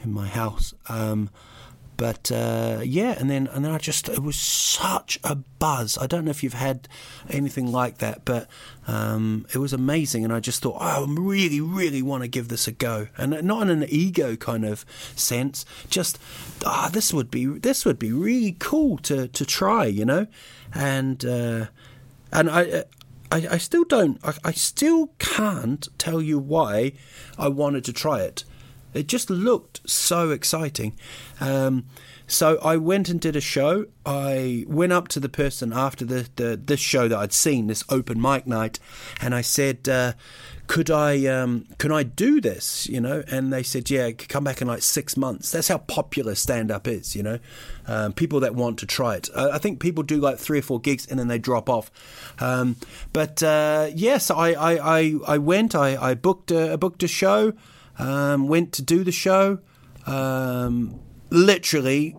in 0.03 0.14
my 0.14 0.28
house. 0.28 0.74
Um, 0.88 1.30
but 2.02 2.32
uh, 2.32 2.80
yeah, 2.84 3.16
and 3.20 3.30
then 3.30 3.45
and 3.45 3.64
then 3.64 3.72
I 3.72 3.78
just 3.78 4.10
it 4.10 4.24
was 4.24 4.36
such 4.36 5.20
a 5.24 5.36
buzz. 5.36 5.99
I 5.99 6.08
don't 6.08 6.26
know 6.26 6.32
if 6.32 6.41
you've 6.41 6.56
had 6.56 6.88
anything 7.30 7.72
like 7.72 7.99
that, 7.99 8.26
but 8.26 8.47
um, 8.88 9.45
it 9.54 9.60
was 9.60 9.72
amazing. 9.72 10.24
And 10.24 10.34
I 10.34 10.39
just 10.39 10.64
thought, 10.64 10.78
oh, 10.82 11.06
I 11.06 11.06
really, 11.08 11.62
really 11.62 12.02
want 12.02 12.24
to 12.24 12.28
give 12.28 12.47
this 12.47 12.68
a 12.68 12.72
go, 12.72 13.10
and 13.20 13.43
not 13.43 13.62
in 13.62 13.70
an 13.70 13.86
ego 13.88 14.36
kind 14.36 14.66
of 14.66 14.84
sense. 15.16 15.64
Just 15.91 16.18
ah, 16.66 16.88
oh, 16.88 16.89
this 16.89 17.14
would 17.14 17.30
be 17.30 17.45
this 17.45 17.86
would 17.86 17.99
be 17.99 18.12
really 18.12 18.56
cool 18.58 18.97
to 18.97 19.28
to 19.28 19.45
try, 19.45 19.86
you 19.86 20.04
know, 20.04 20.26
and 20.74 21.24
uh, 21.24 21.68
and 22.32 22.49
I. 22.49 22.86
I, 23.34 23.47
I 23.52 23.58
still 23.60 23.86
don't. 23.86 24.20
I, 24.26 24.34
I 24.43 24.52
still 24.52 25.14
can't 25.18 25.88
tell 25.97 26.22
you 26.22 26.38
why 26.38 26.91
I 27.38 27.47
wanted 27.47 27.86
to 27.86 27.93
try 27.93 28.24
it. 28.24 28.43
It 28.94 29.08
just 29.08 29.30
looked 29.30 29.88
so 29.89 30.32
exciting. 30.32 30.94
Um, 31.39 31.86
so 32.32 32.60
I 32.64 32.78
went 32.78 33.10
and 33.10 33.20
did 33.20 33.36
a 33.36 33.42
show. 33.42 33.88
I 34.06 34.64
went 34.68 34.94
up 34.94 35.10
to 35.10 35.20
the 35.20 35.28
person 35.28 35.74
after 35.74 36.06
the, 36.06 36.30
the 36.38 36.60
this 36.64 36.80
show 36.80 37.10
that 37.10 37.18
I'd 37.18 37.34
seen, 37.34 37.68
this 37.68 37.84
open 37.89 38.22
mic 38.22 38.48
night, 38.48 38.80
and 39.20 39.36
I 39.36 39.42
said, 39.42 39.89
uh, 39.89 40.14
"Could 40.68 40.89
I 40.89 41.26
um, 41.26 41.68
can 41.78 41.92
I 41.92 42.04
do 42.04 42.39
this?" 42.39 42.88
You 42.88 43.02
know, 43.02 43.24
and 43.28 43.52
they 43.52 43.64
said, 43.64 43.89
"Yeah, 43.89 44.12
come 44.12 44.46
back 44.46 44.62
in 44.62 44.68
like 44.70 44.82
six 44.82 45.18
months." 45.18 45.52
That's 45.52 45.68
how 45.68 45.80
popular 45.80 46.34
stand 46.36 46.72
up 46.72 46.88
is. 46.88 47.18
You 47.18 47.24
know, 47.24 47.39
um, 47.86 48.14
people 48.14 48.39
that 48.39 48.56
want 48.56 48.80
to 48.80 48.86
try 48.86 49.16
it. 49.16 49.28
I, 49.36 49.50
I, 49.50 49.58
think 49.58 49.82
people 49.82 50.02
do 50.02 50.18
like 50.18 50.38
three 50.38 50.60
or 50.60 50.62
four 50.62 50.80
gigs 50.80 51.06
and 51.08 51.20
then 51.20 51.28
they 51.28 51.38
drop 51.38 51.70
off. 51.70 51.92
Um, 52.39 52.78
but 53.12 53.44
uh, 53.44 53.89
yes, 53.94 54.32
I, 54.32 54.52
I, 54.52 55.00
I, 55.00 55.14
I 55.28 55.38
went. 55.38 55.76
I, 55.76 56.02
I 56.02 56.14
booked 56.14 56.52
a, 56.52 56.74
I 56.74 56.76
booked 56.78 57.04
a 57.04 57.10
show. 57.10 57.54
Um, 58.02 58.47
went 58.47 58.74
to 58.74 58.82
do 58.82 59.04
the 59.04 59.12
show. 59.12 59.60
Um, 60.08 60.99
literally 61.30 62.18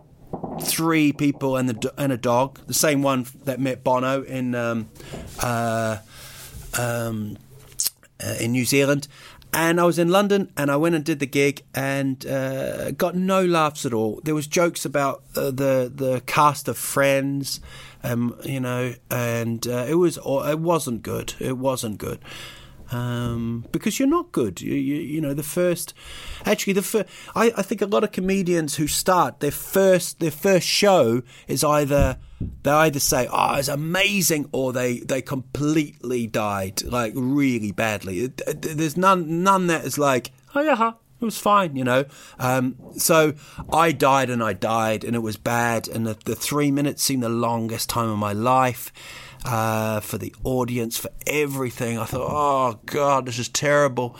three 0.63 1.13
people 1.13 1.57
and 1.57 1.69
the 1.69 1.93
and 1.99 2.13
a 2.13 2.17
dog. 2.17 2.61
The 2.67 2.75
same 2.75 3.03
one 3.03 3.27
that 3.45 3.59
met 3.61 3.83
Bono 3.83 4.23
in 4.23 4.55
um, 4.55 4.89
uh, 5.41 5.99
um, 6.79 7.37
uh, 8.25 8.35
in 8.41 8.53
New 8.53 8.65
Zealand. 8.65 9.09
And 9.55 9.79
I 9.79 9.85
was 9.85 9.99
in 9.99 10.09
London, 10.09 10.51
and 10.57 10.71
I 10.71 10.77
went 10.77 10.95
and 10.95 11.05
did 11.05 11.19
the 11.19 11.27
gig, 11.27 11.63
and 11.75 12.25
uh, 12.25 12.93
got 12.93 13.15
no 13.15 13.45
laughs 13.45 13.85
at 13.85 13.93
all. 13.93 14.19
There 14.25 14.35
was 14.35 14.47
jokes 14.47 14.87
about 14.87 15.25
uh, 15.37 15.51
the 15.51 15.93
the 15.95 16.23
cast 16.27 16.69
of 16.69 16.79
Friends, 16.79 17.61
um, 18.03 18.35
you 18.45 18.61
know, 18.61 18.95
and 19.11 19.67
uh, 19.67 19.85
it 19.89 19.97
was 19.97 20.17
it 20.17 20.61
wasn't 20.61 21.03
good. 21.03 21.35
It 21.41 21.59
wasn't 21.59 21.99
good 21.99 22.21
um, 22.93 23.65
because 23.73 23.99
you're 23.99 24.09
not 24.09 24.33
good. 24.33 24.61
You, 24.61 24.75
you, 24.75 24.97
you, 24.97 25.21
know, 25.21 25.35
the 25.35 25.43
first, 25.43 25.95
actually, 26.45 26.75
the 26.75 26.83
first, 26.83 27.09
I, 27.35 27.53
I 27.57 27.63
think 27.63 27.81
a 27.81 27.87
lot 27.87 28.05
of 28.05 28.13
comedians 28.13 28.77
who 28.77 28.87
start 28.87 29.41
their 29.41 29.51
first 29.51 30.21
their 30.21 30.31
first 30.31 30.67
show 30.67 31.23
is 31.49 31.65
either 31.65 32.19
they 32.63 32.71
either 32.71 33.01
say, 33.01 33.29
"Oh, 33.33 33.55
it's 33.55 33.69
amazing," 33.69 34.49
or 34.53 34.73
they 34.73 34.99
they 35.01 35.23
completely 35.23 36.27
died 36.27 36.83
like 36.83 37.13
really 37.17 37.73
badly. 37.73 38.27
There's 38.27 38.97
none 38.97 39.43
none 39.43 39.69
that 39.69 39.85
is 39.85 39.99
like, 39.99 40.33
"Oh 40.55 40.61
yeah." 40.61 40.93
It 41.21 41.25
was 41.25 41.39
fine, 41.39 41.77
you 41.77 41.85
know. 41.85 42.05
Um, 42.41 42.75
so 42.97 43.35
I 43.73 43.93
died 43.93 44.29
and 44.29 44.43
I 44.43 44.55
died, 44.55 45.05
and 45.05 45.15
it 45.15 45.21
was 45.21 45.37
bad. 45.37 45.87
And 45.87 46.05
the, 46.05 46.19
the 46.25 46.35
three 46.35 46.73
minutes 46.73 47.05
seemed 47.05 47.23
the 47.23 47.29
longest 47.29 47.89
time 47.89 48.09
of 48.09 48.19
my 48.19 48.33
life 48.33 48.93
uh, 49.45 50.01
for 50.01 50.19
the 50.19 50.35
audience, 50.45 50.99
for 50.99 51.11
everything. 51.27 51.99
I 51.99 52.05
thought, 52.05 52.31
oh 52.31 52.81
God, 52.87 53.27
this 53.27 53.39
is 53.39 53.49
terrible. 53.49 54.17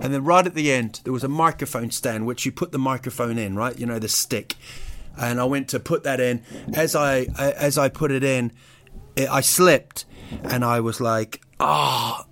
And 0.00 0.14
then 0.14 0.24
right 0.24 0.46
at 0.46 0.54
the 0.54 0.72
end, 0.72 1.00
there 1.04 1.12
was 1.12 1.24
a 1.24 1.28
microphone 1.28 1.90
stand 1.90 2.26
which 2.26 2.46
you 2.46 2.52
put 2.52 2.72
the 2.72 2.78
microphone 2.78 3.38
in, 3.38 3.56
right? 3.56 3.78
You 3.78 3.86
know, 3.86 3.98
the 3.98 4.08
stick. 4.08 4.56
And 5.18 5.40
I 5.40 5.44
went 5.44 5.68
to 5.68 5.80
put 5.80 6.04
that 6.04 6.20
in. 6.20 6.42
As 6.74 6.94
I 6.94 7.26
as 7.36 7.76
I 7.76 7.88
put 7.88 8.10
it 8.10 8.24
in, 8.24 8.52
it, 9.16 9.28
I 9.28 9.40
slipped, 9.40 10.06
and 10.44 10.64
I 10.64 10.80
was 10.80 11.00
like, 11.00 11.42
oh, 11.58 12.24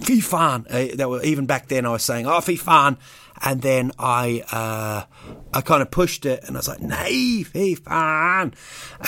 fy 0.00 0.20
fan. 0.20 0.66
Uh, 0.68 0.86
that 0.94 1.08
was, 1.08 1.24
even 1.24 1.46
back 1.46 1.68
then, 1.68 1.84
I 1.86 1.90
was 1.90 2.02
saying, 2.02 2.26
oh, 2.26 2.40
fy 2.40 2.56
fan 2.56 2.96
and 3.42 3.62
then 3.62 3.92
I 3.98 4.42
uh, 4.52 5.04
I 5.52 5.60
kind 5.60 5.82
of 5.82 5.90
pushed 5.90 6.26
it, 6.26 6.44
and 6.44 6.56
I 6.56 6.58
was 6.60 6.68
like, 6.68 6.80
"Nay, 6.80 7.42
fan!" 7.42 8.54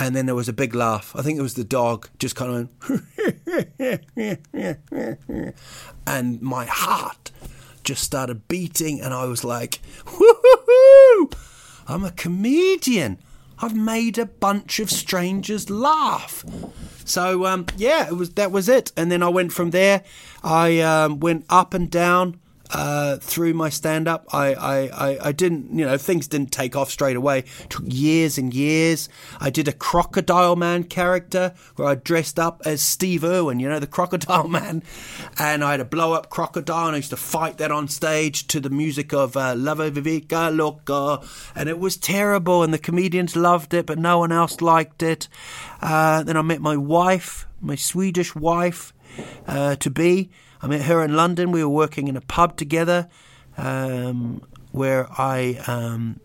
And 0.00 0.16
then 0.16 0.26
there 0.26 0.34
was 0.34 0.48
a 0.48 0.52
big 0.52 0.74
laugh. 0.74 1.14
I 1.16 1.22
think 1.22 1.38
it 1.38 1.42
was 1.42 1.54
the 1.54 1.64
dog 1.64 2.08
just 2.18 2.36
kind 2.36 2.68
of 2.80 2.90
went, 3.78 5.54
and 6.06 6.42
my 6.42 6.66
heart 6.66 7.30
just 7.84 8.02
started 8.02 8.48
beating, 8.48 9.00
and 9.00 9.14
I 9.14 9.24
was 9.24 9.44
like, 9.44 9.80
"Woohoo! 10.04 11.32
I'm 11.86 12.04
a 12.04 12.12
comedian." 12.12 13.18
I've 13.60 13.74
made 13.74 14.18
a 14.18 14.26
bunch 14.26 14.78
of 14.78 14.88
strangers 14.88 15.68
laugh. 15.68 16.44
So 17.04 17.44
um, 17.46 17.66
yeah, 17.76 18.06
it 18.06 18.12
was 18.12 18.30
that 18.34 18.52
was 18.52 18.68
it. 18.68 18.92
And 18.96 19.10
then 19.10 19.20
I 19.22 19.28
went 19.28 19.52
from 19.52 19.70
there. 19.70 20.04
I 20.44 20.78
um, 20.78 21.18
went 21.18 21.44
up 21.48 21.74
and 21.74 21.90
down 21.90 22.38
uh, 22.70 23.16
through 23.16 23.54
my 23.54 23.68
stand 23.68 24.08
up. 24.08 24.26
I, 24.32 24.54
I, 24.54 25.28
I, 25.28 25.32
didn't, 25.32 25.78
you 25.78 25.84
know, 25.84 25.96
things 25.96 26.28
didn't 26.28 26.52
take 26.52 26.76
off 26.76 26.90
straight 26.90 27.16
away. 27.16 27.40
It 27.40 27.70
took 27.70 27.84
years 27.86 28.38
and 28.38 28.52
years. 28.52 29.08
I 29.40 29.50
did 29.50 29.68
a 29.68 29.72
Crocodile 29.72 30.56
Man 30.56 30.84
character 30.84 31.54
where 31.76 31.88
I 31.88 31.94
dressed 31.94 32.38
up 32.38 32.62
as 32.64 32.82
Steve 32.82 33.24
Irwin, 33.24 33.60
you 33.60 33.68
know, 33.68 33.78
the 33.78 33.86
Crocodile 33.86 34.48
Man. 34.48 34.82
And 35.38 35.64
I 35.64 35.72
had 35.72 35.80
a 35.80 35.84
blow 35.84 36.12
up 36.12 36.30
crocodile 36.30 36.86
and 36.88 36.94
I 36.94 36.98
used 36.98 37.10
to 37.10 37.16
fight 37.16 37.58
that 37.58 37.72
on 37.72 37.88
stage 37.88 38.46
to 38.48 38.60
the 38.60 38.70
music 38.70 39.12
of 39.12 39.36
uh, 39.36 39.54
Lava 39.54 39.90
Vivica 39.90 40.54
Loca. 40.54 41.26
And 41.54 41.68
it 41.68 41.78
was 41.78 41.96
terrible 41.96 42.62
and 42.62 42.72
the 42.72 42.78
comedians 42.78 43.36
loved 43.36 43.72
it, 43.74 43.86
but 43.86 43.98
no 43.98 44.18
one 44.18 44.32
else 44.32 44.60
liked 44.60 45.02
it. 45.02 45.28
Uh, 45.80 46.22
then 46.22 46.36
I 46.36 46.42
met 46.42 46.60
my 46.60 46.76
wife, 46.76 47.46
my 47.60 47.76
Swedish 47.76 48.34
wife 48.34 48.92
uh, 49.46 49.76
to 49.76 49.90
be 49.90 50.30
I 50.60 50.66
met 50.66 50.82
her 50.82 51.02
in 51.04 51.14
London. 51.14 51.52
We 51.52 51.62
were 51.62 51.68
working 51.70 52.08
in 52.08 52.16
a 52.16 52.20
pub 52.20 52.56
together, 52.56 53.08
um, 53.56 54.42
where 54.72 55.06
I 55.18 55.60
um, 55.66 56.20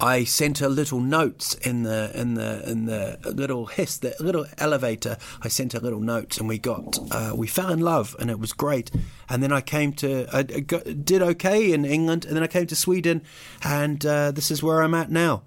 I 0.00 0.24
sent 0.24 0.58
her 0.58 0.68
little 0.68 1.00
notes 1.00 1.54
in 1.54 1.82
the 1.82 2.10
in 2.14 2.34
the 2.34 2.68
in 2.68 2.86
the 2.86 3.18
little 3.24 3.66
hiss 3.66 3.98
the 3.98 4.14
little 4.20 4.46
elevator. 4.58 5.18
I 5.42 5.48
sent 5.48 5.74
her 5.74 5.80
little 5.80 6.00
notes, 6.00 6.38
and 6.38 6.48
we 6.48 6.58
got 6.58 6.98
uh, 7.10 7.32
we 7.36 7.46
fell 7.46 7.70
in 7.70 7.80
love, 7.80 8.16
and 8.18 8.30
it 8.30 8.38
was 8.38 8.52
great. 8.52 8.90
And 9.28 9.42
then 9.42 9.52
I 9.52 9.60
came 9.60 9.92
to 9.94 10.26
I 10.32 10.42
got, 10.42 11.04
did 11.04 11.22
okay 11.22 11.72
in 11.72 11.84
England, 11.84 12.24
and 12.24 12.36
then 12.36 12.42
I 12.42 12.46
came 12.46 12.66
to 12.68 12.76
Sweden, 12.76 13.22
and 13.62 14.04
uh, 14.06 14.30
this 14.30 14.50
is 14.50 14.62
where 14.62 14.82
I'm 14.82 14.94
at 14.94 15.10
now. 15.10 15.42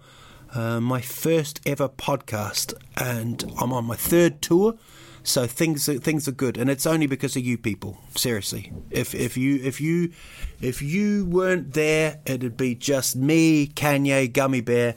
Uh, 0.53 0.80
my 0.80 1.01
first 1.01 1.59
ever 1.65 1.89
podcast, 1.89 2.76
and 2.95 3.43
I'm 3.59 3.74
on 3.74 3.86
my 3.86 3.95
third 3.95 4.41
tour. 4.41 4.78
So 5.24 5.47
things 5.47 5.86
things 5.86 6.28
are 6.28 6.34
good, 6.34 6.57
and 6.57 6.69
it's 6.69 6.86
only 6.86 7.07
because 7.07 7.38
of 7.38 7.43
you 7.45 7.57
people. 7.57 7.97
Seriously, 8.15 8.74
if 8.91 9.15
if 9.15 9.38
you 9.38 9.55
if 9.63 9.80
you 9.80 10.11
if 10.59 10.82
you 10.82 11.26
weren't 11.26 11.74
there, 11.74 12.19
it'd 12.26 12.57
be 12.57 12.76
just 12.76 13.15
me, 13.15 13.67
Kanye, 13.67 14.32
Gummy 14.32 14.59
Bear, 14.59 14.95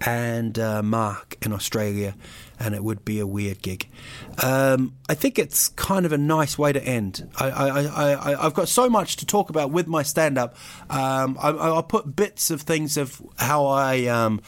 and 0.00 0.58
uh, 0.58 0.82
Mark 0.82 1.36
in 1.42 1.52
Australia, 1.52 2.14
and 2.58 2.74
it 2.74 2.82
would 2.82 3.04
be 3.04 3.18
a 3.20 3.26
weird 3.26 3.62
gig. 3.62 3.88
Um, 4.42 4.94
I 5.08 5.14
think 5.14 5.38
it's 5.38 5.68
kind 5.70 6.06
of 6.06 6.12
a 6.12 6.18
nice 6.18 6.58
way 6.58 6.72
to 6.72 6.82
end. 6.82 7.28
I, 7.36 7.50
I, 7.50 8.32
I, 8.32 8.42
have 8.42 8.54
got 8.54 8.68
so 8.68 8.88
much 8.88 9.16
to 9.16 9.26
talk 9.26 9.50
about 9.50 9.70
with 9.70 9.86
my 9.86 10.02
stand 10.02 10.38
up. 10.38 10.56
Um, 10.88 11.36
I, 11.40 11.50
will 11.50 11.82
put 11.82 12.16
bits 12.16 12.50
of 12.50 12.62
things 12.62 12.96
of 12.96 13.20
how 13.36 13.66
I. 13.66 14.06
Um, 14.06 14.40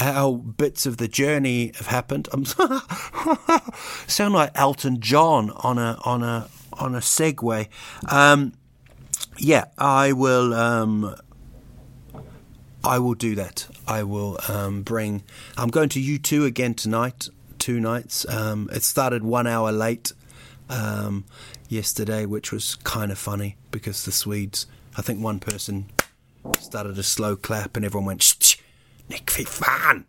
how 0.00 0.32
bits 0.32 0.86
of 0.86 0.96
the 0.96 1.08
journey 1.08 1.72
have 1.76 1.86
happened. 1.86 2.28
I'm 2.32 2.44
sound 4.06 4.34
like 4.34 4.50
Elton 4.54 5.00
John 5.00 5.50
on 5.50 5.78
a 5.78 5.98
on 6.04 6.22
a 6.22 6.48
on 6.72 6.94
a 6.94 6.98
Segway. 6.98 7.68
Um, 8.10 8.54
yeah, 9.38 9.66
I 9.78 10.12
will. 10.12 10.54
Um, 10.54 11.14
I 12.82 12.98
will 12.98 13.14
do 13.14 13.34
that. 13.34 13.66
I 13.86 14.02
will 14.02 14.38
um, 14.48 14.82
bring. 14.82 15.22
I'm 15.56 15.68
going 15.68 15.90
to 15.90 16.00
U2 16.00 16.46
again 16.46 16.74
tonight. 16.74 17.28
Two 17.58 17.78
nights. 17.78 18.26
Um, 18.28 18.70
it 18.72 18.82
started 18.82 19.22
one 19.22 19.46
hour 19.46 19.70
late 19.70 20.12
um, 20.70 21.24
yesterday, 21.68 22.24
which 22.24 22.52
was 22.52 22.74
kind 22.76 23.12
of 23.12 23.18
funny 23.18 23.56
because 23.70 24.04
the 24.04 24.12
Swedes. 24.12 24.66
I 24.96 25.02
think 25.02 25.22
one 25.22 25.40
person 25.40 25.90
started 26.58 26.98
a 26.98 27.02
slow 27.02 27.36
clap 27.36 27.76
and 27.76 27.84
everyone 27.84 28.06
went, 28.06 28.22
shh, 28.22 28.34
shh, 28.40 28.56
Nick 29.10 29.30
fan. 29.30 30.06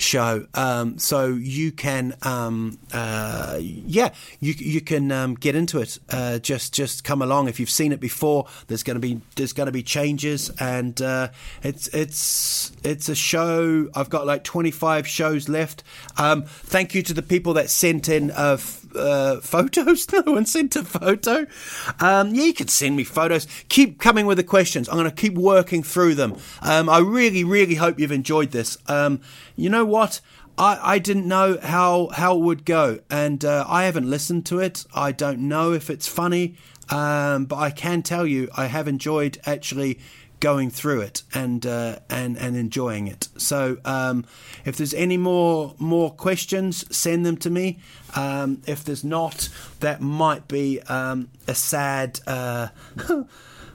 show. 0.00 0.46
Um, 0.54 0.98
so 0.98 1.28
you 1.28 1.72
can, 1.72 2.14
um, 2.22 2.78
uh, 2.92 3.58
yeah, 3.60 4.12
you 4.40 4.54
you 4.56 4.80
can 4.80 5.12
um, 5.12 5.34
get 5.34 5.54
into 5.54 5.80
it. 5.80 5.98
Uh, 6.08 6.38
just 6.38 6.72
just 6.72 7.04
come 7.04 7.22
along. 7.22 7.48
If 7.48 7.60
you've 7.60 7.70
seen 7.70 7.92
it 7.92 8.00
before, 8.00 8.46
there's 8.66 8.82
going 8.82 8.96
to 8.96 9.00
be 9.00 9.20
there's 9.36 9.52
going 9.52 9.66
to 9.66 9.72
be 9.72 9.82
changes, 9.82 10.50
and 10.58 11.00
uh, 11.00 11.28
it's 11.62 11.88
it's 11.88 12.72
it's 12.82 13.08
a 13.08 13.14
show. 13.14 13.88
I've 13.94 14.10
got 14.10 14.26
like 14.26 14.44
25 14.44 15.06
shows 15.06 15.48
left. 15.48 15.82
Um, 16.16 16.42
thank 16.42 16.94
you 16.94 17.02
to 17.02 17.14
the 17.14 17.22
people 17.22 17.54
that 17.54 17.70
sent 17.70 18.08
in 18.08 18.30
of 18.30 18.79
uh, 18.94 19.40
photos. 19.40 20.06
No 20.26 20.32
one 20.32 20.44
sent 20.44 20.76
a 20.76 20.84
photo. 20.84 21.46
Um, 22.00 22.34
yeah, 22.34 22.44
you 22.44 22.54
can 22.54 22.68
send 22.68 22.96
me 22.96 23.04
photos. 23.04 23.46
Keep 23.68 24.00
coming 24.00 24.26
with 24.26 24.36
the 24.36 24.44
questions. 24.44 24.88
I'm 24.88 24.96
going 24.96 25.08
to 25.08 25.14
keep 25.14 25.34
working 25.34 25.82
through 25.82 26.14
them. 26.14 26.36
Um, 26.62 26.88
I 26.88 26.98
really, 26.98 27.44
really 27.44 27.76
hope 27.76 27.98
you've 27.98 28.12
enjoyed 28.12 28.50
this. 28.50 28.76
Um, 28.86 29.20
you 29.56 29.70
know 29.70 29.84
what? 29.84 30.20
I, 30.58 30.94
I 30.94 30.98
didn't 30.98 31.26
know 31.26 31.58
how, 31.62 32.08
how 32.08 32.36
it 32.36 32.40
would 32.40 32.64
go, 32.64 32.98
and 33.08 33.44
uh, 33.44 33.64
I 33.66 33.84
haven't 33.84 34.10
listened 34.10 34.44
to 34.46 34.58
it. 34.58 34.84
I 34.94 35.12
don't 35.12 35.40
know 35.40 35.72
if 35.72 35.88
it's 35.88 36.06
funny, 36.06 36.56
um, 36.90 37.46
but 37.46 37.56
I 37.56 37.70
can 37.70 38.02
tell 38.02 38.26
you 38.26 38.48
I 38.56 38.66
have 38.66 38.86
enjoyed 38.86 39.38
actually 39.46 39.98
going 40.40 40.70
through 40.70 41.02
it 41.02 41.22
and 41.34 41.64
uh, 41.66 41.98
and 42.08 42.36
and 42.38 42.56
enjoying 42.56 43.06
it. 43.06 43.28
So 43.36 43.78
um, 43.84 44.24
if 44.64 44.76
there's 44.76 44.94
any 44.94 45.16
more 45.16 45.74
more 45.78 46.10
questions, 46.10 46.84
send 46.94 47.24
them 47.24 47.36
to 47.38 47.50
me. 47.50 47.78
Um, 48.16 48.62
if 48.66 48.84
there's 48.84 49.04
not, 49.04 49.48
that 49.80 50.00
might 50.00 50.48
be 50.48 50.80
um, 50.82 51.28
a 51.46 51.54
sad 51.54 52.20
uh, 52.26 52.68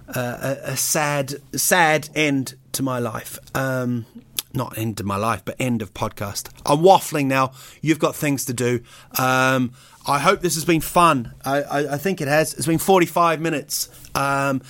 a, 0.07 0.57
a, 0.63 0.77
sad 0.77 1.35
sad 1.55 2.09
end 2.15 2.55
to 2.73 2.83
my 2.83 2.99
life. 2.99 3.39
Um, 3.55 4.05
not 4.53 4.77
end 4.77 4.97
to 4.97 5.03
my 5.03 5.17
life, 5.17 5.43
but 5.43 5.55
end 5.59 5.81
of 5.81 5.93
podcast. 5.93 6.49
I'm 6.65 6.79
waffling 6.79 7.25
now. 7.25 7.51
You've 7.81 7.99
got 7.99 8.15
things 8.15 8.45
to 8.45 8.53
do. 8.53 8.81
Um, 9.19 9.73
I 10.07 10.19
hope 10.19 10.41
this 10.41 10.55
has 10.55 10.65
been 10.65 10.81
fun. 10.81 11.33
I, 11.43 11.61
I, 11.61 11.93
I, 11.93 11.97
think 11.97 12.21
it 12.21 12.27
has. 12.27 12.53
It's 12.53 12.67
been 12.67 12.77
45 12.77 13.41
minutes. 13.41 13.89
Um, 14.13 14.61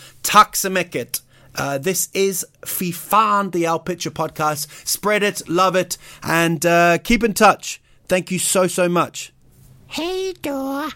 uh, 1.57 1.77
this 1.77 2.09
is 2.13 2.45
Fifan, 2.61 3.51
the 3.51 3.65
Al 3.65 3.79
Pitcher 3.79 4.11
podcast. 4.11 4.87
Spread 4.87 5.23
it, 5.23 5.47
love 5.49 5.75
it, 5.75 5.97
and 6.23 6.65
uh, 6.65 6.97
keep 6.99 7.23
in 7.23 7.33
touch. 7.33 7.81
Thank 8.07 8.31
you 8.31 8.39
so, 8.39 8.67
so 8.67 8.87
much. 8.87 9.33
Hey, 9.87 10.33
door. 10.33 10.89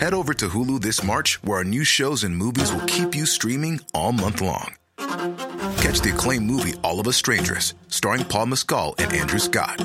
Head 0.00 0.14
over 0.14 0.32
to 0.34 0.48
Hulu 0.48 0.80
this 0.80 1.02
March, 1.02 1.42
where 1.42 1.58
our 1.58 1.64
new 1.64 1.82
shows 1.84 2.22
and 2.22 2.36
movies 2.36 2.72
will 2.72 2.86
keep 2.86 3.14
you 3.14 3.26
streaming 3.26 3.80
all 3.92 4.12
month 4.12 4.40
long. 4.40 4.74
Catch 4.96 6.00
the 6.00 6.12
acclaimed 6.14 6.46
movie 6.46 6.74
All 6.84 7.00
of 7.00 7.08
Us 7.08 7.16
Strangers, 7.16 7.74
starring 7.88 8.24
Paul 8.24 8.46
Mescal 8.46 8.94
and 8.98 9.12
Andrew 9.12 9.38
Scott. 9.38 9.84